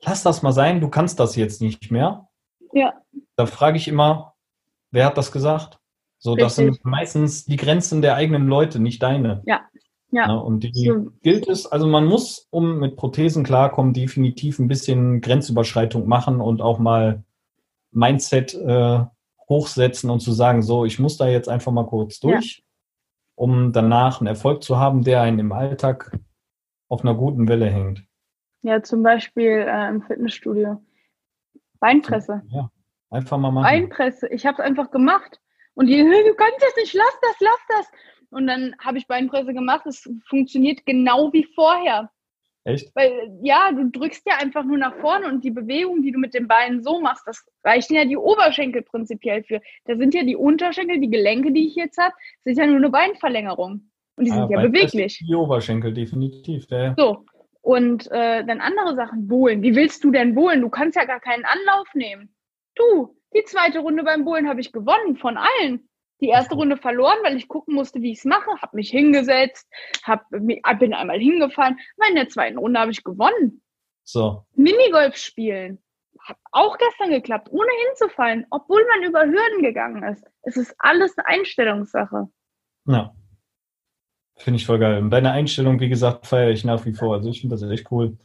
lass 0.02 0.22
das 0.22 0.42
mal 0.42 0.52
sein, 0.52 0.82
du 0.82 0.90
kannst 0.90 1.18
das 1.20 1.36
jetzt 1.36 1.62
nicht 1.62 1.90
mehr. 1.90 2.28
Ja. 2.72 2.92
Da 3.36 3.46
frage 3.46 3.78
ich 3.78 3.88
immer, 3.88 4.34
wer 4.90 5.06
hat 5.06 5.16
das 5.16 5.32
gesagt? 5.32 5.78
So, 6.18 6.33
Richtig. 6.33 6.44
das 6.44 6.57
sind 6.57 6.85
meistens 6.85 7.44
die 7.44 7.57
Grenzen 7.57 8.02
der 8.02 8.16
eigenen 8.16 8.48
Leute, 8.48 8.81
nicht 8.81 9.02
deine. 9.02 9.42
Ja. 9.46 9.61
Ja. 10.11 10.28
ja 10.28 10.35
und 10.35 10.61
die 10.61 10.72
so. 10.72 11.11
gilt 11.22 11.48
es, 11.48 11.66
also 11.66 11.87
man 11.87 12.07
muss, 12.07 12.48
um 12.50 12.78
mit 12.78 12.96
Prothesen 12.96 13.44
klarkommen, 13.44 13.92
definitiv 13.92 14.59
ein 14.59 14.68
bisschen 14.68 15.20
Grenzüberschreitung 15.20 16.09
machen 16.09 16.40
und 16.40 16.61
auch 16.62 16.78
mal 16.78 17.22
Mindset 17.90 18.54
äh, 18.54 19.04
hochsetzen 19.48 20.11
und 20.11 20.20
zu 20.20 20.33
sagen, 20.33 20.62
so, 20.62 20.85
ich 20.85 20.98
muss 20.98 21.16
da 21.16 21.28
jetzt 21.28 21.48
einfach 21.48 21.72
mal 21.72 21.87
kurz 21.87 22.20
durch, 22.20 22.59
ja. 22.59 22.64
um 23.35 23.72
danach 23.72 24.20
einen 24.20 24.28
Erfolg 24.28 24.62
zu 24.62 24.78
haben, 24.78 25.04
der 25.04 25.22
einen 25.22 25.38
im 25.38 25.52
Alltag 25.52 26.18
auf 26.88 27.02
einer 27.02 27.14
guten 27.14 27.48
Welle 27.48 27.66
hängt. 27.66 28.04
Ja, 28.62 28.83
zum 28.83 29.02
Beispiel 29.02 29.66
äh, 29.68 29.88
im 29.88 30.02
Fitnessstudio. 30.02 30.83
Beinpresse. 31.81 32.42
Ja, 32.48 32.70
einfach 33.11 33.38
mal 33.38 33.52
machen. 33.52 33.64
Beinpresse. 33.64 34.28
Ich 34.28 34.46
habe 34.46 34.61
es 34.61 34.68
einfach 34.68 34.90
gemacht. 34.90 35.40
Und 35.78 35.86
die, 35.86 36.02
du 36.02 36.34
kannst 36.34 36.60
das 36.60 36.74
nicht, 36.74 36.92
lass 36.92 37.18
das, 37.22 37.36
lass 37.38 37.60
das. 37.68 37.86
Und 38.30 38.48
dann 38.48 38.74
habe 38.80 38.98
ich 38.98 39.06
Beinpresse 39.06 39.54
gemacht. 39.54 39.86
Es 39.86 40.10
funktioniert 40.28 40.84
genau 40.86 41.32
wie 41.32 41.46
vorher. 41.54 42.10
Echt? 42.64 42.90
Weil, 42.96 43.38
ja, 43.42 43.70
du 43.70 43.88
drückst 43.88 44.26
ja 44.26 44.38
einfach 44.38 44.64
nur 44.64 44.76
nach 44.76 44.96
vorne 44.96 45.28
und 45.28 45.44
die 45.44 45.52
Bewegung, 45.52 46.02
die 46.02 46.10
du 46.10 46.18
mit 46.18 46.34
den 46.34 46.48
Beinen 46.48 46.82
so 46.82 47.00
machst, 47.00 47.28
das 47.28 47.46
reichen 47.62 47.94
ja 47.94 48.04
die 48.04 48.16
Oberschenkel 48.16 48.82
prinzipiell 48.82 49.44
für. 49.44 49.60
Da 49.84 49.96
sind 49.96 50.14
ja 50.14 50.24
die 50.24 50.34
Unterschenkel, 50.34 50.98
die 50.98 51.10
Gelenke, 51.10 51.52
die 51.52 51.68
ich 51.68 51.76
jetzt 51.76 51.96
habe, 51.96 52.12
sind 52.44 52.58
ja 52.58 52.66
nur 52.66 52.78
eine 52.78 52.90
Beinverlängerung. 52.90 53.88
Und 54.16 54.24
die 54.24 54.32
ah, 54.32 54.34
sind 54.34 54.50
ja 54.50 54.60
beweglich. 54.60 55.24
Die 55.28 55.34
Oberschenkel, 55.36 55.94
definitiv. 55.94 56.66
Ja. 56.70 56.96
So. 56.98 57.24
Und 57.60 58.10
äh, 58.10 58.44
dann 58.44 58.60
andere 58.60 58.96
Sachen, 58.96 59.28
Bohlen. 59.28 59.62
Wie 59.62 59.76
willst 59.76 60.02
du 60.02 60.10
denn 60.10 60.34
bohlen? 60.34 60.60
Du 60.60 60.70
kannst 60.70 60.96
ja 60.96 61.04
gar 61.04 61.20
keinen 61.20 61.44
Anlauf 61.44 61.86
nehmen. 61.94 62.34
Du, 62.74 63.16
die 63.34 63.44
zweite 63.44 63.80
Runde 63.80 64.02
beim 64.04 64.24
Bullen 64.24 64.48
habe 64.48 64.60
ich 64.60 64.72
gewonnen 64.72 65.16
von 65.16 65.36
allen. 65.36 65.88
Die 66.20 66.28
erste 66.28 66.56
Runde 66.56 66.76
verloren, 66.76 67.18
weil 67.22 67.36
ich 67.36 67.46
gucken 67.46 67.74
musste, 67.74 68.02
wie 68.02 68.10
ich 68.10 68.18
es 68.18 68.24
mache. 68.24 68.50
Habe 68.60 68.76
mich 68.76 68.90
hingesetzt, 68.90 69.68
hab, 70.02 70.28
bin 70.30 70.94
einmal 70.94 71.20
hingefallen. 71.20 71.78
Aber 71.96 72.08
in 72.08 72.16
der 72.16 72.28
zweiten 72.28 72.58
Runde 72.58 72.80
habe 72.80 72.90
ich 72.90 73.04
gewonnen. 73.04 73.62
So. 74.02 74.44
Minigolf 74.54 75.16
spielen. 75.16 75.78
Hat 76.20 76.36
auch 76.50 76.76
gestern 76.78 77.10
geklappt, 77.10 77.48
ohne 77.50 77.70
hinzufallen, 77.86 78.46
obwohl 78.50 78.84
man 78.86 79.08
über 79.08 79.20
Hürden 79.20 79.62
gegangen 79.62 80.02
ist. 80.02 80.24
Es 80.42 80.56
ist 80.56 80.74
alles 80.78 81.16
eine 81.16 81.26
Einstellungssache. 81.26 82.28
Ja. 82.86 83.14
Finde 84.36 84.56
ich 84.56 84.66
voll 84.66 84.78
geil. 84.78 85.02
Und 85.02 85.10
deine 85.10 85.32
Einstellung, 85.32 85.78
wie 85.78 85.88
gesagt, 85.88 86.26
feiere 86.26 86.50
ich 86.50 86.64
nach 86.64 86.84
wie 86.84 86.94
vor. 86.94 87.14
Also 87.14 87.28
ich 87.28 87.40
finde 87.40 87.56
das 87.56 87.70
echt 87.70 87.90
cool, 87.92 88.18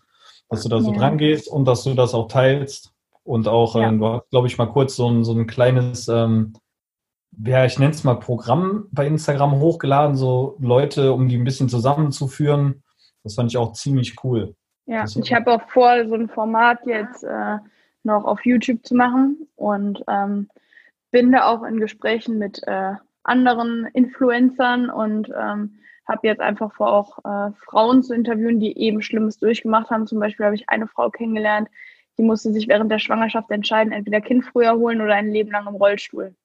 dass 0.49 0.63
du 0.63 0.69
da 0.69 0.79
so 0.79 0.91
ja. 0.91 0.97
dran 0.97 1.17
gehst 1.17 1.47
und 1.47 1.65
dass 1.65 1.83
du 1.83 1.93
das 1.93 2.13
auch 2.13 2.27
teilst. 2.27 2.92
Und 3.23 3.47
auch, 3.47 3.75
ja. 3.75 3.89
äh, 3.89 3.97
du 3.97 4.05
hast, 4.05 4.29
glaube 4.29 4.47
ich, 4.47 4.57
mal 4.57 4.67
kurz 4.67 4.95
so 4.95 5.09
ein, 5.09 5.23
so 5.23 5.33
ein 5.33 5.47
kleines, 5.47 6.07
ähm, 6.07 6.53
ja, 7.45 7.65
ich 7.65 7.79
nenne 7.79 7.91
es 7.91 8.03
mal 8.03 8.15
Programm 8.15 8.87
bei 8.91 9.07
Instagram 9.07 9.59
hochgeladen, 9.59 10.15
so 10.15 10.57
Leute, 10.59 11.13
um 11.13 11.27
die 11.27 11.37
ein 11.37 11.43
bisschen 11.43 11.69
zusammenzuführen. 11.69 12.83
Das 13.23 13.35
fand 13.35 13.51
ich 13.51 13.57
auch 13.57 13.73
ziemlich 13.73 14.23
cool. 14.23 14.55
Ja, 14.85 15.05
ich 15.05 15.33
habe 15.33 15.53
auch 15.53 15.61
vor, 15.69 16.05
so 16.07 16.13
ein 16.15 16.27
Format 16.27 16.85
jetzt 16.85 17.23
äh, 17.23 17.57
noch 18.03 18.25
auf 18.25 18.45
YouTube 18.45 18.85
zu 18.85 18.95
machen 18.95 19.47
und 19.55 20.03
ähm, 20.09 20.49
bin 21.11 21.31
da 21.31 21.47
auch 21.47 21.63
in 21.63 21.79
Gesprächen 21.79 22.37
mit 22.37 22.61
äh, 22.67 22.93
anderen 23.23 23.85
Influencern 23.93 24.89
und 24.89 25.29
ähm, 25.29 25.79
habe 26.05 26.27
jetzt 26.27 26.41
einfach 26.41 26.73
vor, 26.73 26.91
auch 26.91 27.19
äh, 27.19 27.53
Frauen 27.65 28.03
zu 28.03 28.13
interviewen, 28.13 28.59
die 28.59 28.77
eben 28.77 29.01
Schlimmes 29.01 29.39
durchgemacht 29.39 29.89
haben. 29.89 30.05
Zum 30.05 30.19
Beispiel 30.19 30.45
habe 30.45 30.55
ich 30.55 30.67
eine 30.67 30.87
Frau 30.87 31.09
kennengelernt, 31.09 31.69
die 32.17 32.23
musste 32.23 32.51
sich 32.53 32.67
während 32.67 32.91
der 32.91 32.99
Schwangerschaft 32.99 33.49
entscheiden, 33.51 33.93
entweder 33.93 34.21
Kind 34.21 34.45
früher 34.45 34.73
holen 34.73 35.01
oder 35.01 35.15
ein 35.15 35.31
Leben 35.31 35.51
lang 35.51 35.67
im 35.67 35.75
Rollstuhl. 35.75 36.35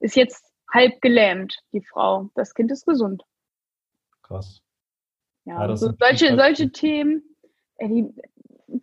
Ist 0.00 0.16
jetzt 0.16 0.44
halb 0.72 1.00
gelähmt, 1.00 1.58
die 1.72 1.82
Frau. 1.82 2.30
Das 2.34 2.54
Kind 2.54 2.72
ist 2.72 2.86
gesund. 2.86 3.22
Krass. 4.22 4.62
Ja, 5.44 5.66
ja 5.66 5.76
so 5.76 5.92
solche, 5.98 6.36
solche 6.36 6.72
Themen. 6.72 7.22
Ey, 7.76 7.88
die, 7.88 8.22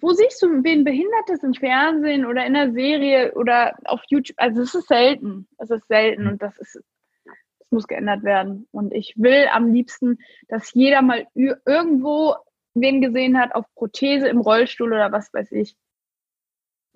wo 0.01 0.11
siehst 0.11 0.41
du 0.41 0.63
wen 0.63 0.83
Behindertes 0.83 1.43
im 1.43 1.53
Fernsehen 1.53 2.25
oder 2.25 2.45
in 2.45 2.53
der 2.53 2.71
Serie 2.71 3.33
oder 3.33 3.75
auf 3.85 4.01
YouTube? 4.09 4.37
Also 4.37 4.61
es 4.61 4.75
ist 4.75 4.87
selten. 4.87 5.47
Es 5.57 5.69
ist 5.69 5.87
selten 5.87 6.23
mhm. 6.23 6.29
und 6.29 6.41
das 6.41 6.57
ist, 6.57 6.79
das 7.25 7.71
muss 7.71 7.87
geändert 7.87 8.23
werden. 8.23 8.67
Und 8.71 8.93
ich 8.93 9.13
will 9.17 9.47
am 9.51 9.73
liebsten, 9.73 10.19
dass 10.47 10.73
jeder 10.73 11.01
mal 11.01 11.27
irgendwo 11.33 12.35
wen 12.75 13.01
gesehen 13.01 13.37
hat 13.37 13.55
auf 13.55 13.65
Prothese 13.75 14.27
im 14.27 14.41
Rollstuhl 14.41 14.93
oder 14.93 15.11
was 15.11 15.33
weiß 15.33 15.51
ich. 15.53 15.75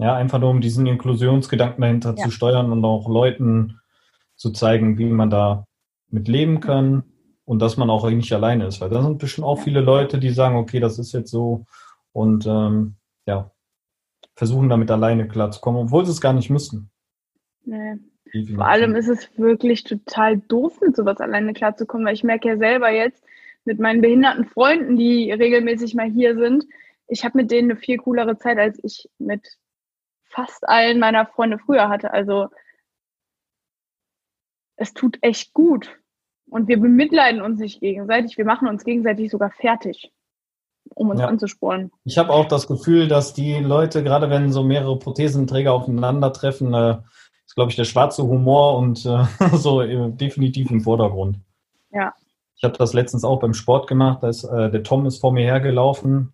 Ja, 0.04 0.16
einfach 0.16 0.38
nur 0.38 0.50
um 0.50 0.60
diesen 0.60 0.86
Inklusionsgedanken 0.86 1.82
dahinter 1.82 2.14
ja. 2.18 2.26
zu 2.26 2.30
steuern 2.30 2.74
und 2.74 2.84
auch 2.84 3.08
Leuten 3.08 3.80
zu 4.36 4.52
zeigen, 4.52 4.98
wie 4.98 5.06
man 5.06 5.30
da 5.30 5.66
mit 6.10 6.28
leben 6.28 6.60
kann 6.60 7.04
und 7.46 7.62
dass 7.62 7.78
man 7.78 7.90
auch 7.90 8.10
nicht 8.10 8.34
alleine 8.34 8.66
ist. 8.66 8.82
Weil 8.82 8.90
da 8.90 9.02
sind 9.02 9.18
bestimmt 9.18 9.48
auch 9.48 9.62
viele 9.62 9.80
Leute, 9.80 10.20
die 10.20 10.32
sagen, 10.32 10.58
okay, 10.58 10.82
das 10.82 11.00
ist 11.00 11.14
jetzt 11.14 11.32
so 11.32 11.66
und 12.12 12.46
ähm, 12.46 12.96
ja, 13.26 13.52
versuchen 14.36 14.68
damit 14.68 14.92
alleine 14.92 15.26
klarzukommen, 15.26 15.84
obwohl 15.84 16.04
sie 16.04 16.12
es 16.12 16.20
gar 16.20 16.34
nicht 16.34 16.50
müssen. 16.50 16.92
Nee. 17.64 17.96
Vor 18.56 18.68
allem 18.68 18.98
ist 18.98 19.08
es 19.08 19.30
wirklich 19.38 19.86
total 19.86 20.38
doof, 20.38 20.82
mit 20.82 20.98
sowas 20.98 21.22
alleine 21.22 21.54
klarzukommen, 21.54 22.06
weil 22.06 22.16
ich 22.16 22.26
merke 22.26 22.50
ja 22.50 22.58
selber 22.58 22.92
jetzt 22.92 23.24
mit 23.64 23.80
meinen 23.80 24.02
behinderten 24.02 24.44
Freunden, 24.48 24.98
die 24.98 25.32
regelmäßig 25.32 25.96
mal 25.96 26.12
hier 26.12 26.36
sind, 26.36 26.66
ich 27.08 27.24
habe 27.24 27.38
mit 27.38 27.52
denen 27.52 27.72
eine 27.72 27.80
viel 27.80 27.98
coolere 27.98 28.38
Zeit, 28.38 28.58
als 28.58 28.80
ich 28.84 29.10
mit 29.18 29.48
fast 30.34 30.68
allen 30.68 31.00
meiner 31.00 31.26
Freunde 31.26 31.60
früher 31.60 31.90
hatte. 31.90 32.12
Also 32.12 32.48
es 34.76 34.94
tut 34.94 35.18
echt 35.22 35.54
gut. 35.54 36.00
Und 36.50 36.68
wir 36.68 36.80
bemitleiden 36.80 37.42
uns 37.42 37.60
nicht 37.60 37.80
gegenseitig, 37.80 38.38
wir 38.38 38.46
machen 38.46 38.68
uns 38.68 38.84
gegenseitig 38.84 39.32
sogar 39.32 39.52
fertig, 39.52 40.12
um 40.94 41.10
uns 41.10 41.22
ja. 41.22 41.28
anzusporen. 41.28 41.92
Ich 42.04 42.18
habe 42.18 42.32
auch 42.32 42.46
das 42.46 42.68
Gefühl, 42.68 43.08
dass 43.08 43.34
die 43.34 43.56
Leute, 43.56 44.04
gerade 44.04 44.30
wenn 44.30 44.52
so 44.52 44.64
mehrere 44.64 45.00
Prothesenträger 45.00 45.74
aufeinandertreffen, 45.74 46.74
äh, 46.74 46.98
ist, 47.46 47.56
glaube 47.56 47.72
ich, 47.72 47.76
der 47.76 47.86
schwarze 47.86 48.24
Humor 48.24 48.78
und 48.78 49.06
äh, 49.06 49.24
so 49.54 49.82
äh, 49.82 50.12
definitiv 50.12 50.70
im 50.70 50.82
Vordergrund. 50.82 51.40
Ja. 51.92 52.14
Ich 52.56 52.64
habe 52.64 52.78
das 52.78 52.94
letztens 52.94 53.24
auch 53.24 53.40
beim 53.40 53.54
Sport 53.54 53.88
gemacht. 53.88 54.22
Da 54.22 54.30
ist, 54.30 54.44
äh, 54.44 54.70
der 54.70 54.84
Tom 54.84 55.06
ist 55.06 55.20
vor 55.20 55.32
mir 55.32 55.44
hergelaufen, 55.44 56.34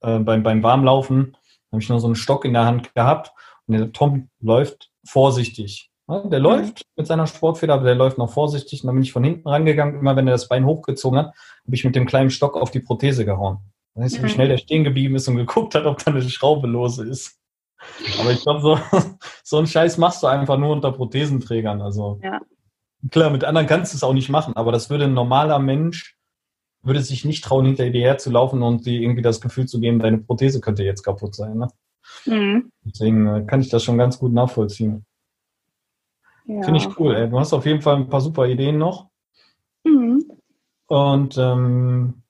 äh, 0.00 0.18
beim, 0.18 0.42
beim 0.42 0.62
Warmlaufen 0.62 1.36
habe 1.72 1.82
ich 1.82 1.88
noch 1.88 1.98
so 1.98 2.06
einen 2.06 2.16
Stock 2.16 2.44
in 2.44 2.52
der 2.52 2.64
Hand 2.64 2.94
gehabt 2.94 3.32
und 3.66 3.78
der 3.78 3.92
Tom 3.92 4.28
läuft 4.40 4.90
vorsichtig. 5.04 5.90
Der 6.08 6.38
läuft 6.38 6.78
mhm. 6.78 6.92
mit 6.96 7.06
seiner 7.06 7.26
Sportfeder, 7.26 7.74
aber 7.74 7.84
der 7.84 7.96
läuft 7.96 8.16
noch 8.18 8.32
vorsichtig. 8.32 8.82
Und 8.82 8.88
dann 8.88 8.96
bin 8.96 9.02
ich 9.02 9.12
von 9.12 9.24
hinten 9.24 9.48
rangegangen. 9.48 9.98
Immer 9.98 10.14
wenn 10.14 10.28
er 10.28 10.32
das 10.32 10.48
Bein 10.48 10.64
hochgezogen 10.64 11.18
hat, 11.18 11.26
habe 11.26 11.74
ich 11.74 11.84
mit 11.84 11.96
dem 11.96 12.06
kleinen 12.06 12.30
Stock 12.30 12.56
auf 12.56 12.70
die 12.70 12.80
Prothese 12.80 13.24
gehauen. 13.24 13.58
Dann 13.94 14.04
weißt 14.04 14.16
du, 14.16 14.20
wie 14.20 14.26
mhm. 14.26 14.30
schnell 14.30 14.48
der 14.48 14.58
stehen 14.58 14.84
geblieben 14.84 15.16
ist 15.16 15.26
und 15.26 15.36
geguckt 15.36 15.74
hat, 15.74 15.84
ob 15.84 16.02
da 16.04 16.12
eine 16.12 16.22
Schraube 16.22 16.68
lose 16.68 17.04
ist. 17.04 17.38
Aber 18.20 18.30
ich 18.30 18.42
glaube, 18.42 18.60
so, 18.60 18.78
so 19.42 19.58
einen 19.58 19.66
Scheiß 19.66 19.98
machst 19.98 20.22
du 20.22 20.28
einfach 20.28 20.58
nur 20.58 20.70
unter 20.70 20.92
Prothesenträgern. 20.92 21.82
Also 21.82 22.20
ja. 22.22 22.40
klar, 23.10 23.30
mit 23.30 23.42
anderen 23.42 23.66
kannst 23.66 23.92
du 23.92 23.96
es 23.96 24.04
auch 24.04 24.12
nicht 24.12 24.28
machen, 24.28 24.54
aber 24.56 24.70
das 24.70 24.90
würde 24.90 25.04
ein 25.04 25.14
normaler 25.14 25.58
Mensch 25.58 26.15
würde 26.86 27.00
sich 27.00 27.24
nicht 27.24 27.44
trauen, 27.44 27.66
hinter 27.66 27.90
dir 27.90 28.02
herzulaufen 28.02 28.62
und 28.62 28.86
dir 28.86 29.00
irgendwie 29.00 29.22
das 29.22 29.40
Gefühl 29.40 29.66
zu 29.66 29.80
geben, 29.80 29.98
deine 29.98 30.18
Prothese 30.18 30.60
könnte 30.60 30.84
jetzt 30.84 31.02
kaputt 31.02 31.34
sein. 31.34 31.58
Ne? 31.58 31.68
Mhm. 32.24 32.70
Deswegen 32.84 33.26
äh, 33.26 33.44
kann 33.44 33.60
ich 33.60 33.68
das 33.68 33.84
schon 33.84 33.98
ganz 33.98 34.18
gut 34.18 34.32
nachvollziehen. 34.32 35.04
Ja. 36.46 36.62
Finde 36.62 36.78
ich 36.78 36.98
cool. 36.98 37.14
Ey. 37.14 37.28
Du 37.28 37.38
hast 37.38 37.52
auf 37.52 37.66
jeden 37.66 37.82
Fall 37.82 37.96
ein 37.96 38.08
paar 38.08 38.20
super 38.20 38.46
Ideen 38.46 38.78
noch. 38.78 39.08
Mhm. 39.84 40.24
Und 40.86 41.36
ähm, 41.38 42.22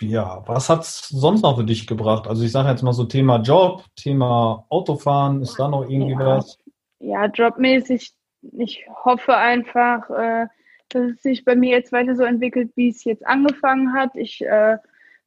ja, 0.00 0.42
was 0.46 0.68
hat 0.68 0.82
es 0.82 1.08
sonst 1.08 1.42
noch 1.42 1.56
für 1.56 1.64
dich 1.64 1.86
gebracht? 1.86 2.26
Also 2.26 2.44
ich 2.44 2.52
sage 2.52 2.68
jetzt 2.68 2.82
mal 2.82 2.92
so 2.92 3.04
Thema 3.04 3.40
Job, 3.40 3.84
Thema 3.96 4.64
Autofahren, 4.68 5.42
ist 5.42 5.58
da 5.58 5.68
noch 5.68 5.88
irgendwie 5.88 6.12
ja. 6.12 6.36
was? 6.36 6.58
Ja, 7.00 7.26
jobmäßig, 7.26 8.12
ich 8.58 8.86
hoffe 9.04 9.36
einfach, 9.36 10.08
äh, 10.10 10.46
dass 10.94 11.10
es 11.10 11.22
sich 11.22 11.44
bei 11.44 11.56
mir 11.56 11.70
jetzt 11.70 11.92
weiter 11.92 12.14
so 12.14 12.24
entwickelt, 12.24 12.72
wie 12.76 12.88
es 12.88 13.04
jetzt 13.04 13.26
angefangen 13.26 13.92
hat. 13.92 14.14
Ich 14.14 14.44
äh, 14.44 14.78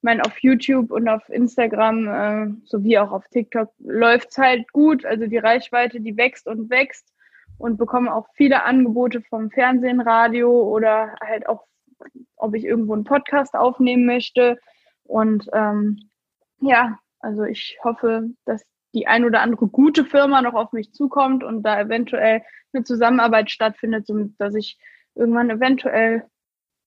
meine, 0.01 0.23
auf 0.23 0.39
YouTube 0.39 0.91
und 0.91 1.08
auf 1.08 1.27
Instagram 1.30 2.08
äh, 2.08 2.53
sowie 2.65 2.97
auch 2.97 3.12
auf 3.12 3.27
TikTok 3.30 3.71
läuft 3.80 4.30
es 4.32 4.38
halt 4.38 4.71
gut. 4.71 5.06
Also 5.06 5.27
die 5.27 5.38
Reichweite, 5.38 5.99
die 5.99 6.17
wächst 6.17 6.47
und 6.47 6.69
wächst 6.69 7.13
und 7.58 7.77
bekomme 7.77 8.13
auch 8.13 8.27
viele 8.34 8.63
Angebote 8.63 9.21
vom 9.21 9.49
Fernsehen, 9.49 10.01
Radio 10.01 10.51
oder 10.51 11.15
halt 11.21 11.47
auch, 11.49 11.65
ob 12.36 12.56
ich 12.56 12.65
irgendwo 12.65 12.93
einen 12.93 13.03
Podcast 13.03 13.56
aufnehmen 13.56 14.06
möchte. 14.06 14.60
Und 15.03 15.47
ähm, 15.53 16.10
ja, 16.62 16.99
also 17.19 17.43
ich 17.43 17.80
hoffe, 17.84 18.30
dass 18.45 18.63
die 18.93 19.08
ein 19.08 19.25
oder 19.25 19.41
andere 19.41 19.67
gute 19.67 20.06
Firma 20.06 20.41
noch 20.41 20.53
auf 20.53 20.71
mich 20.71 20.93
zukommt 20.93 21.43
und 21.43 21.63
da 21.63 21.80
eventuell 21.80 22.43
eine 22.73 22.84
Zusammenarbeit 22.84 23.51
stattfindet, 23.51 24.08
dass 24.38 24.56
ich 24.56 24.77
irgendwann 25.17 25.49
eventuell 25.49 26.23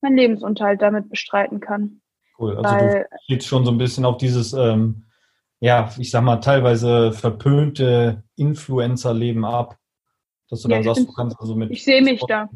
meinen 0.01 0.17
Lebensunterhalt 0.17 0.81
damit 0.81 1.11
bestreiten 1.11 1.61
kann. 1.61 2.01
Cool, 2.39 2.57
also 2.57 2.63
Weil, 2.63 3.07
du 3.11 3.17
spielst 3.25 3.49
schon 3.49 3.65
so 3.65 3.71
ein 3.71 3.79
bisschen 3.79 4.05
auf 4.05 4.17
dieses, 4.17 4.53
ähm, 4.53 5.05
ja, 5.61 5.91
ich 5.99 6.11
sag 6.11 6.23
mal, 6.23 6.39
teilweise 6.39 7.13
verpönte 7.13 8.25
Influencer-Leben 8.37 9.45
ab. 9.45 9.77
Dass 10.49 10.63
du 10.63 10.69
ja, 10.69 10.77
dann 10.77 10.85
sagst, 10.85 11.09
du 11.09 11.13
kannst 11.13 11.39
also 11.39 11.55
mit. 11.55 11.71
Ich 11.71 11.85
sehe 11.85 12.03
mich 12.03 12.23
da. 12.27 12.49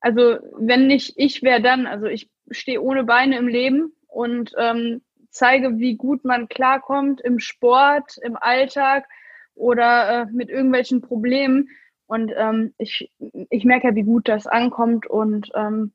Also, 0.00 0.38
wenn 0.58 0.86
nicht 0.86 1.12
ich, 1.16 1.42
wäre 1.42 1.60
dann. 1.60 1.86
Also, 1.86 2.06
ich 2.06 2.30
stehe 2.50 2.80
ohne 2.80 3.04
Beine 3.04 3.38
im 3.38 3.46
Leben 3.46 3.92
und 4.08 4.52
ähm, 4.58 5.02
zeige, 5.30 5.78
wie 5.78 5.96
gut 5.96 6.24
man 6.24 6.48
klarkommt 6.48 7.20
im 7.20 7.38
Sport, 7.38 8.16
im 8.22 8.36
Alltag 8.36 9.06
oder 9.54 10.22
äh, 10.22 10.26
mit 10.32 10.48
irgendwelchen 10.48 11.02
Problemen. 11.02 11.68
Und 12.06 12.32
ähm, 12.36 12.72
ich, 12.78 13.10
ich 13.50 13.64
merke 13.64 13.88
ja, 13.88 13.94
wie 13.94 14.04
gut 14.04 14.28
das 14.28 14.46
ankommt 14.46 15.06
und 15.06 15.50
ähm, 15.54 15.92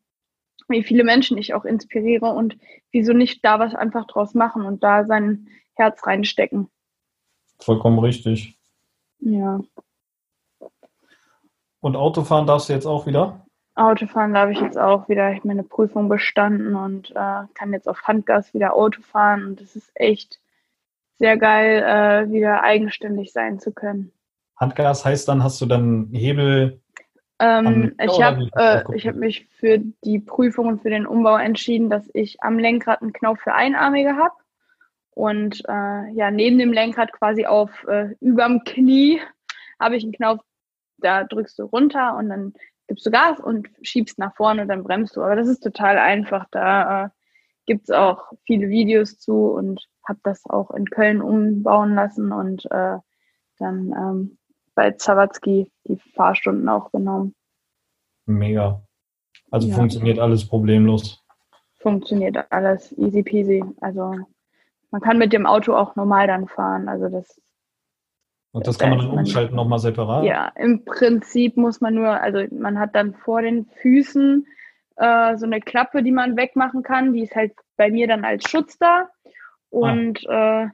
wie 0.67 0.84
viele 0.84 1.04
Menschen 1.04 1.38
ich 1.38 1.54
auch 1.54 1.65
inspiriere 1.65 2.28
und 2.28 2.58
wieso 2.91 3.13
nicht 3.13 3.43
da 3.45 3.60
was 3.60 3.76
einfach 3.76 4.06
draus 4.08 4.34
machen 4.34 4.65
und 4.65 4.84
da 4.84 5.06
sein 5.06 5.47
Herz 5.76 6.06
reinstecken. 6.06 6.69
Vollkommen 7.60 8.00
richtig. 8.00 8.58
Ja. 9.19 9.62
Und 11.80 11.95
Autofahren 11.95 12.47
darfst 12.47 12.69
du 12.69 12.74
jetzt 12.74 12.86
auch 12.86 13.06
wieder? 13.06 13.45
Autofahren 13.76 14.34
darf 14.34 14.50
ich 14.50 14.60
jetzt 14.60 14.78
auch 14.78 15.08
wieder. 15.08 15.32
Ich 15.32 15.39
habe 15.39 15.47
meine 15.47 15.63
Prüfung 15.63 16.10
bestanden 16.10 16.76
und 16.76 17.12
äh, 17.12 17.43
kann 17.54 17.74
jetzt 17.74 17.88
auf 17.88 18.04
Handgas 18.04 18.54
wieder 18.54 18.74
Auto 18.76 19.02
fahren. 19.02 19.45
Und 19.45 19.62
es 19.62 19.76
ist 19.76 19.91
echt 19.95 20.39
sehr 21.17 21.38
geil, 21.38 21.84
äh, 21.84 22.32
wieder 22.32 22.63
eigenständig 22.63 23.32
sein 23.32 23.60
zu 23.60 23.71
können. 23.71 24.12
Handgas 24.62 25.04
heißt 25.04 25.28
dann, 25.28 25.43
hast 25.43 25.60
du 25.60 25.65
dann 25.65 26.10
Hebel? 26.13 26.80
Ähm, 27.39 27.95
ich 28.00 28.21
habe 28.21 28.47
äh, 28.54 28.84
hab 28.84 29.15
mich 29.15 29.47
für 29.60 29.80
die 29.80 30.19
Prüfung 30.19 30.67
und 30.67 30.82
für 30.84 30.91
den 30.91 31.08
Umbau 31.08 31.36
entschieden, 31.36 31.89
dass 31.89 32.08
ich 32.13 32.41
am 32.43 32.60
Lenkrad 32.60 33.02
einen 33.02 33.13
Knopf 33.13 33.41
für 33.41 33.56
Einarmige 33.56 34.15
habe 34.15 34.36
und 35.15 35.63
äh, 35.67 36.12
ja 36.13 36.30
neben 36.30 36.60
dem 36.60 36.71
Lenkrad 36.71 37.12
quasi 37.12 37.47
auf 37.47 37.71
äh, 37.88 38.10
überm 38.19 38.63
Knie 38.63 39.19
habe 39.80 39.95
ich 39.95 40.04
einen 40.04 40.13
Knopf, 40.13 40.43
da 40.97 41.24
drückst 41.24 41.58
du 41.58 41.63
runter 41.63 42.15
und 42.15 42.30
dann 42.30 42.54
gibst 42.88 43.06
du 43.06 43.12
Gas 43.12 43.39
und 43.39 43.67
schiebst 43.82 44.19
nach 44.19 44.36
vorne 44.36 44.62
und 44.62 44.67
dann 44.67 44.84
bremst 44.84 45.15
du. 45.15 45.24
Aber 45.24 45.36
das 45.36 45.47
ist 45.47 45.62
total 45.62 45.97
einfach. 45.97 46.45
Da 46.52 47.06
äh, 47.06 47.10
gibt 47.65 47.89
es 47.89 47.91
auch 47.91 48.32
viele 48.43 48.69
Videos 48.69 49.17
zu 49.17 49.47
und 49.47 49.88
habe 50.08 50.19
das 50.24 50.47
auch 50.47 50.69
in 50.71 50.86
Köln 50.86 51.21
umbauen 51.21 51.95
lassen 51.95 52.32
und 52.32 52.65
äh, 52.69 52.97
dann 53.58 53.93
ähm, 53.97 54.38
bei 54.76 54.92
Zawatzki 54.92 55.72
die 55.86 55.98
Fahrstunden 56.16 56.68
auch 56.70 56.92
genommen. 56.92 57.36
Mega. 58.26 58.82
Also 59.52 59.68
ja. 59.68 59.76
funktioniert 59.76 60.20
alles 60.20 60.48
problemlos. 60.48 61.24
Funktioniert 61.80 62.38
alles 62.52 62.98
easy 62.98 63.24
peasy. 63.24 63.64
Also 63.82 64.16
man 64.92 65.02
kann 65.02 65.18
mit 65.18 65.34
dem 65.34 65.46
Auto 65.46 65.76
auch 65.76 65.96
normal 65.96 66.28
dann 66.28 66.48
fahren. 66.48 66.88
Also 66.88 67.10
das. 67.10 67.42
Und 68.54 68.68
das 68.68 68.78
kann 68.78 68.90
man 68.90 69.00
dann 69.00 69.10
umschalten 69.10 69.56
nochmal 69.56 69.80
separat? 69.80 70.26
Ja, 70.26 70.52
im 70.56 70.84
Prinzip 70.84 71.56
muss 71.56 71.80
man 71.80 71.96
nur, 71.96 72.10
also 72.10 72.44
man 72.52 72.78
hat 72.80 72.96
dann 72.96 73.14
vor 73.14 73.42
den 73.42 73.66
Füßen 73.82 74.46
äh, 74.98 75.38
so 75.38 75.46
eine 75.46 75.62
Klappe, 75.62 76.04
die 76.04 76.12
man 76.12 76.36
wegmachen 76.36 76.84
kann. 76.84 77.14
Die 77.14 77.24
ist 77.24 77.36
halt 77.36 77.54
bei 77.78 77.90
mir 77.90 78.08
dann 78.08 78.26
als 78.26 78.50
Schutz 78.50 78.78
da. 78.78 79.10
Und 79.70 80.28
ah. 80.28 80.64
äh, 80.64 80.70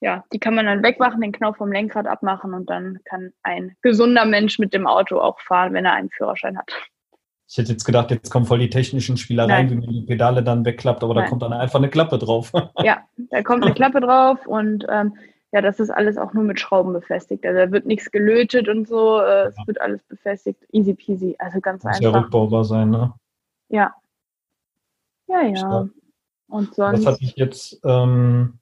ja, 0.00 0.24
die 0.32 0.38
kann 0.38 0.54
man 0.54 0.66
dann 0.66 0.82
wegmachen, 0.82 1.20
den 1.20 1.32
Knopf 1.32 1.58
vom 1.58 1.70
Lenkrad 1.70 2.06
abmachen 2.06 2.54
und 2.54 2.70
dann 2.70 3.00
kann 3.04 3.32
ein 3.42 3.76
gesunder 3.82 4.24
Mensch 4.24 4.58
mit 4.58 4.72
dem 4.72 4.86
Auto 4.86 5.20
auch 5.20 5.38
fahren, 5.40 5.74
wenn 5.74 5.84
er 5.84 5.92
einen 5.92 6.10
Führerschein 6.10 6.56
hat. 6.56 6.72
Ich 7.48 7.58
hätte 7.58 7.72
jetzt 7.72 7.84
gedacht, 7.84 8.10
jetzt 8.10 8.30
kommen 8.30 8.46
voll 8.46 8.60
die 8.60 8.70
technischen 8.70 9.16
Spielereien, 9.16 9.66
Nein. 9.66 9.70
wie 9.70 9.86
man 9.86 9.94
die 9.94 10.06
Pedale 10.06 10.42
dann 10.42 10.64
wegklappt, 10.64 11.02
aber 11.02 11.14
Nein. 11.14 11.24
da 11.24 11.28
kommt 11.28 11.42
dann 11.42 11.52
einfach 11.52 11.78
eine 11.80 11.90
Klappe 11.90 12.18
drauf. 12.18 12.52
Ja, 12.82 13.04
da 13.16 13.42
kommt 13.42 13.64
eine 13.64 13.74
Klappe 13.74 14.00
drauf 14.00 14.46
und 14.46 14.86
ähm, 14.88 15.14
ja, 15.52 15.60
das 15.60 15.80
ist 15.80 15.90
alles 15.90 16.16
auch 16.16 16.32
nur 16.32 16.44
mit 16.44 16.60
Schrauben 16.60 16.92
befestigt. 16.92 17.44
Also 17.44 17.58
da 17.58 17.72
wird 17.72 17.84
nichts 17.84 18.10
gelötet 18.12 18.68
und 18.68 18.86
so, 18.86 19.20
äh, 19.20 19.48
es 19.48 19.56
wird 19.66 19.80
alles 19.80 20.02
befestigt. 20.04 20.64
Easy 20.72 20.94
peasy, 20.94 21.34
also 21.38 21.60
ganz 21.60 21.82
Muss 21.82 21.96
einfach. 21.96 22.06
Muss 22.06 22.14
ja 22.14 22.20
rückbaubar 22.20 22.64
sein, 22.64 22.90
ne? 22.90 23.12
Ja. 23.68 23.94
Ja, 25.26 25.42
ja. 25.42 25.88
Und 26.48 26.74
sonst. 26.74 27.00
Was 27.00 27.06
hatte 27.06 27.24
ich 27.24 27.34
jetzt, 27.36 27.80
ähm, 27.84 28.59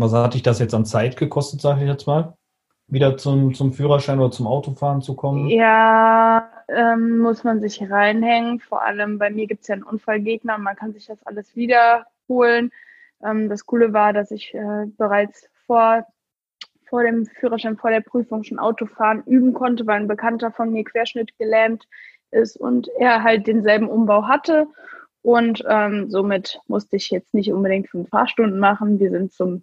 was 0.00 0.12
hat 0.12 0.34
dich 0.34 0.42
das 0.42 0.58
jetzt 0.58 0.74
an 0.74 0.84
Zeit 0.84 1.16
gekostet, 1.16 1.60
sage 1.60 1.82
ich 1.82 1.88
jetzt 1.88 2.06
mal? 2.06 2.34
Wieder 2.88 3.16
zum, 3.16 3.54
zum 3.54 3.72
Führerschein 3.72 4.18
oder 4.18 4.32
zum 4.32 4.46
Autofahren 4.46 5.00
zu 5.00 5.14
kommen? 5.14 5.48
Ja, 5.48 6.50
ähm, 6.68 7.18
muss 7.18 7.44
man 7.44 7.60
sich 7.60 7.88
reinhängen. 7.88 8.58
Vor 8.58 8.82
allem 8.82 9.18
bei 9.18 9.30
mir 9.30 9.46
gibt 9.46 9.62
es 9.62 9.68
ja 9.68 9.74
einen 9.74 9.84
Unfallgegner 9.84 10.58
man 10.58 10.76
kann 10.76 10.92
sich 10.92 11.06
das 11.06 11.24
alles 11.24 11.54
wiederholen. 11.54 12.72
Ähm, 13.22 13.48
das 13.48 13.66
Coole 13.66 13.92
war, 13.92 14.12
dass 14.12 14.30
ich 14.30 14.54
äh, 14.54 14.86
bereits 14.98 15.48
vor, 15.66 16.04
vor 16.88 17.04
dem 17.04 17.26
Führerschein, 17.26 17.76
vor 17.76 17.90
der 17.90 18.00
Prüfung 18.00 18.42
schon 18.42 18.58
Autofahren 18.58 19.22
üben 19.24 19.54
konnte, 19.54 19.86
weil 19.86 20.00
ein 20.00 20.08
Bekannter 20.08 20.50
von 20.50 20.72
mir 20.72 20.84
Querschnitt 20.84 21.38
gelähmt 21.38 21.86
ist 22.32 22.56
und 22.56 22.88
er 22.98 23.22
halt 23.22 23.46
denselben 23.46 23.88
Umbau 23.88 24.26
hatte. 24.26 24.66
Und 25.22 25.62
ähm, 25.68 26.10
somit 26.10 26.58
musste 26.66 26.96
ich 26.96 27.10
jetzt 27.10 27.34
nicht 27.34 27.52
unbedingt 27.52 27.88
fünf 27.88 28.08
Fahrstunden 28.08 28.58
machen. 28.58 28.98
Wir 28.98 29.10
sind 29.10 29.32
zum 29.32 29.62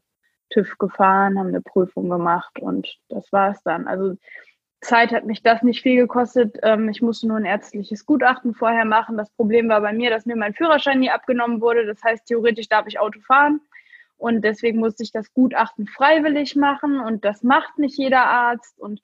TÜV 0.50 0.78
gefahren, 0.78 1.38
haben 1.38 1.48
eine 1.48 1.62
Prüfung 1.62 2.10
gemacht 2.10 2.60
und 2.60 2.88
das 3.10 3.32
war 3.32 3.52
es 3.52 3.62
dann. 3.64 3.88
Also 3.88 4.16
Zeit 4.82 5.12
hat 5.12 5.26
mich 5.26 5.42
das 5.42 5.64
nicht 5.64 5.82
viel 5.82 5.98
gekostet. 5.98 6.58
Ähm, 6.64 6.90
ich 6.90 7.02
musste 7.02 7.28
nur 7.28 7.38
ein 7.38 7.46
ärztliches 7.46 8.06
Gutachten 8.06 8.54
vorher 8.54 8.86
machen. 8.86 9.18
Das 9.18 9.30
Problem 9.32 9.70
war 9.70 9.82
bei 9.82 9.94
mir, 9.94 10.10
dass 10.10 10.26
mir 10.26 10.36
mein 10.36 10.54
Führerschein 10.54 11.00
nie 11.00 11.10
abgenommen 11.10 11.62
wurde. 11.62 11.86
Das 11.86 12.04
heißt, 12.04 12.28
theoretisch 12.28 12.70
darf 12.70 12.86
ich 12.88 13.00
Auto 13.00 13.20
fahren. 13.22 13.62
Und 14.18 14.42
deswegen 14.44 14.80
musste 14.80 15.04
ich 15.04 15.12
das 15.12 15.34
Gutachten 15.34 15.88
freiwillig 15.88 16.56
machen. 16.56 17.00
Und 17.00 17.26
das 17.26 17.44
macht 17.44 17.78
nicht 17.78 17.98
jeder 17.98 18.26
Arzt. 18.26 18.80
Und 18.80 19.02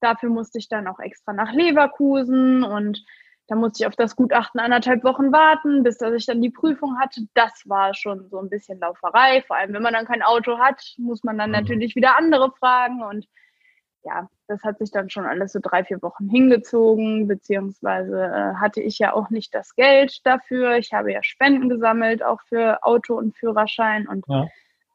dafür 0.00 0.30
musste 0.30 0.58
ich 0.58 0.68
dann 0.68 0.86
auch 0.86 1.00
extra 1.00 1.32
nach 1.32 1.52
Leverkusen. 1.52 2.62
Und 2.62 3.04
da 3.48 3.54
musste 3.54 3.82
ich 3.82 3.86
auf 3.86 3.94
das 3.94 4.16
Gutachten 4.16 4.60
anderthalb 4.60 5.04
Wochen 5.04 5.30
warten, 5.32 5.82
bis 5.82 5.98
dass 5.98 6.12
ich 6.14 6.26
dann 6.26 6.42
die 6.42 6.50
Prüfung 6.50 6.98
hatte. 6.98 7.22
Das 7.34 7.62
war 7.66 7.94
schon 7.94 8.28
so 8.28 8.38
ein 8.38 8.48
bisschen 8.48 8.80
Lauferei. 8.80 9.42
Vor 9.46 9.56
allem, 9.56 9.72
wenn 9.72 9.82
man 9.82 9.94
dann 9.94 10.06
kein 10.06 10.22
Auto 10.22 10.58
hat, 10.58 10.94
muss 10.98 11.22
man 11.22 11.38
dann 11.38 11.50
mhm. 11.50 11.56
natürlich 11.56 11.94
wieder 11.94 12.16
andere 12.16 12.50
fragen. 12.52 13.02
Und 13.04 13.26
ja, 14.02 14.28
das 14.48 14.62
hat 14.64 14.78
sich 14.78 14.90
dann 14.90 15.10
schon 15.10 15.26
alles 15.26 15.52
so 15.52 15.60
drei, 15.62 15.84
vier 15.84 16.02
Wochen 16.02 16.28
hingezogen, 16.28 17.28
beziehungsweise 17.28 18.24
äh, 18.24 18.54
hatte 18.60 18.80
ich 18.80 18.98
ja 18.98 19.12
auch 19.12 19.30
nicht 19.30 19.54
das 19.54 19.74
Geld 19.76 20.24
dafür. 20.24 20.76
Ich 20.76 20.92
habe 20.92 21.12
ja 21.12 21.22
Spenden 21.22 21.68
gesammelt, 21.68 22.24
auch 22.24 22.40
für 22.48 22.82
Auto 22.82 23.14
und 23.16 23.36
Führerschein. 23.36 24.08
Und 24.08 24.24
ja. 24.28 24.46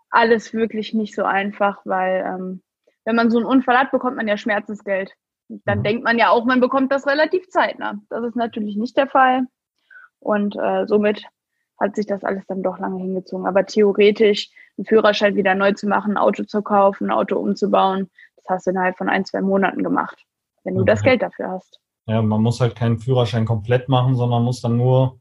alles 0.09 0.53
wirklich 0.53 0.93
nicht 0.93 1.15
so 1.15 1.23
einfach, 1.23 1.81
weil 1.85 2.23
ähm, 2.25 2.61
wenn 3.05 3.15
man 3.15 3.31
so 3.31 3.37
einen 3.37 3.47
Unfall 3.47 3.77
hat, 3.77 3.91
bekommt 3.91 4.17
man 4.17 4.27
ja 4.27 4.35
Schmerzensgeld. 4.35 5.13
Dann 5.65 5.79
mhm. 5.79 5.83
denkt 5.83 6.03
man 6.03 6.17
ja 6.17 6.29
auch, 6.29 6.45
man 6.45 6.59
bekommt 6.59 6.91
das 6.91 7.07
relativ 7.07 7.49
zeitnah. 7.49 7.99
Das 8.09 8.23
ist 8.23 8.35
natürlich 8.35 8.75
nicht 8.77 8.97
der 8.97 9.07
Fall. 9.07 9.43
Und 10.19 10.55
äh, 10.55 10.85
somit 10.87 11.25
hat 11.79 11.95
sich 11.95 12.05
das 12.05 12.23
alles 12.23 12.45
dann 12.47 12.63
doch 12.63 12.79
lange 12.79 12.99
hingezogen. 12.99 13.47
Aber 13.47 13.65
theoretisch 13.65 14.49
einen 14.77 14.85
Führerschein 14.85 15.35
wieder 15.35 15.55
neu 15.55 15.73
zu 15.73 15.87
machen, 15.87 16.13
ein 16.13 16.17
Auto 16.17 16.43
zu 16.43 16.61
kaufen, 16.61 17.07
ein 17.07 17.11
Auto 17.11 17.37
umzubauen, 17.37 18.09
das 18.37 18.45
hast 18.49 18.67
du 18.67 18.71
innerhalb 18.71 18.97
von 18.97 19.09
ein, 19.09 19.25
zwei 19.25 19.41
Monaten 19.41 19.83
gemacht, 19.83 20.23
wenn 20.63 20.75
du 20.75 20.81
okay. 20.81 20.91
das 20.91 21.03
Geld 21.03 21.21
dafür 21.21 21.49
hast. 21.49 21.79
Ja, 22.07 22.21
man 22.21 22.41
muss 22.41 22.59
halt 22.61 22.75
keinen 22.75 22.99
Führerschein 22.99 23.45
komplett 23.45 23.89
machen, 23.89 24.15
sondern 24.15 24.43
muss 24.43 24.61
dann 24.61 24.77
nur 24.77 25.20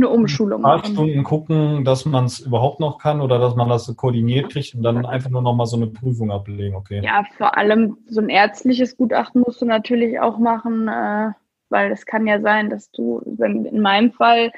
eine 0.00 0.08
Umschulung 0.08 0.64
ein 0.64 0.80
paar 0.80 0.84
Stunden 0.84 1.22
gucken, 1.22 1.84
dass 1.84 2.04
man 2.04 2.24
es 2.24 2.40
überhaupt 2.40 2.80
noch 2.80 2.98
kann 2.98 3.20
oder 3.20 3.38
dass 3.38 3.54
man 3.54 3.68
das 3.68 3.94
koordiniert 3.96 4.50
kriegt 4.50 4.74
und 4.74 4.82
dann 4.82 5.04
einfach 5.06 5.30
nur 5.30 5.42
noch 5.42 5.54
mal 5.54 5.66
so 5.66 5.76
eine 5.76 5.86
Prüfung 5.86 6.30
ablegen, 6.30 6.74
okay? 6.74 7.00
Ja, 7.04 7.24
vor 7.36 7.56
allem 7.56 7.98
so 8.06 8.20
ein 8.20 8.28
ärztliches 8.28 8.96
Gutachten 8.96 9.42
musst 9.42 9.60
du 9.60 9.66
natürlich 9.66 10.20
auch 10.20 10.38
machen, 10.38 10.88
äh, 10.88 11.30
weil 11.68 11.92
es 11.92 12.06
kann 12.06 12.26
ja 12.26 12.40
sein, 12.40 12.70
dass 12.70 12.90
du, 12.90 13.22
wenn 13.24 13.64
in 13.64 13.80
meinem 13.80 14.12
Fall, 14.12 14.50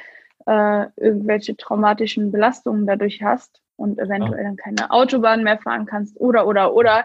äh, 0.47 0.87
irgendwelche 0.97 1.57
traumatischen 1.57 2.33
Belastungen 2.33 2.87
dadurch 2.87 3.23
hast 3.23 3.61
und 3.77 3.99
eventuell 3.99 4.43
ja. 4.43 4.45
dann 4.45 4.57
keine 4.57 4.91
Autobahn 4.91 5.43
mehr 5.43 5.59
fahren 5.59 5.87
kannst 5.87 6.19
oder, 6.21 6.47
oder, 6.47 6.75
oder. 6.75 7.05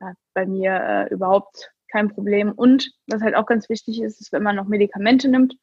Ja, 0.00 0.12
bei 0.34 0.44
mir 0.44 0.74
äh, 0.74 1.14
überhaupt 1.14 1.72
kein 1.90 2.08
Problem. 2.08 2.52
Und 2.52 2.90
was 3.06 3.22
halt 3.22 3.34
auch 3.34 3.46
ganz 3.46 3.68
wichtig 3.68 4.02
ist, 4.02 4.20
ist, 4.20 4.32
wenn 4.32 4.42
man 4.42 4.56
noch 4.56 4.66
Medikamente 4.66 5.28
nimmt, 5.28 5.56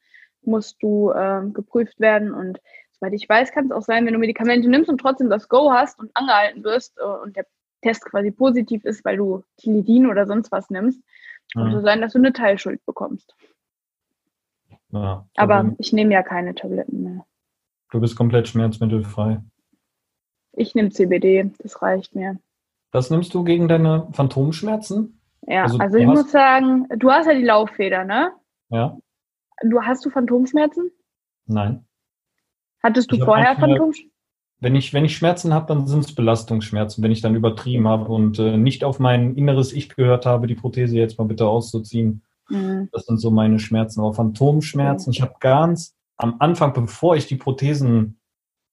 musst 0.48 0.82
du 0.82 1.12
äh, 1.12 1.42
geprüft 1.52 2.00
werden. 2.00 2.34
Und 2.34 2.60
soweit 2.92 3.14
ich 3.14 3.28
weiß, 3.28 3.52
kann 3.52 3.66
es 3.66 3.72
auch 3.72 3.82
sein, 3.82 4.06
wenn 4.06 4.14
du 4.14 4.20
Medikamente 4.20 4.70
nimmst 4.70 4.90
und 4.90 5.00
trotzdem 5.00 5.30
das 5.30 5.50
Go 5.50 5.72
hast 5.72 6.00
und 6.00 6.12
angehalten 6.16 6.64
wirst 6.64 6.98
äh, 6.98 7.04
und 7.04 7.36
der 7.36 7.46
Test 7.82 8.06
quasi 8.06 8.32
positiv 8.32 8.86
ist, 8.86 9.04
weil 9.04 9.18
du 9.18 9.44
Tilidin 9.58 10.08
oder 10.08 10.26
sonst 10.26 10.52
was 10.52 10.70
nimmst, 10.70 11.02
kann 11.54 11.68
es 11.68 11.82
mhm. 11.82 11.86
sein, 11.86 12.02
dass 12.02 12.14
du 12.14 12.20
eine 12.20 12.34
Teilschuld 12.34 12.84
bekommst. 12.86 13.36
Ja, 14.92 15.28
Aber 15.36 15.74
ich 15.80 15.92
nehme 15.92 16.14
ja 16.14 16.24
keine 16.24 16.56
Tabletten 16.56 17.04
mehr. 17.04 17.26
Du 17.92 18.00
bist 18.00 18.16
komplett 18.16 18.48
schmerzmittelfrei. 18.48 19.42
Ich 20.54 20.76
nehme 20.76 20.90
CBD, 20.90 21.52
das 21.60 21.82
reicht 21.82 22.16
mir. 22.16 22.40
Was 22.92 23.10
nimmst 23.10 23.34
du 23.34 23.44
gegen 23.44 23.68
deine 23.68 24.08
Phantomschmerzen? 24.14 25.20
Ja, 25.48 25.64
also, 25.64 25.78
also 25.80 25.98
ich 25.98 26.06
muss 26.06 26.32
sagen, 26.32 26.88
du 26.96 27.12
hast 27.12 27.26
ja 27.26 27.34
die 27.34 27.44
Lauffeder, 27.44 28.06
ne? 28.06 28.32
Ja. 28.70 28.98
Du 29.62 29.82
hast 29.82 30.06
du 30.06 30.10
Phantomschmerzen? 30.10 30.92
Nein. 31.46 31.86
Hattest 32.82 33.12
du 33.12 33.18
ich 33.18 33.24
vorher 33.24 33.56
Phantomschmerzen? 33.56 34.12
Wenn 34.60 34.76
ich, 34.76 34.94
wenn 34.94 35.04
ich 35.04 35.18
Schmerzen 35.18 35.54
habe, 35.54 35.68
dann 35.68 35.88
sind 35.88 36.06
es 36.06 36.16
Belastungsschmerzen, 36.16 37.04
wenn 37.04 37.12
ich 37.12 37.20
dann 37.20 37.36
übertrieben 37.36 37.88
habe 37.88 38.06
und 38.06 38.40
äh, 38.40 38.56
nicht 38.56 38.86
auf 38.86 38.98
mein 38.98 39.36
inneres 39.36 39.74
Ich 39.74 39.90
gehört 39.90 40.26
habe, 40.26 40.48
die 40.48 40.56
Prothese 40.56 40.98
jetzt 40.98 41.20
mal 41.20 41.26
bitte 41.26 41.48
auszuziehen. 41.48 42.24
Mhm. 42.50 42.88
Das 42.94 43.06
sind 43.06 43.18
so 43.18 43.30
meine 43.30 43.60
Schmerzen. 43.60 44.00
Aber 44.00 44.14
Phantomschmerzen, 44.14 45.10
mhm. 45.10 45.14
ich 45.14 45.22
habe 45.22 45.36
ganz 45.42 45.96
am 46.16 46.36
Anfang, 46.40 46.74
bevor 46.74 47.18
ich 47.18 47.28
die 47.28 47.36
Prothesen 47.36 48.20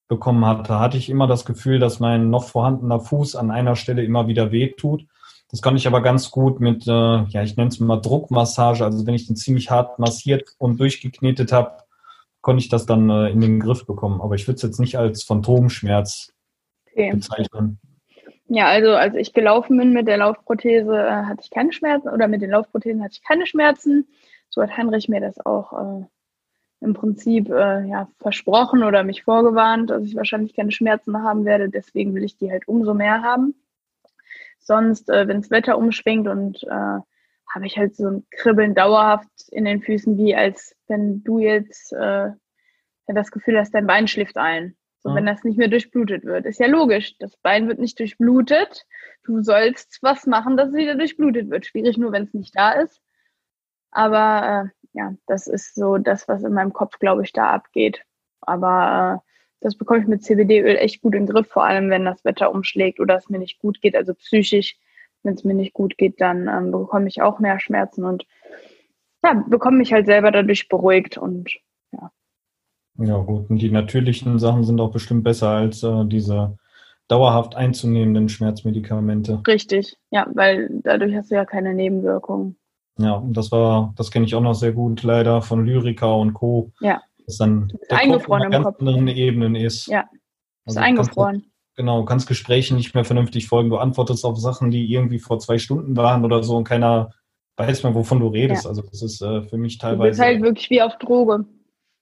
bekommen 0.07 0.45
hatte, 0.45 0.79
hatte 0.79 0.97
ich 0.97 1.09
immer 1.09 1.27
das 1.27 1.45
Gefühl, 1.45 1.79
dass 1.79 2.01
mein 2.01 2.31
noch 2.31 2.45
vorhandener 2.45 3.01
Fuß 3.01 3.37
an 3.37 3.51
einer 3.51 3.77
Stelle 3.77 4.05
immer 4.05 4.29
wieder 4.29 4.53
wehtut. 4.53 5.07
Das 5.51 5.63
kann 5.63 5.77
ich 5.77 5.87
aber 5.87 6.01
ganz 6.01 6.31
gut 6.31 6.61
mit, 6.61 6.87
äh, 6.87 6.91
ja, 6.91 7.43
ich 7.43 7.57
nenne 7.57 7.69
es 7.69 7.81
mal 7.81 7.97
Druckmassage. 7.97 8.85
Also 8.85 9.07
wenn 9.07 9.15
ich 9.15 9.27
den 9.27 9.37
ziemlich 9.37 9.71
hart 9.71 9.99
massiert 9.99 10.55
und 10.59 10.79
durchgeknetet 10.79 11.53
habe, 11.53 11.83
konnte 12.41 12.63
ich 12.63 12.69
das 12.69 12.87
dann 12.87 13.11
äh, 13.11 13.31
in 13.31 13.41
den 13.41 13.61
Griff 13.61 13.85
bekommen. 13.85 14.21
Aber 14.21 14.35
ich 14.37 14.47
würde 14.47 14.57
es 14.57 14.63
jetzt 14.63 14.79
nicht 14.79 14.97
als 14.97 15.25
Phantomschmerz 15.25 16.33
okay. 16.93 17.13
bezeichnen. 17.13 17.81
Ja, 18.47 18.67
also 18.67 18.95
als 18.95 19.15
ich 19.15 19.33
gelaufen 19.33 19.77
bin 19.77 19.93
mit 19.93 20.09
der 20.09 20.19
Laufprothese, 20.19 20.93
äh, 20.97 21.25
hatte 21.25 21.43
ich 21.43 21.51
keine 21.51 21.73
Schmerzen 21.73 22.09
oder 22.09 22.29
mit 22.29 22.43
den 22.43 22.51
Laufprothesen 22.51 23.03
hatte 23.03 23.15
ich 23.15 23.23
keine 23.23 23.47
Schmerzen. 23.47 24.09
So 24.49 24.63
hat 24.63 24.77
Heinrich 24.77 25.09
mir 25.09 25.21
das 25.21 25.45
auch 25.45 25.73
äh, 25.73 26.05
im 26.81 26.95
Prinzip 26.95 27.49
äh, 27.49 27.87
ja, 27.87 28.09
versprochen 28.19 28.83
oder 28.83 29.05
mich 29.05 29.23
vorgewarnt, 29.23 29.91
dass 29.91 30.05
ich 30.05 30.17
wahrscheinlich 30.17 30.55
keine 30.55 30.73
Schmerzen 30.73 31.23
haben 31.23 31.45
werde. 31.45 31.69
Deswegen 31.69 32.15
will 32.15 32.25
ich 32.25 32.37
die 32.37 32.51
halt 32.51 32.67
umso 32.67 32.95
mehr 32.95 33.23
haben. 33.23 33.55
Sonst, 34.61 35.11
äh, 35.11 35.27
wenn 35.27 35.41
das 35.41 35.51
Wetter 35.51 35.77
umschwingt 35.77 36.29
und 36.29 36.63
äh, 36.65 37.01
habe 37.53 37.67
ich 37.67 37.77
halt 37.77 37.97
so 37.97 38.07
ein 38.07 38.27
Kribbeln 38.31 38.75
dauerhaft 38.75 39.29
in 39.51 39.65
den 39.65 39.83
Füßen, 39.83 40.17
wie 40.17 40.37
als 40.37 40.77
wenn 40.87 41.25
du 41.25 41.41
jetzt 41.41 41.93
äh, 41.93 42.31
das 43.07 43.31
Gefühl 43.33 43.59
hast, 43.59 43.75
dein 43.75 43.87
Bein 43.87 44.07
schläft 44.07 44.37
ein. 44.37 44.77
So, 45.03 45.09
ja. 45.09 45.15
wenn 45.17 45.27
das 45.27 45.45
nicht 45.45 45.59
mehr 45.59 45.69
durchblutet 45.69 46.25
wird. 46.25 46.45
Ist 46.45 46.61
ja 46.61 46.67
logisch. 46.67 47.17
Das 47.19 47.37
Bein 47.39 47.69
wird 47.69 47.79
nicht 47.79 47.99
durchblutet. 47.99 48.87
Du 49.25 49.43
sollst 49.43 49.99
was 50.03 50.27
machen, 50.27 50.57
dass 50.57 50.69
es 50.69 50.75
wieder 50.77 50.95
durchblutet 50.95 51.49
wird. 51.51 51.67
Schwierig 51.67 51.97
nur, 51.97 52.13
wenn 52.13 52.25
es 52.25 52.35
nicht 52.35 52.55
da 52.55 52.73
ist. 52.73 53.01
Aber 53.91 54.71
äh, 54.71 54.89
ja, 54.93 55.15
das 55.27 55.47
ist 55.47 55.75
so 55.75 55.97
das, 55.97 56.29
was 56.29 56.45
in 56.45 56.53
meinem 56.53 56.73
Kopf, 56.73 56.99
glaube 56.99 57.23
ich, 57.23 57.33
da 57.33 57.51
abgeht. 57.51 58.05
Aber 58.41 59.23
äh, 59.25 59.30
das 59.61 59.77
bekomme 59.77 60.01
ich 60.01 60.07
mit 60.07 60.23
CBD-Öl 60.23 60.77
echt 60.77 61.03
gut 61.03 61.15
in 61.15 61.27
den 61.27 61.35
Griff, 61.35 61.49
vor 61.49 61.65
allem 61.65 61.91
wenn 61.91 62.05
das 62.05 62.25
Wetter 62.25 62.53
umschlägt 62.53 63.01
oder 63.01 63.17
es 63.17 63.29
mir 63.29 63.39
nicht 63.39 63.59
gut 63.59 63.81
geht, 63.81 63.95
also 63.95 64.15
psychisch, 64.15 64.79
wenn 65.23 65.35
es 65.35 65.45
mir 65.45 65.55
nicht 65.55 65.75
gut 65.75 65.99
geht, 65.99 66.21
dann 66.21 66.49
ähm, 66.49 66.71
bekomme 66.71 67.09
ich 67.09 67.23
auch 67.23 67.39
mehr 67.39 67.61
Schmerzen 67.61 68.05
und 68.05 68.27
ja, 69.23 69.45
bekomme 69.49 69.79
mich 69.79 69.93
halt 69.93 70.07
selber 70.07 70.31
dadurch 70.31 70.69
beruhigt 70.69 71.19
und 71.19 71.51
ja. 71.93 72.11
Ja, 72.99 73.19
gut. 73.19 73.51
Und 73.51 73.59
die 73.61 73.71
natürlichen 73.71 74.39
Sachen 74.39 74.65
sind 74.65 74.81
auch 74.81 74.93
bestimmt 74.93 75.25
besser 75.25 75.51
als 75.51 75.83
äh, 75.83 76.05
diese 76.07 76.57
dauerhaft 77.09 77.57
einzunehmenden 77.57 78.29
Schmerzmedikamente. 78.29 79.43
Richtig, 79.47 79.99
ja, 80.11 80.27
weil 80.33 80.71
dadurch 80.85 81.15
hast 81.15 81.31
du 81.31 81.35
ja 81.35 81.45
keine 81.45 81.75
Nebenwirkungen. 81.75 82.57
Ja, 82.99 83.15
und 83.15 83.37
das 83.37 83.51
war, 83.51 83.93
das 83.97 84.11
kenne 84.11 84.27
ich 84.27 84.35
auch 84.35 84.43
noch 84.43 84.55
sehr 84.55 84.73
gut, 84.73 85.03
leider 85.03 85.43
von 85.43 85.65
Lyrica 85.65 86.13
und 86.13 86.35
Co. 86.35 86.73
Ja. 86.81 87.03
Dass 87.31 87.39
dann 87.39 87.73
eingefroren 87.89 88.47
auf 88.47 88.51
ganz 88.51 88.79
anderen 88.81 89.09
Ebenen 89.09 89.55
ist. 89.55 89.87
Ja. 89.87 90.01
Ist 90.65 90.77
also 90.77 90.81
eingefroren. 90.81 91.41
Kannst, 91.41 91.77
genau, 91.77 92.05
kannst 92.05 92.29
Gesprächen 92.29 92.77
nicht 92.77 92.95
mehr 92.95 93.05
vernünftig 93.05 93.49
folgen. 93.49 93.71
Du 93.71 93.77
antwortest 93.77 94.25
auf 94.25 94.39
Sachen, 94.39 94.71
die 94.71 94.91
irgendwie 94.93 95.19
vor 95.19 95.39
zwei 95.39 95.59
Stunden 95.59 95.97
waren 95.97 96.25
oder 96.25 96.43
so 96.43 96.57
und 96.57 96.65
keiner 96.65 97.13
weiß 97.57 97.83
mehr, 97.83 97.95
wovon 97.95 98.21
du 98.21 98.29
redest. 98.29 98.65
Ja. 98.65 98.71
Also 98.71 98.83
das 98.83 99.03
ist 99.03 99.21
äh, 99.23 99.43
für 99.43 99.59
mich 99.59 99.79
teilweise. 99.79 100.03
Du 100.03 100.09
bist 100.09 100.21
halt 100.21 100.43
wirklich 100.43 100.71
wie 100.71 100.83
auf 100.83 100.97
Droge. 100.99 101.47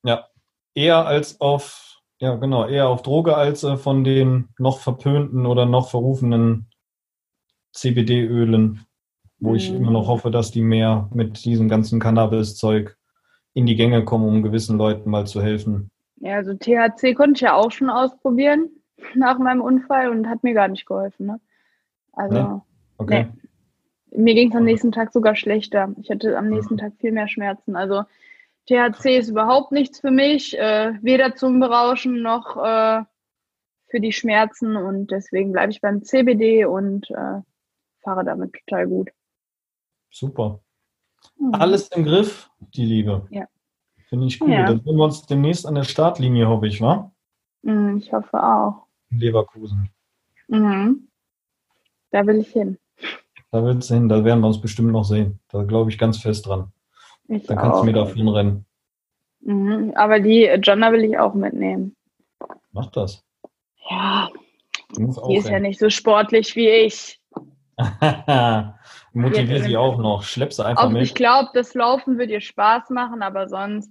Ja. 0.05 0.27
Eher 0.75 1.07
als 1.07 1.41
auf, 1.41 2.01
ja 2.21 2.37
genau, 2.37 2.67
eher 2.67 2.89
auf 2.89 3.03
Droge 3.03 3.37
als 3.37 3.65
äh, 3.65 3.77
von 3.77 4.05
den 4.05 4.49
noch 4.59 4.79
verpönten 4.79 5.47
oder 5.47 5.67
noch 5.67 5.91
verrufenen 5.91 6.71
CBD-Ölen 7.73 8.87
wo 9.41 9.55
ich 9.55 9.71
immer 9.73 9.91
noch 9.91 10.05
mhm. 10.05 10.09
hoffe, 10.09 10.31
dass 10.31 10.51
die 10.51 10.63
mehr 10.63 11.09
mit 11.13 11.45
diesem 11.45 11.69
ganzen 11.69 12.01
Cannabis-Zeug 12.01 12.97
in 13.59 13.67
die 13.67 13.75
Gänge 13.75 14.05
kommen, 14.05 14.29
um 14.29 14.45
gewissen 14.45 14.79
Leuten 14.79 15.11
mal 15.11 15.27
zu 15.27 15.43
helfen. 15.43 15.91
Ja, 16.21 16.37
also 16.37 16.55
THC 16.55 17.15
konnte 17.17 17.33
ich 17.35 17.41
ja 17.41 17.55
auch 17.55 17.73
schon 17.73 17.91
ausprobieren 17.91 18.71
nach 19.15 19.39
meinem 19.41 19.63
Unfall 19.63 20.11
und 20.11 20.29
hat 20.29 20.45
mir 20.45 20.55
gar 20.55 20.69
nicht 20.69 20.87
geholfen. 20.87 21.27
Ne? 21.27 21.41
Also, 22.13 22.37
nee? 22.37 22.61
okay. 22.99 23.27
Nee. 24.11 24.23
Mir 24.23 24.35
ging 24.35 24.51
es 24.51 24.57
am 24.57 24.65
nächsten 24.65 24.93
Tag 24.93 25.13
sogar 25.13 25.35
schlechter. 25.35 25.93
Ich 26.01 26.09
hatte 26.09 26.39
am 26.39 26.49
nächsten 26.49 26.79
Tag 26.79 26.93
viel 27.01 27.11
mehr 27.11 27.27
Schmerzen. 27.27 27.75
Also 27.75 28.05
THC 28.67 29.19
ist 29.19 29.29
überhaupt 29.29 29.73
nichts 29.73 30.01
für 30.01 30.13
mich, 30.13 30.57
äh, 30.57 30.93
weder 31.03 31.35
zum 31.35 31.59
Berauschen 31.59 32.23
noch 32.23 32.57
äh, 32.57 33.03
für 33.89 34.01
die 34.01 34.13
Schmerzen 34.13 34.77
und 34.77 35.11
deswegen 35.11 35.51
bleibe 35.53 35.73
ich 35.73 35.81
beim 35.81 36.05
CBD 36.05 36.65
und 36.65 37.11
äh, 37.11 37.41
fahre 38.03 38.25
damit 38.25 38.55
total 38.55 38.87
gut. 38.87 39.11
Super. 40.11 40.61
Mhm. 41.39 41.55
Alles 41.55 41.89
im 41.89 42.05
Griff, 42.05 42.51
die 42.75 42.85
Liebe. 42.85 43.27
Ja. 43.31 43.47
Finde 44.09 44.27
ich 44.27 44.41
cool. 44.41 44.51
Ja. 44.51 44.67
Dann 44.67 44.81
sehen 44.83 44.97
wir 44.97 45.05
uns 45.05 45.27
demnächst 45.27 45.67
an 45.67 45.75
der 45.75 45.85
Startlinie, 45.85 46.49
hoffe 46.49 46.67
ich, 46.67 46.81
wa? 46.81 47.13
Mhm, 47.63 47.99
ich 47.99 48.13
hoffe 48.13 48.43
auch. 48.43 48.87
In 49.11 49.19
Leverkusen. 49.19 49.91
Mhm. 50.49 51.09
Da 52.11 52.27
will 52.27 52.41
ich 52.41 52.49
hin. 52.49 52.79
Da 53.51 53.65
willst 53.65 53.91
du 53.91 53.95
hin, 53.95 54.09
da 54.09 54.25
werden 54.25 54.41
wir 54.41 54.47
uns 54.47 54.61
bestimmt 54.61 54.93
noch 54.93 55.05
sehen. 55.05 55.39
Da 55.49 55.63
glaube 55.63 55.91
ich 55.91 55.99
ganz 55.99 56.19
fest 56.19 56.47
dran. 56.47 56.73
Ich 57.29 57.47
da 57.47 57.55
kannst 57.55 57.81
du 57.81 57.85
mir 57.85 57.93
davon 57.93 58.29
rennen. 58.29 58.65
Mhm, 59.41 59.93
aber 59.95 60.21
die 60.21 60.45
Jonna 60.63 60.93
will 60.93 61.05
ich 61.05 61.19
auch 61.19 61.35
mitnehmen. 61.35 61.95
Mach 62.73 62.91
das. 62.91 63.25
Ja. 63.89 64.29
Die 64.97 65.03
ist 65.03 65.19
rennen. 65.19 65.47
ja 65.47 65.61
nicht 65.61 65.79
so 65.79 65.91
sportlich 65.91 66.57
wie 66.57 66.69
ich. 66.69 67.18
Motivier 69.13 69.63
sie 69.63 69.77
auch 69.77 69.99
noch. 69.99 70.23
Schlepp 70.23 70.53
sie 70.53 70.65
einfach 70.65 70.85
auch, 70.85 70.91
mit. 70.91 71.03
Ich 71.03 71.15
glaube, 71.15 71.51
das 71.55 71.75
Laufen 71.75 72.19
wird 72.19 72.31
ihr 72.31 72.41
Spaß 72.41 72.91
machen, 72.91 73.23
aber 73.23 73.49
sonst. 73.49 73.91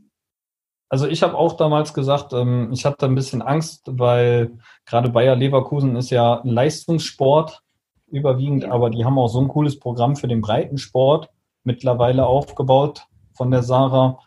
Also 0.89 1.07
ich 1.07 1.21
habe 1.21 1.35
auch 1.35 1.57
damals 1.57 1.93
gesagt, 1.93 2.33
ähm, 2.33 2.69
ich 2.71 2.85
hatte 2.85 3.05
ein 3.05 3.15
bisschen 3.15 3.41
Angst, 3.41 3.83
weil 3.87 4.57
gerade 4.85 5.09
Bayer 5.09 5.35
Leverkusen 5.35 5.95
ist 5.95 6.11
ja 6.11 6.41
Leistungssport 6.43 7.61
überwiegend, 8.07 8.63
ja. 8.63 8.71
aber 8.71 8.89
die 8.89 9.03
haben 9.03 9.17
auch 9.17 9.27
so 9.27 9.41
ein 9.41 9.49
cooles 9.49 9.79
Programm 9.79 10.15
für 10.15 10.29
den 10.29 10.41
Breitensport 10.41 11.29
mittlerweile 11.63 12.25
aufgebaut 12.25 13.05
von 13.33 13.51
der 13.51 13.63
Sarah, 13.63 14.19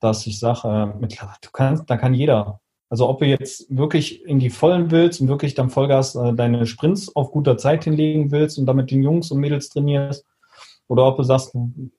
dass 0.00 0.26
ich 0.26 0.38
sage, 0.38 0.94
äh, 1.00 1.06
du 1.06 1.50
kannst, 1.52 1.90
da 1.90 1.98
kann 1.98 2.14
jeder 2.14 2.60
Also 2.90 3.08
ob 3.08 3.20
du 3.20 3.26
jetzt 3.26 3.66
wirklich 3.74 4.24
in 4.26 4.40
die 4.40 4.50
Vollen 4.50 4.90
willst 4.90 5.20
und 5.20 5.28
wirklich 5.28 5.54
dann 5.54 5.70
Vollgas 5.70 6.16
äh, 6.16 6.34
deine 6.34 6.66
Sprints 6.66 7.14
auf 7.16 7.30
guter 7.30 7.56
Zeit 7.56 7.84
hinlegen 7.84 8.30
willst 8.30 8.58
und 8.58 8.66
damit 8.66 8.90
den 8.90 9.02
Jungs 9.02 9.30
und 9.30 9.40
Mädels 9.40 9.68
trainierst, 9.68 10.26
oder 10.90 11.06
ob 11.06 11.18
du 11.18 11.22
sagst, 11.22 11.54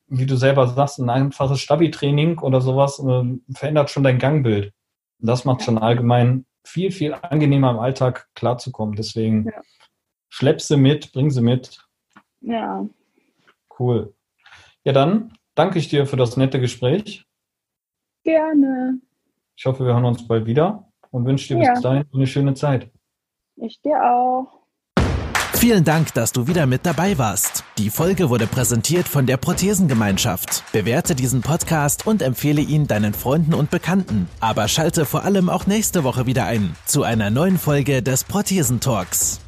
wie 0.07 0.25
du 0.25 0.35
selber 0.35 0.67
sagst, 0.67 0.99
ein 0.99 1.09
einfaches 1.09 1.61
Stabi-Training 1.61 2.39
oder 2.39 2.59
sowas 2.59 2.99
äh, 2.99 3.23
verändert 3.55 3.89
schon 3.89 4.03
dein 4.03 4.19
Gangbild. 4.19 4.73
Und 5.21 5.27
das 5.27 5.45
macht 5.45 5.63
schon 5.63 5.77
allgemein 5.77 6.45
viel, 6.65 6.91
viel 6.91 7.13
angenehmer 7.13 7.71
im 7.71 7.79
Alltag 7.79 8.27
klarzukommen. 8.35 8.97
Deswegen 8.97 9.45
ja. 9.45 9.61
schlepp 10.27 10.59
sie 10.59 10.75
mit, 10.75 11.13
bring 11.13 11.29
sie 11.29 11.41
mit. 11.41 11.79
Ja. 12.41 12.85
Cool. 13.79 14.13
Ja, 14.83 14.91
dann 14.91 15.37
danke 15.55 15.79
ich 15.79 15.87
dir 15.87 16.05
für 16.05 16.17
das 16.17 16.35
nette 16.35 16.59
Gespräch. 16.59 17.25
Gerne. 18.25 18.99
Ich 19.61 19.65
hoffe, 19.67 19.85
wir 19.85 19.93
hören 19.93 20.05
uns 20.05 20.27
bald 20.27 20.47
wieder 20.47 20.87
und 21.11 21.23
wünsche 21.23 21.53
dir 21.53 21.63
ja. 21.63 21.73
bis 21.73 21.83
dahin 21.83 22.03
eine 22.11 22.25
schöne 22.25 22.55
Zeit. 22.55 22.89
Ich 23.57 23.79
dir 23.83 23.95
auch. 24.03 24.47
Vielen 25.53 25.83
Dank, 25.83 26.15
dass 26.15 26.31
du 26.31 26.47
wieder 26.47 26.65
mit 26.65 26.83
dabei 26.83 27.19
warst. 27.19 27.63
Die 27.77 27.91
Folge 27.91 28.31
wurde 28.31 28.47
präsentiert 28.47 29.07
von 29.07 29.27
der 29.27 29.37
Prothesengemeinschaft. 29.37 30.63
Bewerte 30.71 31.13
diesen 31.13 31.43
Podcast 31.43 32.07
und 32.07 32.23
empfehle 32.23 32.61
ihn 32.61 32.87
deinen 32.87 33.13
Freunden 33.13 33.53
und 33.53 33.69
Bekannten. 33.69 34.27
Aber 34.39 34.67
schalte 34.67 35.05
vor 35.05 35.25
allem 35.25 35.47
auch 35.47 35.67
nächste 35.67 36.03
Woche 36.03 36.25
wieder 36.25 36.47
ein 36.47 36.75
zu 36.87 37.03
einer 37.03 37.29
neuen 37.29 37.59
Folge 37.59 38.01
des 38.01 38.23
Prothesentalks. 38.23 39.41